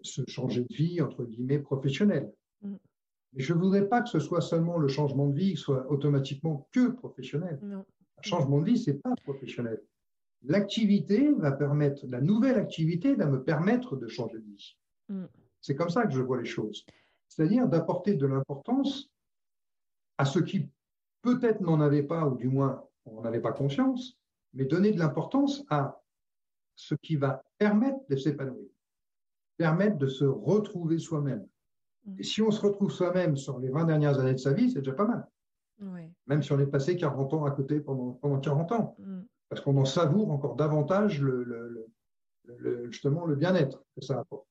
[0.03, 2.33] se changer de vie, entre guillemets, professionnelle.
[2.63, 2.77] Mm.
[3.33, 5.89] Mais je ne voudrais pas que ce soit seulement le changement de vie qui soit
[5.91, 7.59] automatiquement que professionnel.
[7.63, 7.85] Non.
[8.19, 9.83] Un changement de vie, ce n'est pas professionnel
[10.47, 14.77] l'activité va permettre, la nouvelle activité va me permettre de changer de vie.
[15.09, 15.25] Mm.
[15.61, 16.85] C'est comme ça que je vois les choses.
[17.29, 19.11] C'est-à-dire d'apporter de l'importance
[20.19, 20.69] à ce qui
[21.23, 24.17] peut-être n'en avait pas, ou du moins on n'avait pas conscience,
[24.53, 26.01] mais donner de l'importance à
[26.77, 28.69] ce qui va permettre de s'épanouir,
[29.57, 31.47] permettre de se retrouver soi-même.
[32.05, 32.21] Mm.
[32.21, 34.81] Et si on se retrouve soi-même sur les 20 dernières années de sa vie, c'est
[34.81, 35.27] déjà pas mal.
[36.27, 38.97] Même si on est passé 40 ans à côté pendant, pendant 40 ans.
[38.99, 41.87] Mm parce qu'on en savoure encore davantage le,
[42.91, 44.47] justement le bien-être que ça apporte.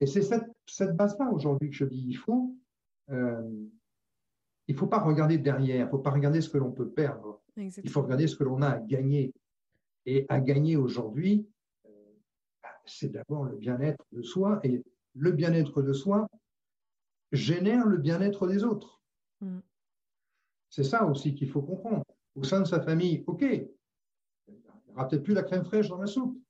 [0.00, 2.56] Et c'est cette, base-là aujourd'hui que je dis, il faut,
[3.10, 3.66] euh,
[4.66, 7.90] il faut pas regarder derrière, il faut pas regarder ce que l'on peut perdre, il
[7.90, 9.32] faut regarder ce que l'on a à gagner.
[10.06, 11.46] Et à gagner aujourd'hui,
[11.84, 11.90] euh,
[12.86, 14.82] c'est d'abord le bien-être de soi, et
[15.14, 16.26] le bien-être de soi
[17.32, 19.02] génère le bien-être des autres.
[19.40, 19.58] Mm.
[20.70, 22.04] C'est ça aussi qu'il faut comprendre.
[22.36, 23.68] Au sein de sa famille, ok, il
[24.48, 26.40] n'y aura peut-être plus la crème fraîche dans la soupe.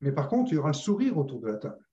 [0.00, 1.84] Mais par contre, il y aura le sourire autour de la table.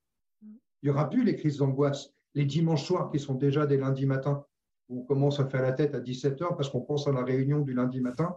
[0.42, 4.06] Il n'y aura plus les crises d'angoisse, les dimanches soirs qui sont déjà des lundis
[4.06, 4.44] matins,
[4.88, 7.60] où on commence à faire la tête à 17h parce qu'on pense à la réunion
[7.60, 8.36] du lundi matin,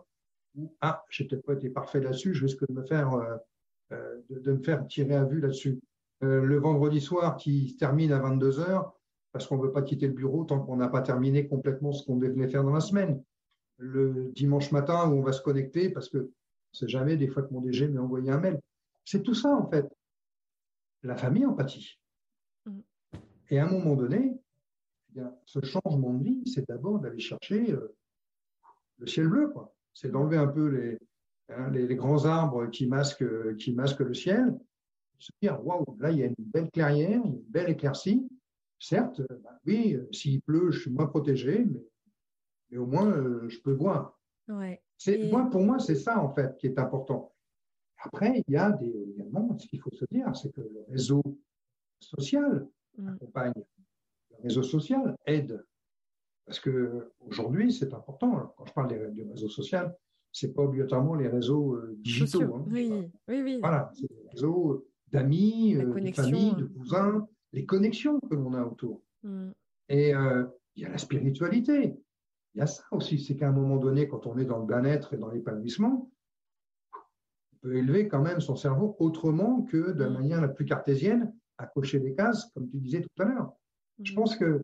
[0.56, 3.36] où, ah, j'ai peut-être pas été parfait là-dessus, je risque de me faire, euh,
[3.92, 5.82] euh, de, me faire tirer à vue là-dessus.
[6.24, 8.92] Euh, le vendredi soir qui termine à 22h,
[9.38, 12.04] parce qu'on ne veut pas quitter le bureau tant qu'on n'a pas terminé complètement ce
[12.04, 13.24] qu'on devait faire dans la semaine.
[13.78, 16.32] Le dimanche matin où on va se connecter parce que
[16.72, 18.60] c'est jamais des fois que mon DG m'a envoyé un mail.
[19.06, 19.88] C'est tout ça, en fait.
[21.04, 22.00] La famille empathie.
[22.66, 22.80] Mm.
[23.52, 24.40] Et à un moment donné,
[25.16, 27.96] eh ce changement de vie, c'est d'abord d'aller chercher euh,
[28.98, 29.50] le ciel bleu.
[29.50, 29.72] Quoi.
[29.94, 30.98] C'est d'enlever un peu les,
[31.50, 34.58] hein, les, grands arbres qui masquent, qui masquent le ciel.
[35.20, 38.28] Se dire, waouh, là, il y a une belle clairière, une belle éclaircie.
[38.80, 41.84] Certes, bah oui, euh, s'il pleut, je suis moins protégé, mais,
[42.70, 43.76] mais au moins, euh, je peux.
[43.76, 44.82] Ouais.
[45.30, 47.34] Moi, pour moi, c'est ça, en fait, qui est important.
[48.04, 51.24] Après, il y a des, également, ce qu'il faut se dire, c'est que le réseau
[52.00, 52.68] social
[52.98, 53.08] mm.
[53.10, 55.64] accompagne, le réseau social aide.
[56.46, 58.54] Parce qu'aujourd'hui, c'est important.
[58.56, 59.96] Quand je parle du réseau social,
[60.32, 62.56] ce n'est pas obligatoirement les réseaux euh, digitaux.
[62.56, 62.66] Hein.
[62.68, 62.92] oui,
[63.28, 63.58] oui, oui.
[63.60, 68.64] Voilà, c'est les réseaux d'amis, euh, de famille, de cousins, les connexions que l'on a
[68.64, 69.02] autour.
[69.24, 69.52] Mm.
[69.90, 70.46] Et euh,
[70.76, 71.96] il y a la spiritualité.
[72.54, 74.66] Il y a ça aussi, c'est qu'à un moment donné, quand on est dans le
[74.66, 76.10] bien-être et dans l'épanouissement,
[76.94, 80.14] on peut élever quand même son cerveau autrement que de la mm.
[80.14, 83.54] manière la plus cartésienne, à cocher des cases, comme tu disais tout à l'heure.
[84.04, 84.16] Je mm.
[84.16, 84.62] pense que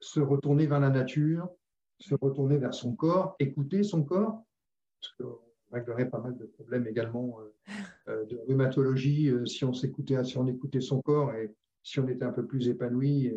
[0.00, 1.48] se retourner vers la nature,
[2.00, 4.42] se retourner vers son corps, écouter son corps,
[5.00, 5.14] parce
[5.72, 7.72] réglerait pas mal de problèmes également euh,
[8.08, 12.08] euh, de rhumatologie euh, si on s'écoutait, si on écoutait son corps et si on
[12.08, 13.32] était un peu plus épanoui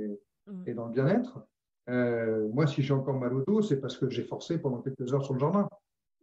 [0.67, 1.47] et dans le bien-être.
[1.89, 5.13] Euh, moi, si j'ai encore mal au dos, c'est parce que j'ai forcé pendant quelques
[5.13, 5.69] heures sur le jardin.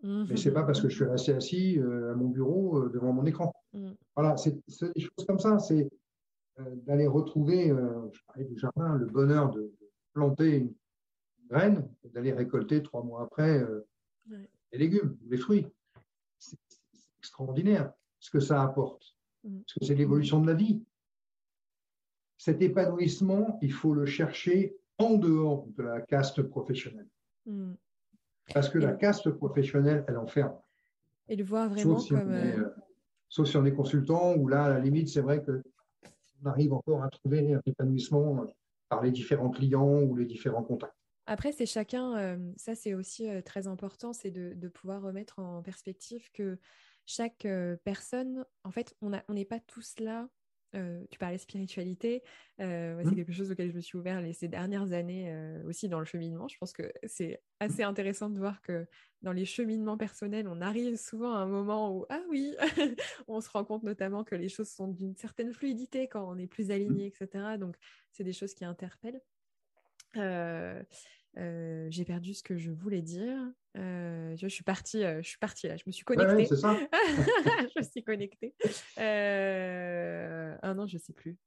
[0.03, 0.25] Mmh.
[0.31, 3.13] Mais c'est pas parce que je suis resté assis euh, à mon bureau euh, devant
[3.13, 3.53] mon écran.
[3.73, 3.91] Mmh.
[4.17, 5.59] Voilà, c'est des choses comme ça.
[5.59, 5.89] C'est
[6.59, 9.73] d'aller retrouver, je parlais du jardin, le bonheur de,
[10.13, 10.75] planter une
[11.49, 13.67] graine d'aller récolter trois mois après
[14.29, 15.67] les légumes, les fruits.
[17.33, 19.17] Extraordinaire ce que ça apporte.
[19.43, 19.61] Mmh.
[19.61, 20.85] Parce que c'est l'évolution de la vie.
[22.37, 27.09] cet épanouissement, il faut le chercher en dehors de la caste professionnelle.
[27.47, 27.73] Hmm.
[28.53, 30.59] Parce que la caste professionnelle, elle enferme.
[31.29, 32.35] Et le voir vraiment sauf si comme.
[32.35, 32.69] est, euh,
[33.31, 37.03] sauf si on est consultant, où là, à la limite, c'est vrai qu'on arrive encore
[37.03, 38.45] à trouver un épanouissement
[38.91, 40.95] par les différents clients ou les différents contacts.
[41.27, 45.63] Après, c'est chacun, euh, ça c'est aussi euh, très important, c'est de, pouvoir remettre en
[45.63, 46.59] perspective que
[47.07, 47.47] chaque
[47.85, 50.29] personne, en fait, on n'est pas tous là
[50.75, 52.23] euh, tu parlais spiritualité,
[52.61, 53.15] euh, c'est mmh.
[53.15, 56.49] quelque chose auquel je me suis ouvert ces dernières années euh, aussi dans le cheminement.
[56.49, 58.87] Je pense que c'est assez intéressant de voir que
[59.21, 62.57] dans les cheminements personnels, on arrive souvent à un moment où, ah oui,
[63.29, 66.47] on se rend compte notamment que les choses sont d'une certaine fluidité quand on est
[66.47, 66.73] plus mmh.
[66.73, 67.59] aligné, etc.
[67.59, 67.77] Donc,
[68.11, 69.21] c'est des choses qui interpellent.
[70.17, 70.83] Euh,
[71.91, 73.39] j'ai perdu ce que je voulais dire.
[73.79, 76.45] Euh, je suis partie, euh, je suis partie là, je me suis connectée.
[76.45, 76.77] c'est ça.
[76.93, 78.55] je me suis connectée.
[80.63, 81.39] Ah non, je sais plus.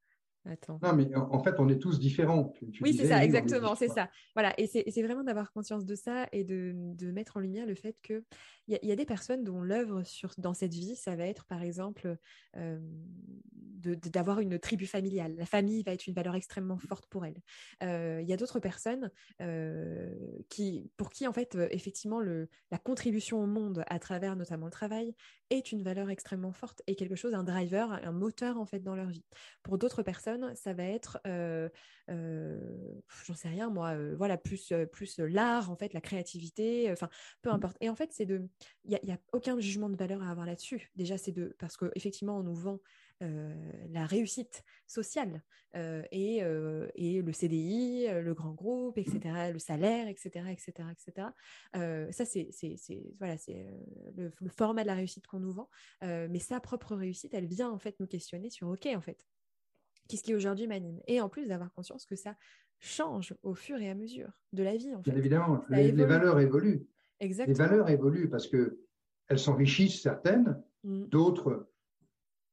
[0.48, 0.80] Attends.
[0.84, 2.54] Non, mais en fait, on est tous différents.
[2.82, 4.10] oui, c'est ça, exactement, c'est ça.
[4.36, 7.76] Voilà, et c'est vraiment d'avoir conscience de ça et de, de, mettre en lumière le
[7.76, 8.24] fait qu'il
[8.68, 10.04] y, y, a des personnes dont l'œuvre
[10.38, 12.18] dans cette vie, ça va être par exemple
[12.58, 12.80] euh,
[14.12, 15.36] d'avoir une tribu familiale.
[15.38, 17.40] La famille va être une valeur extrêmement forte pour elle.
[17.84, 20.12] Euh, il y a d'autres personnes euh,
[20.50, 24.72] qui, pour qui, en fait, effectivement, le, la contribution au monde à travers notamment le
[24.72, 25.14] travail
[25.52, 28.96] est une valeur extrêmement forte et quelque chose, un driver, un moteur en fait dans
[28.96, 29.26] leur vie.
[29.62, 31.70] Pour d'autres personnes, ça va être, euh,
[32.10, 32.60] euh,
[33.26, 37.10] j'en sais rien moi, euh, voilà, plus, plus l'art en fait, la créativité, enfin,
[37.42, 37.54] peu mmh.
[37.54, 37.78] importe.
[37.82, 38.48] Et en fait, c'est de,
[38.84, 40.92] il n'y a, a, aucun jugement de valeur à avoir là-dessus.
[40.96, 42.80] Déjà, c'est de, parce qu'effectivement, on nous vend
[43.22, 45.42] la réussite sociale
[45.74, 46.42] et,
[46.96, 51.28] et, le CDI, le grand groupe, etc., le salaire, etc., etc., etc.
[52.12, 52.50] ça, c'est
[53.18, 53.66] voilà, c'est
[54.18, 55.70] le, le, format de la réussite qu'on nous vend.
[56.02, 59.26] mais sa propre réussite, elle vient en fait nous questionner sur OK, en fait,
[60.08, 62.36] qu'est-ce qui aujourd'hui m'anime Et en plus d'avoir conscience que ça
[62.80, 64.94] change au fur et à mesure de la vie.
[64.94, 65.12] En fait.
[65.12, 66.88] Bien évidemment, les, valeurs évoluent.
[67.20, 67.54] Exactement.
[67.54, 68.80] Les valeurs évoluent parce que
[69.28, 71.06] elles s'enrichissent certaines, mmh.
[71.06, 71.68] d'autres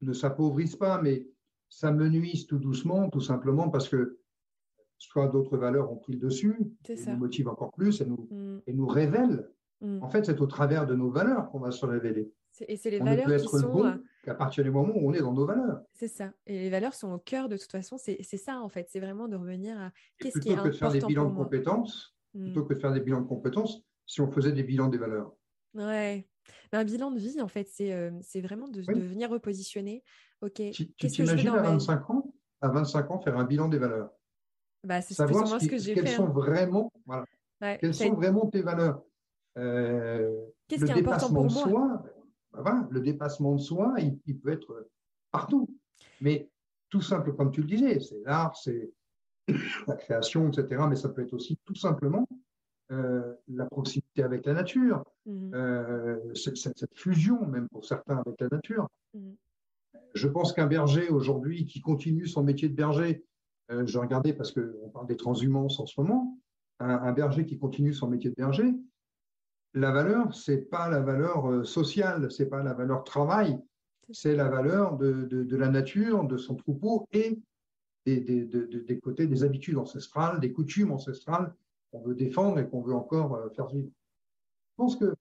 [0.00, 1.26] ne s'appauvrissent pas, mais
[1.68, 4.18] ça nuise tout doucement, tout simplement parce que
[4.98, 6.56] soit d'autres valeurs ont pris le dessus,
[6.88, 8.60] et nous motivent encore plus et nous, mm.
[8.66, 9.48] et nous révèlent.
[9.80, 10.02] Mm.
[10.02, 12.32] En fait, c'est au travers de nos valeurs qu'on va se révéler.
[12.68, 13.72] Et c'est les valeurs qui sont.
[13.72, 15.82] Bon qu'à partir du moment où on est dans nos valeurs.
[15.94, 16.32] C'est ça.
[16.46, 17.98] Et les valeurs sont au cœur de toute façon.
[17.98, 18.88] C'est ça, en fait.
[18.90, 20.70] C'est vraiment de revenir à qu'est-ce qui est important.
[20.70, 23.26] Plutôt que de faire des bilans de compétences, plutôt que de faire des bilans de
[23.26, 25.34] compétences, si on faisait des bilans des valeurs.
[25.74, 26.26] Ouais,
[26.72, 30.02] un bilan de vie, en fait, c'est euh, vraiment de, venir repositionner.
[30.40, 30.62] Ok.
[30.72, 34.10] Tu t'imagines à 25 ans, à 25 ans, faire un bilan des valeurs?
[34.84, 36.00] Bah, c'est Savoir ce, que j'ai fait.
[36.00, 36.32] Quelles sont hein.
[36.32, 37.24] vraiment, voilà,
[37.78, 39.02] quelles sont vraiment tes valeurs?
[39.58, 41.68] Euh, Qu'est-ce qui est important pour moi?
[41.68, 42.02] soi,
[42.52, 44.88] bah, voilà, Le dépassement de soi, il, il, peut être
[45.30, 45.68] partout.
[46.20, 46.50] Mais
[46.90, 48.92] tout simple, comme tu le disais, c'est l'art, c'est
[49.86, 50.84] la création, etc.
[50.88, 52.26] Mais ça peut être aussi tout simplement
[52.92, 55.54] euh, la proximité avec la nature, mmh.
[55.54, 58.86] euh, cette, fusion même pour certains avec la nature.
[59.14, 59.30] Mmh.
[60.14, 63.24] Je pense qu'un berger aujourd'hui qui continue son métier de berger,
[63.70, 66.38] euh, je regardais parce qu'on parle des transhumances en ce moment,
[66.80, 68.74] un, berger qui continue son métier de berger,
[69.74, 73.58] la valeur, c'est pas la valeur sociale, c'est pas la valeur travail,
[74.10, 77.38] c'est la valeur de, la nature, de son troupeau et
[78.04, 81.54] des, des, côtés des habitudes ancestrales, des coutumes ancestrales
[81.90, 83.88] qu'on veut défendre et qu'on veut encore euh, faire vivre.
[83.88, 85.14] Je pense que,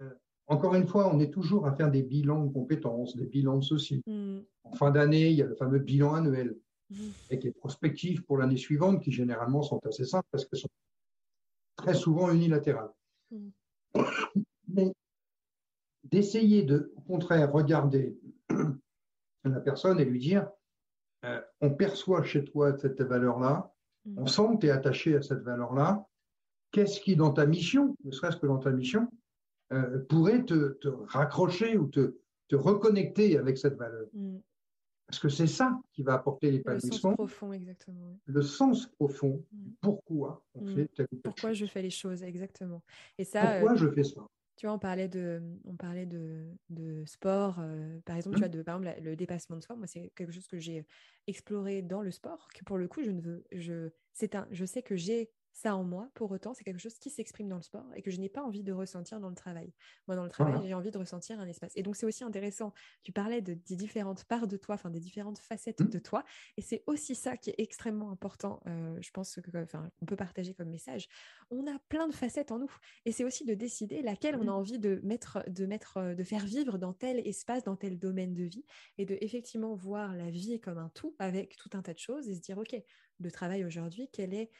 [0.00, 0.10] euh,
[0.46, 3.64] encore une fois, on est toujours à faire des bilans de compétences, des bilans de
[3.64, 4.02] ceci.
[4.06, 4.38] Mm.
[4.64, 6.56] En fin d'année, il y a le fameux bilan annuel
[6.90, 6.96] mm.
[7.30, 10.68] avec les prospectives pour l'année suivante qui généralement sont assez simples parce qu'elles sont
[11.76, 12.92] très souvent unilatérales.
[13.32, 13.50] Mm.
[14.68, 14.92] Mais
[16.04, 18.16] d'essayer de, au contraire, regarder
[19.44, 20.48] la personne et lui dire
[21.24, 23.72] euh, on perçoit chez toi cette valeur-là,
[24.04, 24.18] Mm.
[24.18, 26.06] On sent que tu es attaché à cette valeur-là.
[26.70, 29.08] Qu'est-ce qui, dans ta mission, ne serait-ce que dans ta mission,
[29.72, 32.14] euh, pourrait te, raccrocher ou te,
[32.52, 34.06] reconnecter avec cette valeur?
[34.12, 34.38] Mm.
[35.12, 36.90] Parce que c'est ça qui va apporter l'épanouissement.
[36.90, 38.18] Le sens profond, exactement.
[38.24, 39.44] Le sens profond.
[39.52, 39.70] Mm.
[39.82, 40.90] Pourquoi on fait
[41.22, 42.82] Pourquoi je fais les choses, exactement.
[43.18, 44.22] Et ça, pourquoi euh, je fais ça?
[44.56, 48.48] tu vois, on parlait de, on parlait de, de sport, euh, par exemple, tu vois,
[48.48, 49.76] de, par exemple, le dépassement de soi.
[49.76, 50.86] Moi, c'est quelque chose que j'ai
[51.26, 54.64] exploré dans le sport, que pour le coup, je ne veux, je, c'est un, je
[54.64, 57.62] sais que j'ai ça en moi, pour autant, c'est quelque chose qui s'exprime dans le
[57.62, 59.72] sport et que je n'ai pas envie de ressentir dans le travail.
[60.08, 61.72] Moi, dans le travail, j'ai envie de ressentir un espace.
[61.76, 62.72] Et donc, c'est aussi intéressant.
[63.02, 65.88] Tu parlais de, des différentes parts de toi, enfin, des différentes facettes mmh.
[65.88, 66.24] de toi.
[66.56, 70.16] Et c'est aussi ça qui est extrêmement important, euh, je pense, que, enfin, on peut
[70.16, 71.08] partager comme message.
[71.50, 72.74] On a plein de facettes en nous.
[73.04, 76.24] Et c'est aussi de décider laquelle on a envie de mettre, de mettre, euh, de
[76.24, 78.64] faire vivre dans tel espace, dans tel domaine de vie.
[78.96, 82.28] Et de effectivement voir la vie comme un tout avec tout un tas de choses
[82.28, 82.74] et se dire, OK,
[83.22, 84.50] de travail aujourd'hui, quelle est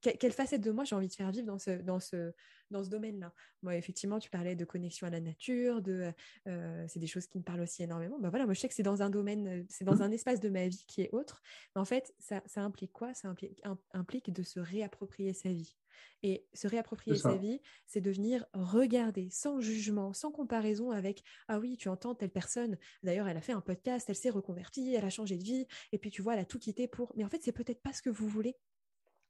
[0.00, 2.32] quelle, facette de moi j'ai envie de faire vivre dans ce, dans ce,
[2.70, 3.32] dans ce domaine-là.
[3.62, 6.12] Moi, effectivement, tu parlais de connexion à la nature, de
[6.46, 8.18] c'est des choses qui me parlent aussi énormément.
[8.18, 10.48] Bah voilà, moi je sais que c'est dans un domaine, c'est dans un espace de
[10.48, 11.42] ma vie qui est autre.
[11.74, 13.14] Mais en fait, ça, ça implique quoi?
[13.14, 13.62] Ça implique,
[13.92, 15.76] implique de se réapproprier sa vie.
[16.22, 21.58] Et se réapproprier sa vie, c'est de venir regarder sans jugement, sans comparaison avec Ah
[21.58, 22.78] oui, tu entends telle personne.
[23.02, 25.98] D'ailleurs, elle a fait un podcast, elle s'est reconvertie, elle a changé de vie, et
[25.98, 27.12] puis tu vois, elle a tout quitté pour.
[27.16, 28.56] Mais en fait, c'est peut-être pas ce que vous voulez.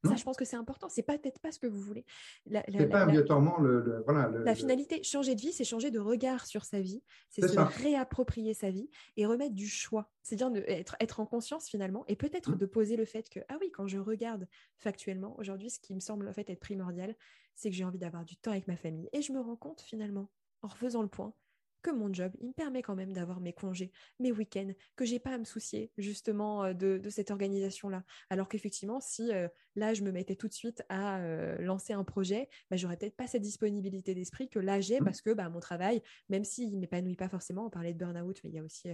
[0.05, 0.89] Ça, je pense que c'est important.
[0.89, 2.05] C'est peut-être pas ce que vous voulez.
[2.51, 5.03] C'est pas obligatoirement le, voilà, la finalité.
[5.03, 7.03] Changer de vie, c'est changer de regard sur sa vie.
[7.29, 10.11] C'est se réapproprier sa vie et remettre du choix.
[10.23, 12.59] C'est-à-dire être, être en conscience finalement et peut-être mmh.
[12.59, 14.47] de poser le fait que, ah oui, quand je regarde
[14.77, 17.15] factuellement, aujourd'hui, ce qui me semble en fait être primordial,
[17.55, 19.09] c'est que j'ai envie d'avoir du temps avec ma famille.
[19.13, 20.31] Et je me rends compte finalement,
[20.63, 21.35] en refaisant le point,
[21.81, 25.19] que mon job, il me permet quand même d'avoir mes congés, mes week-ends, que j'ai
[25.19, 28.05] pas à me soucier justement euh, de, cette organisation-là.
[28.31, 32.05] Alors qu'effectivement, si euh, là, je me mettais tout de suite à euh, lancer un
[32.05, 35.05] projet, bah, j'aurais peut-être pas cette disponibilité d'esprit que là j'ai mmh.
[35.05, 38.51] parce que bah, mon travail, même s'il m'épanouit pas forcément, on parlait de burn-out, mais
[38.51, 38.89] il y a aussi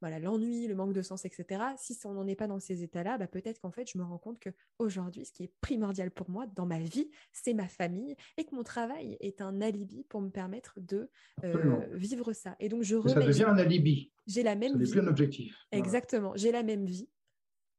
[0.00, 1.62] voilà l'ennui, le manque de sens, etc.
[1.76, 4.18] Si on n'en est pas dans ces états-là, bah, peut-être qu'en fait, je me rends
[4.18, 8.16] compte que aujourd'hui, ce qui est primordial pour moi dans ma vie, c'est ma famille
[8.36, 11.10] et que mon travail est un alibi pour me permettre de
[11.44, 12.56] euh, vivre ça.
[12.60, 13.14] Et donc, je remets.
[13.14, 14.12] Ça devient un alibi.
[14.26, 14.90] J'ai la même vie.
[14.90, 15.56] plus un objectif.
[15.72, 16.32] Exactement.
[16.36, 17.08] J'ai la même vie,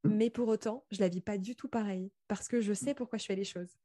[0.03, 0.15] hum.
[0.15, 3.17] mais pour autant, je la vis pas du tout pareil parce que je sais pourquoi
[3.17, 3.78] je fais les choses.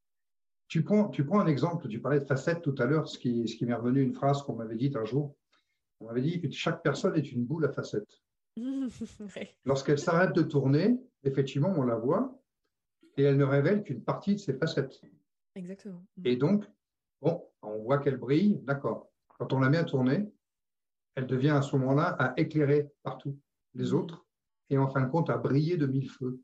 [0.67, 3.47] Tu prends, tu prends un exemple, tu parlais de facettes tout à l'heure, ce qui,
[3.47, 5.33] ce qui m'est revenu une phrase qu'on m'avait dite un jour.
[5.99, 8.21] On m'avait dit que chaque personne est une boule à facettes.
[9.65, 12.41] Lorsqu'elle s'arrête de tourner, effectivement, on la voit
[13.17, 15.01] et elle ne révèle qu'une partie de ses facettes.
[15.55, 16.05] Exactement.
[16.23, 16.65] Et donc,
[17.21, 19.11] bon, on voit qu'elle brille, d'accord.
[19.39, 20.31] Quand on la met à tourner,
[21.15, 23.39] elle devient à ce moment-là à éclairer partout
[23.73, 23.95] les mm.
[23.95, 24.25] autres
[24.69, 26.41] et en fin de compte à briller de mille feux.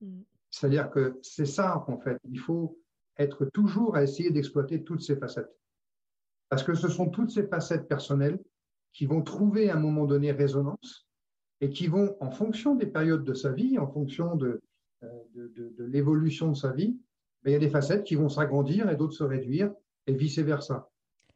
[0.00, 0.22] Mm.
[0.50, 2.18] C'est-à-dire que c'est ça, en fait.
[2.24, 2.78] Il faut
[3.16, 5.54] être toujours à essayer d'exploiter toutes ces facettes.
[6.48, 8.42] Parce que ce sont toutes ces facettes personnelles
[8.92, 11.09] qui vont trouver à un moment donné résonance
[11.60, 14.62] et qui vont, en fonction des périodes de sa vie, en fonction de,
[15.02, 15.24] euh,
[15.78, 16.98] l'évolution de sa vie,
[17.42, 19.72] ben, il y a des facettes qui vont s'agrandir et d'autres se réduire,
[20.06, 20.90] et vice-versa.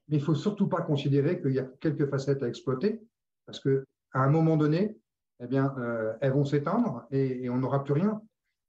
[0.08, 3.00] Mais il faut surtout pas considérer qu'il y a quelques facettes à exploiter,
[3.46, 4.96] parce que à un moment donné,
[5.40, 8.22] eh bien, euh, elles vont s'éteindre et, on n'aura plus rien.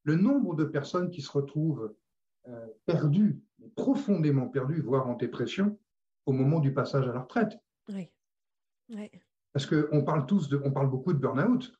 [0.03, 1.93] Le nombre de personnes qui se retrouvent
[2.47, 3.41] euh, perdues,
[3.75, 5.77] profondément perdues, voire en dépression,
[6.25, 7.57] au moment du passage à la retraite.
[7.89, 8.09] Oui.
[8.89, 9.11] oui.
[9.55, 11.73] Parce qu'on parle tous de, on parle beaucoup de burn-out.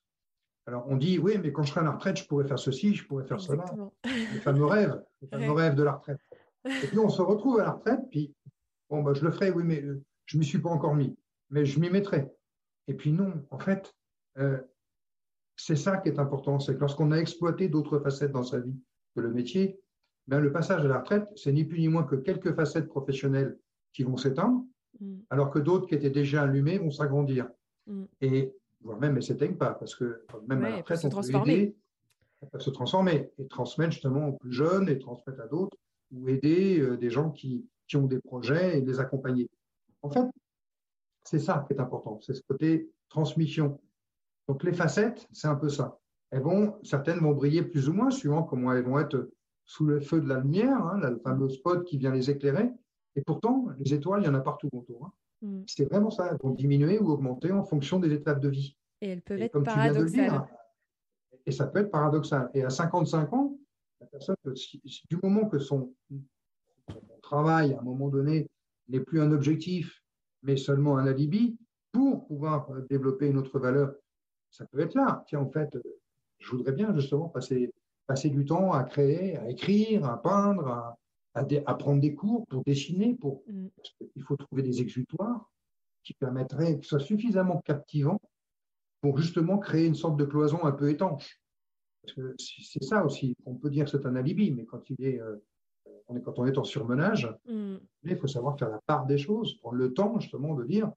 [0.65, 2.95] Alors on dit, oui, mais quand je serai à la retraite, je pourrais faire ceci,
[2.95, 3.65] je pourrais faire cela.
[4.05, 6.21] Les fameux rêves, les fameux rêves de la retraite.
[6.63, 8.33] Et puis on se retrouve à la retraite, puis
[8.89, 11.17] bon, bah, je le ferai, oui, mais euh, je ne m'y suis pas encore mis,
[11.49, 12.31] mais je m'y mettrai.
[12.87, 13.93] Et puis non, en fait,
[14.37, 14.57] euh,
[15.57, 18.79] c'est ça qui est important, c'est que lorsqu'on a exploité d'autres facettes dans sa vie
[19.17, 19.81] que le métier,
[20.27, 23.59] ben, le passage à la retraite, c'est ni plus ni moins que quelques facettes professionnelles
[23.91, 24.63] qui vont s'éteindre,
[25.01, 25.17] mm.
[25.29, 27.49] alors que d'autres qui étaient déjà allumées vont s'agrandir.
[27.87, 28.03] Mm.
[28.21, 31.51] Et voire même, elles ne s'éteignent pas, parce que même à la retraite, on peut
[31.51, 31.75] aider,
[32.41, 35.77] elles peuvent se transformer et transmettre justement aux plus jeunes et transmettre à d'autres,
[36.11, 39.49] ou aider euh, des gens qui, qui ont des projets et les accompagner.
[40.01, 40.25] En fait,
[41.23, 43.79] c'est ça qui est important, c'est ce côté transmission.
[44.47, 45.99] Donc les facettes, c'est un peu ça.
[46.31, 49.29] Elles vont, certaines vont briller plus ou moins, suivant comment elles vont être
[49.63, 52.69] sous le feu de la lumière, hein, le fameux spot qui vient les éclairer.
[53.15, 55.05] Et pourtant, les étoiles, il y en a partout autour.
[55.05, 55.13] Hein.
[55.45, 55.63] Mm.
[55.67, 56.29] C'est vraiment ça.
[56.31, 58.75] Elles vont diminuer ou augmenter en fonction des étapes de vie.
[59.01, 60.47] Et elles peuvent être paradoxales.
[61.45, 62.49] et ça peut être paradoxal.
[62.53, 63.57] Et à 55 ans,
[64.01, 65.93] la personne, du moment que son,
[67.21, 68.47] travail, à un moment donné,
[68.87, 70.03] n'est plus un objectif,
[70.43, 71.57] mais seulement un alibi,
[71.91, 73.95] pour pouvoir développer une autre valeur,
[74.51, 75.23] ça peut être là.
[75.27, 75.75] Tiens, en fait,
[76.37, 77.73] je voudrais bien justement passer,
[78.05, 80.97] passer du temps à créer, à écrire, à peindre, à,
[81.35, 83.67] à, prendre des cours pour dessiner, pour, mm.
[84.15, 85.51] il faut trouver des exutoires
[86.03, 88.21] qui permettraient, ce soit suffisamment captivant
[89.01, 91.39] pour justement créer une sorte de cloison un peu étanche.
[92.01, 95.03] Parce que c'est ça aussi, on peut dire que c'est un alibi, mais quand, il
[95.03, 95.35] est, euh,
[96.07, 97.75] on est, quand on est en surmenage, mm.
[98.03, 100.91] il faut savoir faire la part des choses, prendre le temps justement de dire,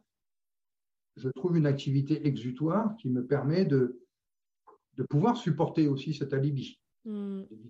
[1.17, 4.01] je trouve une activité exutoire qui me permet de,
[4.97, 6.79] de pouvoir supporter aussi cet alibi.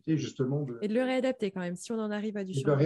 [0.06, 0.78] Justement de.
[0.82, 1.76] Et de le réadapter quand même.
[1.76, 2.78] Si on en arrive à du changement,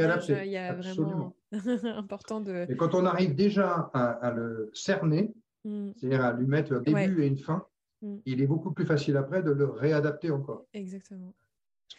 [0.44, 1.34] il y a vraiment
[1.96, 2.66] important de.
[2.68, 5.32] Et quand on arrive déjà à, le cerner,
[5.64, 5.92] hmm.
[5.96, 7.66] c'est-à-dire à lui mettre un début et une fin,
[8.02, 8.18] hmm.
[8.26, 10.66] il est beaucoup plus facile après de le réadapter encore.
[10.74, 11.32] Exactement.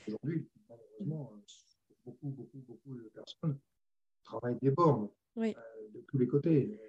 [0.08, 1.32] Aujourd'hui, malheureusement,
[2.06, 3.58] beaucoup, beaucoup, beaucoup de personnes
[4.24, 5.52] travaillent des bornes euh,
[5.96, 6.80] de tous les côtés.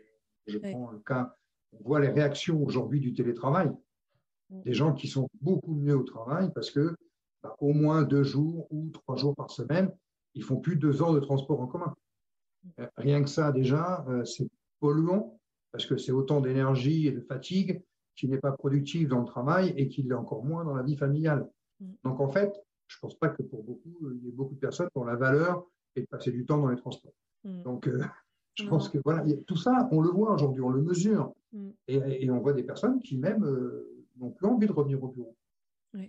[0.47, 1.35] Je prends le cas,
[1.73, 3.71] on voit les réactions aujourd'hui du télétravail.
[4.51, 6.95] Des gens qui sont beaucoup mieux au travail parce que
[7.61, 9.91] au moins deux jours ou trois jours par semaine,
[10.35, 11.95] ils font plus de deux heures de transport en commun.
[12.81, 14.49] Euh, rien que ça, déjà, euh, c'est
[14.81, 15.39] polluant
[15.73, 17.83] parce que c'est autant d'énergie et de fatigue
[18.17, 20.97] qui n'est pas productive dans le travail et qui l'est encore moins dans la vie
[20.97, 21.49] familiale.
[21.81, 21.93] Mm.
[22.05, 22.53] Donc, en fait,
[22.87, 25.17] je ne pense pas que pour beaucoup, il y ait beaucoup de personnes dont la
[25.17, 25.67] valeur
[25.97, 27.15] est de passer du temps dans les transports.
[27.45, 27.63] Mm.
[27.63, 27.89] Donc,
[28.55, 31.33] je pense que voilà, tout ça, on le voit aujourd'hui, on le mesure.
[31.53, 31.71] Mm.
[31.89, 35.37] Et, on voit des personnes qui même euh, n'ont plus envie de revenir au bureau.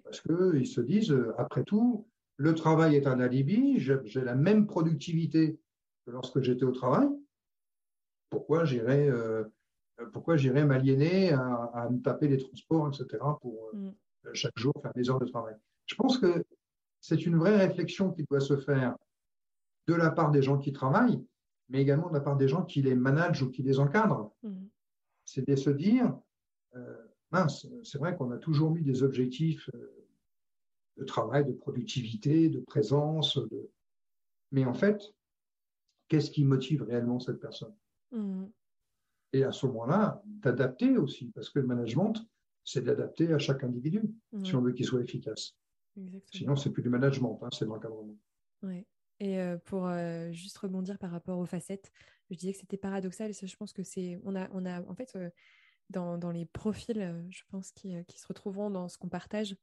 [0.04, 2.08] Parce qu'ils se disent, euh, après tout,
[2.38, 5.60] le travail est un alibi, j'ai la même productivité
[6.06, 7.08] que lorsque j'étais au travail.
[8.30, 9.44] Pourquoi j'irais euh,
[10.12, 13.92] pourquoi j'irais m'aliéner à, me taper les transports, etc., pour mm.
[14.34, 15.56] chaque jour faire des heures de travail?
[15.86, 16.44] Je pense que
[17.00, 18.98] c'est une vraie réflexion qui doit se faire
[19.88, 21.24] de la part des gens qui travaillent,
[21.70, 24.34] mais également de la part des gens qui les managent ou qui les encadrent.
[24.44, 24.66] Mmh.
[25.24, 26.18] C'est de se dire,
[26.76, 27.05] euh,
[27.36, 30.06] mince, c'est vrai qu'on a toujours mis des objectifs euh,
[30.98, 33.70] de travail, de productivité, de présence, de...
[34.52, 35.00] mais en fait,
[36.08, 37.76] qu'est-ce qui motive réellement cette personne?
[38.12, 38.46] Mmh.
[39.34, 42.16] Et à ce moment-là, d'adapter aussi, parce que le management,
[42.64, 44.02] c'est d'adapter à chaque individu,
[44.44, 45.58] si on veut qu'il soit efficace.
[46.32, 48.18] Sinon, c'est plus du management, hein, c'est de l'encadrement.
[48.64, 48.86] Ouais.
[49.20, 49.90] Et pour
[50.32, 51.92] juste rebondir par rapport aux facettes,
[52.30, 54.20] je disais que c'était paradoxal et ça, je pense que c'est.
[54.24, 55.18] On a, on a, en fait,
[55.90, 59.56] dans, dans, les profils, je pense, qui, qui, se retrouveront dans ce qu'on partage,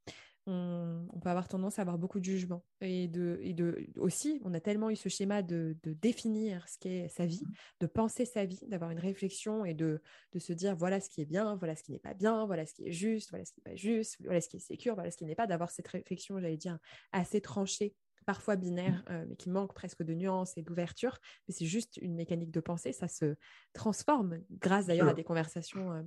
[0.47, 2.65] on, peut avoir tendance à avoir beaucoup de jugement.
[2.81, 6.79] Et, de, et de, aussi, on a tellement eu ce schéma de, de définir ce
[6.79, 7.45] qu'est sa vie,
[7.81, 10.01] de penser sa vie, d'avoir une réflexion et de,
[10.33, 12.67] de se dire voilà ce qui est bien, voilà ce qui n'est pas bien, voilà
[12.67, 14.95] ce qui est juste, voilà ce qui n'est pas juste, voilà ce qui est sécure,
[14.95, 16.79] voilà ce qui n'est pas, d'avoir cette réflexion, j'allais dire,
[17.13, 17.95] assez tranchée
[18.27, 19.13] parfois binaire, mmh.
[19.13, 21.19] euh, mais qui manque presque de nuances et d'ouverture.
[21.47, 22.93] Mais c'est juste une mécanique de pensée.
[22.93, 23.37] Ça se
[23.73, 26.03] transforme grâce d'ailleurs à des conversations, euh,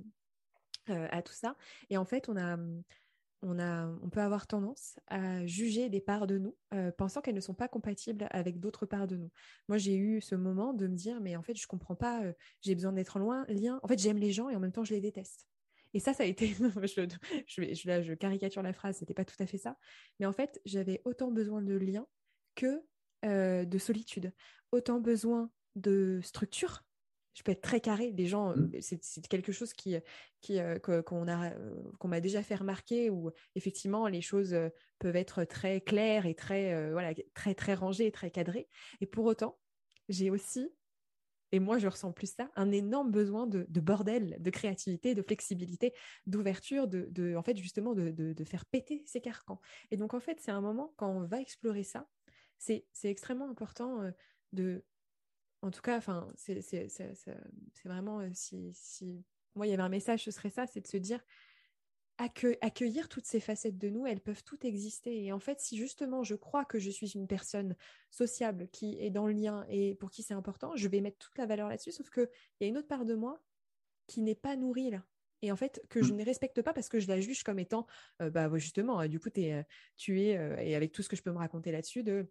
[0.90, 1.56] euh, à tout ça.
[1.90, 2.56] Et en fait, on a,
[3.42, 6.56] on a, on peut avoir tendance à juger des parts de nous,
[6.96, 9.30] pensant qu'elles ne sont pas compatibles avec d'autres parts de nous.
[9.68, 12.22] Moi, j'ai eu ce moment de me dire, mais en fait, je comprends pas.
[12.62, 13.78] j'ai besoin d'être loin, lien.
[13.82, 15.46] En fait, j'aime les gens et en même temps, je les déteste.
[15.96, 16.48] Et ça, ça a été,
[16.84, 17.06] je,
[17.48, 19.78] je, je, caricature la phrase, c'était pas tout à fait ça.
[20.20, 22.06] Mais en fait, j'avais autant besoin de lien
[22.54, 22.82] que
[23.24, 24.30] euh, de solitude,
[24.72, 26.82] autant besoin de structure.
[27.32, 28.12] Je peux être très carré.
[28.14, 28.72] Les gens, mmh.
[28.82, 29.96] c'est quelque chose qui,
[30.42, 31.52] qui euh, qu'on a,
[31.98, 34.68] qu'on m'a déjà fait remarquer où effectivement les choses euh,
[34.98, 38.68] peuvent être très claires et très, voilà, très très rangées, très cadrées.
[39.00, 39.58] Et pour autant,
[40.10, 40.68] j'ai aussi
[41.52, 45.94] et moi, je ressens plus ça, un énorme besoin de, bordel, de créativité, de flexibilité,
[46.26, 49.60] d'ouverture, de, en fait, justement, de, faire péter ces carcans.
[49.90, 52.08] Et donc, en fait, c'est un moment quand on va explorer ça,
[52.58, 54.10] c'est extrêmement important euh,
[54.52, 54.84] de,
[55.62, 56.60] en tout cas, enfin, c'est
[57.84, 59.24] vraiment, euh, si, si,
[59.54, 61.20] moi, il y avait un message, ce serait ça, c'est de se dire,
[62.18, 65.24] accueillir toutes ces facettes de nous, elles peuvent toutes exister.
[65.24, 67.76] Et en fait, si justement je crois que je suis une personne
[68.10, 71.36] sociable qui est dans le lien et pour qui c'est important, je vais mettre toute
[71.38, 71.92] la valeur là-dessus.
[71.92, 72.28] Sauf qu'il
[72.60, 73.42] y a une autre part de moi
[74.06, 75.04] qui n'est pas nourrie là.
[75.42, 76.16] Et en fait, que je mmh.
[76.16, 77.86] ne respecte pas parce que je la juge comme étant,
[78.22, 79.62] euh, bah justement, euh, du coup, es, euh,
[79.96, 80.30] tu es,
[80.66, 82.30] et avec tout ce que je peux me raconter là-dessus, de,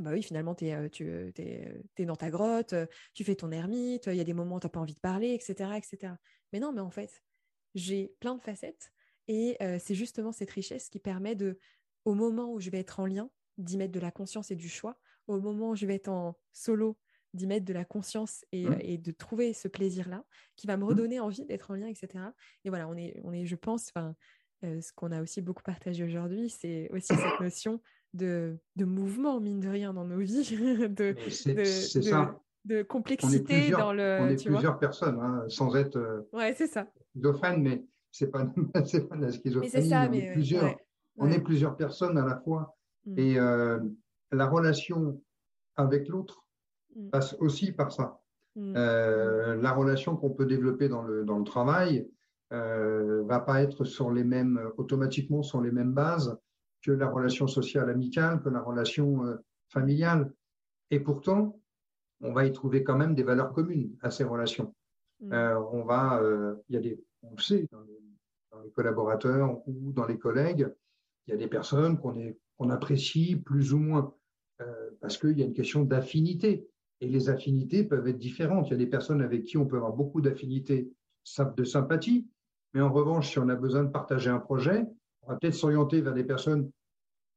[0.00, 2.74] bah oui, finalement, tu es, tu es, dans ta grotte,
[3.14, 5.00] tu fais ton ermite, il y a des moments où tu n'as pas envie de
[5.00, 6.14] parler, etc., etc.
[6.52, 7.22] Mais non, mais en fait,
[7.76, 8.92] j'ai plein de facettes
[9.28, 11.58] et c'est justement cette richesse qui permet de,
[12.04, 14.68] au moment où je vais être en lien, d'y mettre de la conscience et du
[14.68, 16.96] choix, au moment où je vais être en solo,
[17.32, 19.02] d'y mettre de la conscience et, mmh.
[19.02, 20.24] de trouver ce plaisir-là,
[20.56, 20.88] qui va me mmh.
[20.88, 22.24] redonner envie d'être en lien, etc.
[22.64, 23.92] Et voilà, on est, on est je pense,
[24.62, 27.80] ce qu'on a aussi beaucoup partagé aujourd'hui, c'est aussi cette notion
[28.12, 30.56] de, de, mouvement, mine de rien, dans nos vies,
[30.88, 32.40] de, ça.
[32.64, 34.18] de complexité dans le.
[34.20, 36.86] On est plusieurs personnes, hein, sans être ouais, c'est ça.
[37.58, 37.84] mais
[38.14, 39.92] c'est pas, pas la schizophrénie.
[39.92, 40.76] on, est plusieurs,
[41.16, 42.76] on est plusieurs personnes à la fois.
[43.06, 43.18] Mm.
[43.18, 43.80] Et euh,
[44.30, 45.20] la relation
[45.74, 46.46] avec l'autre
[46.94, 47.10] mm.
[47.10, 48.20] passe aussi par ça.
[48.54, 48.74] Mm.
[48.76, 52.08] Euh, la relation qu'on peut développer dans le, dans le travail
[52.52, 56.38] euh, va pas être sur les mêmes, automatiquement sur les mêmes bases
[56.82, 59.36] que la relation sociale amicale, que la relation euh,
[59.66, 60.32] familiale.
[60.92, 61.58] Et pourtant,
[62.20, 64.72] on va y trouver quand même des valeurs communes à ces relations.
[65.20, 66.22] on va,
[66.68, 67.93] il y a des, on le sait, dans les,
[68.74, 70.68] collaborateurs ou dans les collègues,
[71.26, 72.14] il y a des personnes qu'on
[72.56, 74.14] qu'on apprécie plus ou moins,
[75.00, 76.68] parce qu'il y a une question d'affinité.
[77.00, 78.68] Et les affinités peuvent être différentes.
[78.68, 80.92] Il y a des personnes avec qui on peut avoir beaucoup d'affinités,
[81.56, 82.28] de sympathie,
[82.74, 84.86] mais en revanche, si on a besoin de partager un projet,
[85.22, 86.70] on va peut-être s'orienter vers des personnes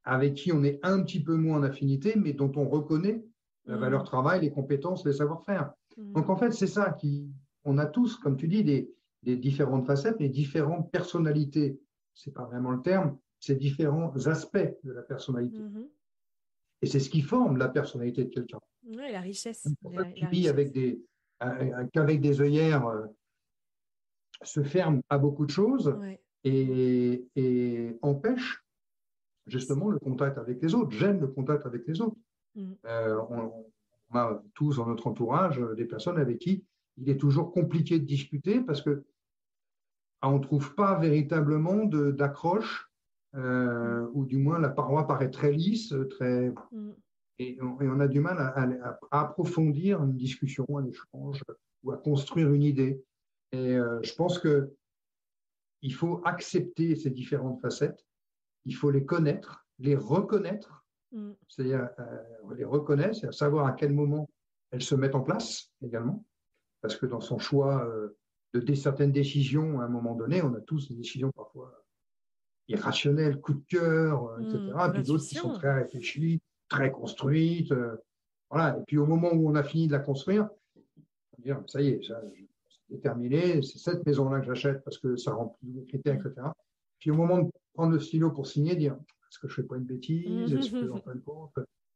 [0.04, 3.24] avec qui on est un petit peu moins en affinité, mais dont on reconnaît
[3.66, 3.80] la mmh.
[3.80, 5.74] valeur travail, les compétences, les savoir-faire.
[5.98, 6.14] Mmh.
[6.14, 7.30] Donc en fait, c'est ça qui,
[7.66, 8.90] on a tous, comme tu dis, des,
[9.24, 11.80] différentes facettes, des différentes personnalités.
[12.14, 15.60] C'est pas vraiment le terme, c'est différents aspects de la personnalité.
[15.60, 15.88] Mmh.
[16.82, 18.60] Et c'est ce qui forme la personnalité de quelqu'un.
[18.86, 19.68] Oui, la richesse.
[20.32, 21.02] qui avec des,
[21.94, 23.06] qu'avec des œillères euh,
[24.44, 25.98] se ferme à beaucoup de choses
[26.44, 28.64] et, et, empêche
[29.48, 32.18] justement le contact avec les autres, gêne le contact avec les autres.
[32.56, 32.74] Mm.
[32.86, 33.66] Euh, on,
[34.14, 36.64] a tous dans notre entourage des personnes avec qui
[36.98, 39.04] il est toujours compliqué de discuter parce que
[40.22, 42.90] ah, on ne trouve pas véritablement d'accroche,
[43.36, 44.12] euh, mm.
[44.14, 46.94] ou du moins la paroi paraît très lisse, très, mm.
[47.40, 51.44] et, on, a du mal à, approfondir une discussion, un échange,
[51.84, 53.04] ou à construire une idée.
[53.52, 54.74] Et euh, je pense que
[55.84, 58.04] il faut accepter ces différentes facettes,
[58.66, 61.34] il faut les connaître, les reconnaître, mm.
[61.48, 64.28] c'est-à-dire euh, les reconnaître, c'est-à-dire savoir à quel moment
[64.72, 66.26] elles se mettent en place également,
[66.82, 68.18] parce que dans son choix euh,
[68.54, 71.84] de certaines décisions, à un moment donné, on a tous des décisions parfois
[72.68, 74.58] irrationnelles, coup de cœur, etc.
[74.58, 77.74] Mm, puis d'autres qui sont très réfléchies, très construites.
[78.50, 78.78] voilà.
[78.78, 80.50] Et puis au moment où on a fini de la construire,
[81.38, 82.02] on dire, ça y est,
[82.90, 86.48] déterminé, c'est cette maison-là que j'achète parce que ça remplit les critères, etc.
[87.00, 88.98] Puis au moment de prendre le stylo pour signer, dire
[89.30, 91.54] est-ce que je fais pas une bêtise Est-ce que j'en de compte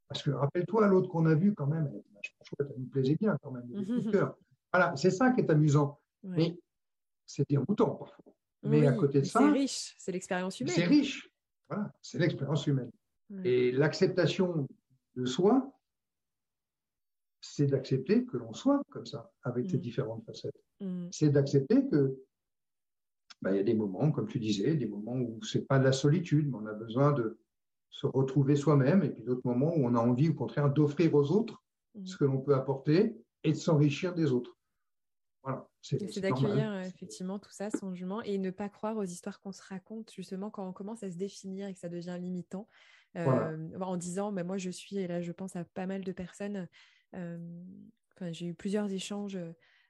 [0.07, 1.89] Parce que rappelle-toi l'autre qu'on a vu quand même,
[2.21, 3.67] je pense que ça nous plaisait bien quand même,
[4.73, 5.99] Voilà, c'est ça qui est amusant.
[6.23, 6.57] Mais
[7.25, 8.33] c'est déroutant parfois.
[8.63, 9.39] Mais à côté de ça.
[9.39, 10.75] C'est riche, c'est l'expérience humaine.
[10.75, 11.29] C'est riche.
[11.69, 12.91] Voilà, c'est l'expérience humaine.
[13.43, 14.67] Et l'acceptation
[15.15, 15.71] de soi,
[17.39, 19.81] c'est d'accepter que l'on soit comme ça, avec ces mm.
[19.81, 20.63] différentes facettes.
[20.79, 21.07] Mm.
[21.11, 22.19] C'est d'accepter que
[23.41, 25.85] bah, il y a des moments, comme tu disais, des moments où c'est pas de
[25.85, 27.39] la solitude, mais on a besoin de
[27.89, 31.31] se retrouver soi-même, et puis d'autres moments où on a envie, au contraire, d'offrir aux
[31.31, 31.63] autres
[31.95, 32.05] mm.
[32.05, 34.55] ce que l'on peut apporter et de s'enrichir des autres.
[35.43, 35.67] Voilà.
[35.81, 39.51] C'est d'accueillir euh, effectivement tout ça sans jugement et ne pas croire aux histoires qu'on
[39.51, 42.67] se raconte justement quand on commence à se définir et que ça devient limitant
[43.17, 46.11] euh, en disant bah, moi je suis et là je pense à pas mal de
[46.11, 46.67] personnes
[48.29, 49.39] j'ai eu plusieurs échanges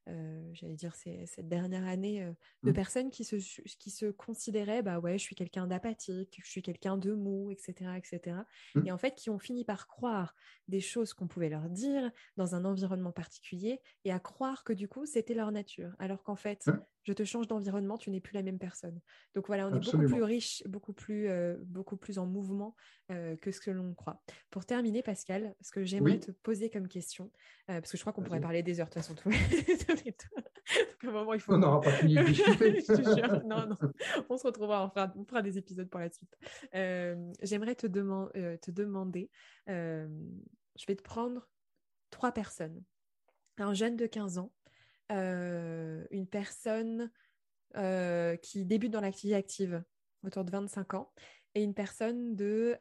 [0.10, 2.32] euh, j'allais dire, cette dernière année, euh,
[2.64, 2.74] de mmh.
[2.74, 6.98] personnes qui se, qui se considéraient, bah ouais, je suis quelqu'un d'apathique, je suis quelqu'un
[6.98, 8.38] de mou, etc., etc.
[8.76, 8.88] Mmh.
[8.88, 10.36] Et en fait, qui ont fini par croire
[10.68, 14.88] des choses qu'on pouvait leur dire dans un environnement particulier et à croire que du
[14.88, 15.96] coup, c'était leur nature.
[16.00, 16.70] Alors qu'en fait,
[17.04, 19.00] je te change d'environnement, tu n'es plus la même personne.
[19.36, 22.76] Donc voilà, on est beaucoup plus riche, beaucoup plus, euh, beaucoup plus en mouvement
[23.42, 24.22] que ce que l'on croit.
[24.52, 27.30] Pour terminer, Pascal, ce que j'aimerais te poser comme question,
[27.68, 29.16] parce que je crois qu'on pourrait parler des heures de toute façon.
[31.48, 32.24] On n'aura pas fini de
[32.76, 33.22] discuter.
[33.46, 33.78] non, non.
[34.30, 36.38] On se retrouvera, on fera, on fera des épisodes pour la suite.
[36.76, 39.30] Euh, j'aimerais te, euh, te, demander,
[39.70, 40.08] euh,
[40.76, 41.50] je vais te prendre
[42.10, 42.84] trois personnes.
[43.58, 44.52] Un jeune de 15 ans,
[45.12, 47.12] une personne
[48.42, 49.84] qui débute dans l'activité active
[50.24, 51.12] autour de 25 ans
[51.56, 52.78] et une personne de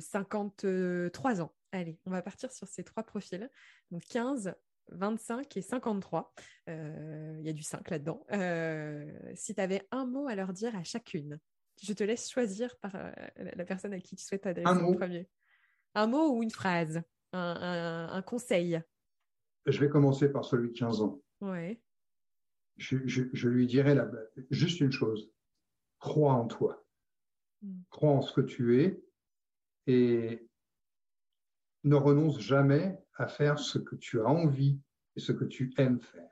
[0.00, 1.52] 53 ans.
[1.72, 3.50] Allez, on va partir sur ces trois profils.
[3.90, 4.54] Donc 15,
[4.92, 6.32] 25 et 53.
[6.68, 8.24] Euh, il y a du 5 là-dedans.
[8.32, 11.38] Euh, si tu avais un mot à leur dire à chacune,
[11.82, 15.28] je te laisse choisir par euh, la personne à qui tu souhaites adresser un premier.
[15.94, 18.80] Un mot ou une phrase, un, conseil.
[19.68, 21.20] Je vais commencer par celui de 15 ans.
[21.40, 21.80] Ouais.
[22.76, 23.96] Je, lui dirais
[24.50, 25.30] juste une chose.
[25.98, 26.84] Crois en toi.
[27.62, 27.80] Hmm.
[27.90, 29.02] Crois en ce que tu es
[29.86, 30.48] et
[31.84, 34.80] ne renonce jamais à faire ce que tu as envie
[35.16, 36.30] et ce que tu aimes faire.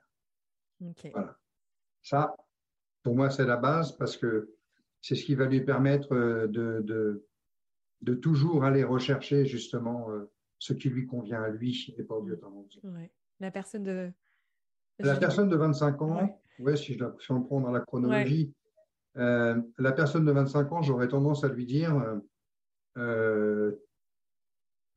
[1.13, 1.39] Voilà.
[2.03, 2.37] Ça,
[3.03, 4.57] pour moi, c'est la base parce que
[5.01, 7.25] c'est ce qui va lui permettre euh, de,
[8.03, 12.25] de, toujours aller rechercher justement euh, ce qui lui convient à lui et pas au
[12.25, 12.41] lieu
[12.85, 13.11] ouais.
[13.41, 14.13] La personne de.
[14.99, 16.77] La personne de 25 ans, ouais.
[16.77, 18.55] si, je si, on prend dans la chronologie,
[19.19, 21.95] euh, la personne de 25 ans, j'aurais tendance à lui dire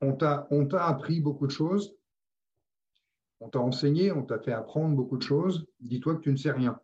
[0.00, 1.94] on t'a appris beaucoup de choses,
[3.40, 5.66] on t'a enseigné, on t'a fait apprendre beaucoup de choses.
[5.80, 6.80] Dis-toi que tu ne sais rien.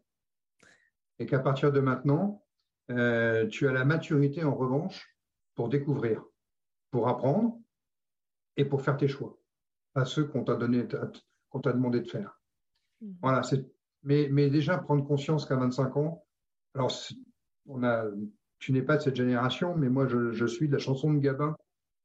[1.18, 2.44] Et qu'à partir de maintenant,
[2.90, 5.16] euh, tu as la maturité en revanche
[5.54, 6.22] pour découvrir,
[6.90, 7.58] pour apprendre
[8.56, 9.38] et pour faire tes choix,
[9.92, 10.86] pas ceux qu'on t'a donné,
[11.56, 12.40] qu'on t'a demandé de faire.
[13.00, 13.12] Mmh.
[13.22, 13.42] Voilà,
[14.02, 16.24] mais, mais déjà prendre conscience qu'à 25 ans,
[16.74, 16.92] alors
[17.66, 18.04] on a
[18.58, 21.56] tu n'es pas de cette génération, mais moi, je, suis de la chanson de Gabin.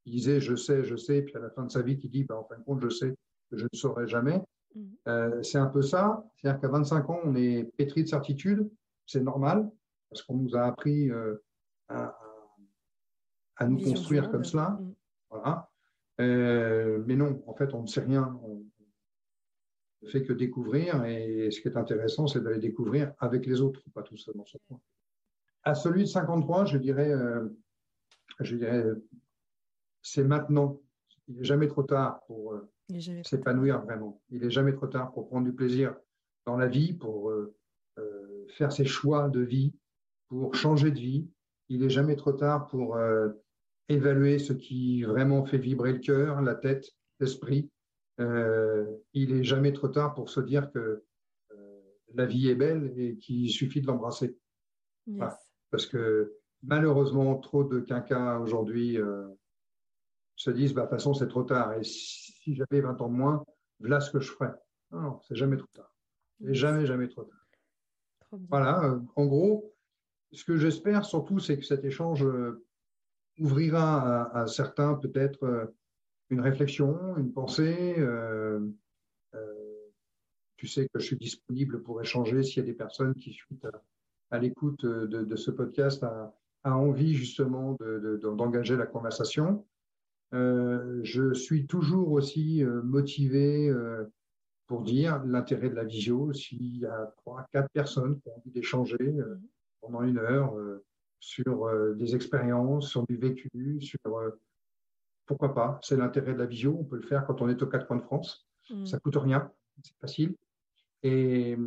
[0.06, 2.24] Il disait je sais, je sais, puis à la fin de sa vie, il dit
[2.24, 3.16] bah, en fin de compte, je sais
[3.50, 4.42] que je ne saurai jamais.
[4.76, 4.82] Mmh.
[5.08, 6.24] Euh, c'est un peu ça.
[6.36, 8.70] C'est-à-dire qu'à 25 ans, on est pétri de certitude.
[9.06, 9.70] C'est normal,
[10.10, 11.36] parce qu'on nous a appris euh,
[11.88, 12.18] à,
[13.58, 14.72] à, nous construire comme cela.
[14.72, 14.94] Mmh.
[15.30, 15.70] Voilà.
[16.20, 18.38] Euh, mais non, en fait, on ne sait rien.
[18.44, 18.64] On
[20.02, 21.04] ne fait que découvrir.
[21.06, 24.46] Et ce qui est intéressant, c'est d'aller découvrir avec les autres, pas tout seul dans
[24.46, 24.80] son coin.
[25.64, 27.48] À celui de 53, je dirais, euh,
[28.40, 28.84] je dirais
[30.02, 30.80] c'est maintenant.
[31.28, 32.70] Il n'est jamais trop tard pour euh,
[33.24, 34.22] s'épanouir vraiment.
[34.30, 35.96] Il n'est jamais trop tard pour prendre du plaisir
[36.46, 37.56] dans la vie, pour euh,
[38.50, 39.74] faire ses choix de vie,
[40.28, 41.30] pour changer de vie.
[41.70, 42.98] Il n'est jamais trop tard pour
[43.88, 47.70] évaluer ce qui vraiment fait vibrer le cœur, la tête, l'esprit.
[48.20, 51.04] Il n'est jamais trop tard pour se dire que
[52.14, 54.38] la vie est belle et qu'il suffit de l'embrasser
[55.72, 59.28] parce que malheureusement, trop de quinquas aujourd'hui euh,
[60.36, 61.74] se disent, bah, de toute façon, c'est trop tard.
[61.74, 63.44] Et si j'avais 20 ans de moins,
[63.80, 64.54] voilà ce que je ferais.
[64.92, 65.96] Non, c'est jamais trop tard.
[66.40, 67.48] C'est jamais, jamais trop tard.
[68.50, 69.74] voilà, euh, en gros,
[70.32, 72.66] ce que j'espère surtout, c'est que cet échange euh,
[73.40, 75.74] ouvrira à, certains peut-être
[76.32, 77.96] une réflexion, une pensée.
[80.58, 83.66] tu sais que je suis disponible pour échanger s'il y a des personnes qui, suite
[84.30, 86.34] à, l'écoute de, ce podcast a,
[86.64, 87.78] envie justement
[88.22, 89.66] d'engager la conversation.
[90.34, 94.06] Euh, je suis toujours aussi euh, motivé euh,
[94.68, 96.32] pour dire l'intérêt de la visio.
[96.32, 99.14] S'il y a trois, quatre personnes qui ont envie d'échanger
[99.82, 100.54] pendant une heure
[101.20, 104.00] sur des expériences, sur du vécu, sur
[105.32, 105.80] pourquoi pas.
[105.82, 106.76] C'est l'intérêt de la visio.
[106.78, 108.48] On peut le faire quand on est aux quatre coins de France.
[108.70, 108.86] Mmh.
[108.86, 109.50] Ça coûte rien,
[109.82, 110.36] c'est facile.
[111.04, 111.58] Et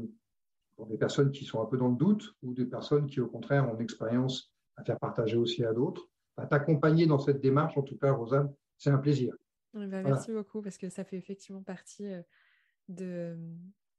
[0.76, 3.26] pour des personnes qui sont un peu dans le doute ou des personnes qui, au
[3.26, 6.08] contraire, ont une expérience à faire partager aussi à d'autres.
[6.36, 9.34] À t'accompagner dans cette démarche, en tout cas, Rosanne, c'est un plaisir.
[9.72, 12.22] Bah, merci beaucoup parce que ça fait effectivement partie euh,
[12.88, 13.36] de,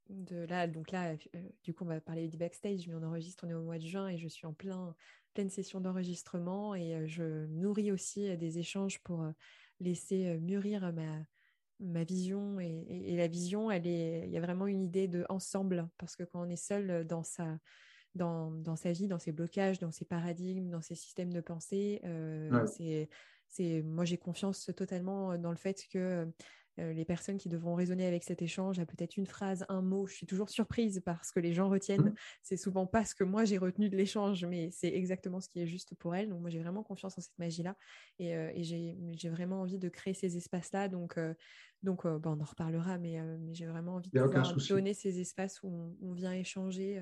[0.10, 0.68] de là.
[0.68, 3.54] Donc là, euh, du coup, on va parler du backstage, mais on enregistre, on est
[3.54, 4.96] au mois de juin et je suis en plein,
[5.34, 9.26] pleine session d'enregistrement et euh, je nourris aussi des échanges pour
[9.80, 11.26] laisser mûrir ma,
[11.80, 15.90] ma vision et, la vision, elle est, il y a vraiment une idée de ensemble
[15.98, 17.60] parce que quand on est seul dans sa,
[18.16, 22.02] dans, dans sa vie, dans ses blocages, dans ses paradigmes, dans ses systèmes de pensée,
[22.06, 23.10] euh, c'est,
[23.48, 26.28] c'est, moi j'ai confiance totalement dans le fait que
[26.80, 30.08] euh, les personnes qui devront raisonner avec cet échange à peut-être une phrase, un mot.
[30.08, 32.10] Je suis toujours surprise parce que les gens retiennent.
[32.10, 32.16] Mmh.
[32.42, 35.62] C'est souvent pas ce que moi j'ai retenu de l'échange, mais c'est exactement ce qui
[35.62, 36.30] est juste pour elles.
[36.30, 37.78] Donc moi j'ai vraiment confiance en cette magie-là
[38.20, 40.90] et, euh, j'ai vraiment envie de créer ces espaces-là.
[40.90, 41.34] Donc, euh,
[41.82, 43.22] donc bah, on en reparlera, mais,
[43.54, 47.02] j'ai vraiment envie de pouvoir donner ces espaces où on, vient échanger.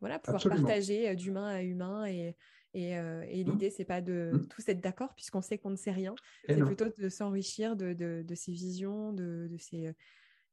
[0.00, 2.34] voilà, pouvoir partager d'humain à humain et,
[2.74, 3.50] et, euh, et mmh.
[3.50, 4.48] l'idée, c'est pas de mmh.
[4.48, 6.14] tous être d'accord puisqu'on sait qu'on ne sait rien.
[6.48, 9.92] C'est plutôt de s'enrichir de, de, ces visions, de, de, ces,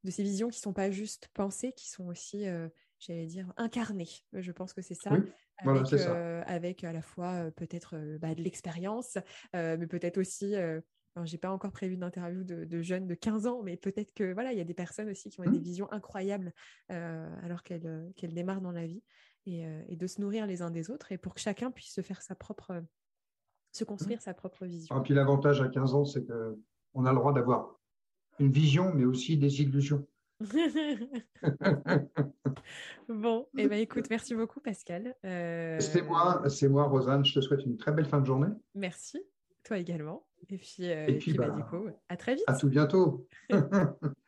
[0.04, 2.68] de ces visions qui sont pas juste pensées, qui sont aussi, euh,
[2.98, 4.08] j'allais dire, incarnées.
[4.32, 5.10] Je pense que c'est ça.
[5.58, 9.18] avec, euh, avec à la fois peut-être bah, de l'expérience,
[9.52, 10.80] mais peut-être aussi je
[11.24, 14.52] j'ai pas encore prévu d'interview de, de, jeunes de 15 ans, mais peut-être que voilà,
[14.52, 15.62] il y a des personnes aussi qui ont des mmh.
[15.62, 16.52] visions incroyables
[16.88, 19.02] alors qu'elles qu'elles démarrent dans la vie.
[19.48, 22.00] Euh, et, de se nourrir les uns des autres et pour que chacun puisse se
[22.00, 22.82] faire sa propre,
[23.70, 24.94] se construire sa propre vision.
[24.94, 27.78] Et ah, puis l'avantage à 15 ans, c'est qu'on a le droit d'avoir
[28.40, 30.04] une vision, mais aussi des illusions.
[33.08, 35.14] bon, et eh ben, écoute, merci beaucoup Pascal.
[35.24, 38.52] Euh, c'est moi, c'est moi Rosanne, je te souhaite une très belle fin de journée.
[38.74, 39.22] Merci,
[39.64, 40.26] toi également.
[40.50, 42.44] Et puis, euh, et, puis, bah, bah, du coup, à très vite.
[42.48, 43.26] À tout bientôt.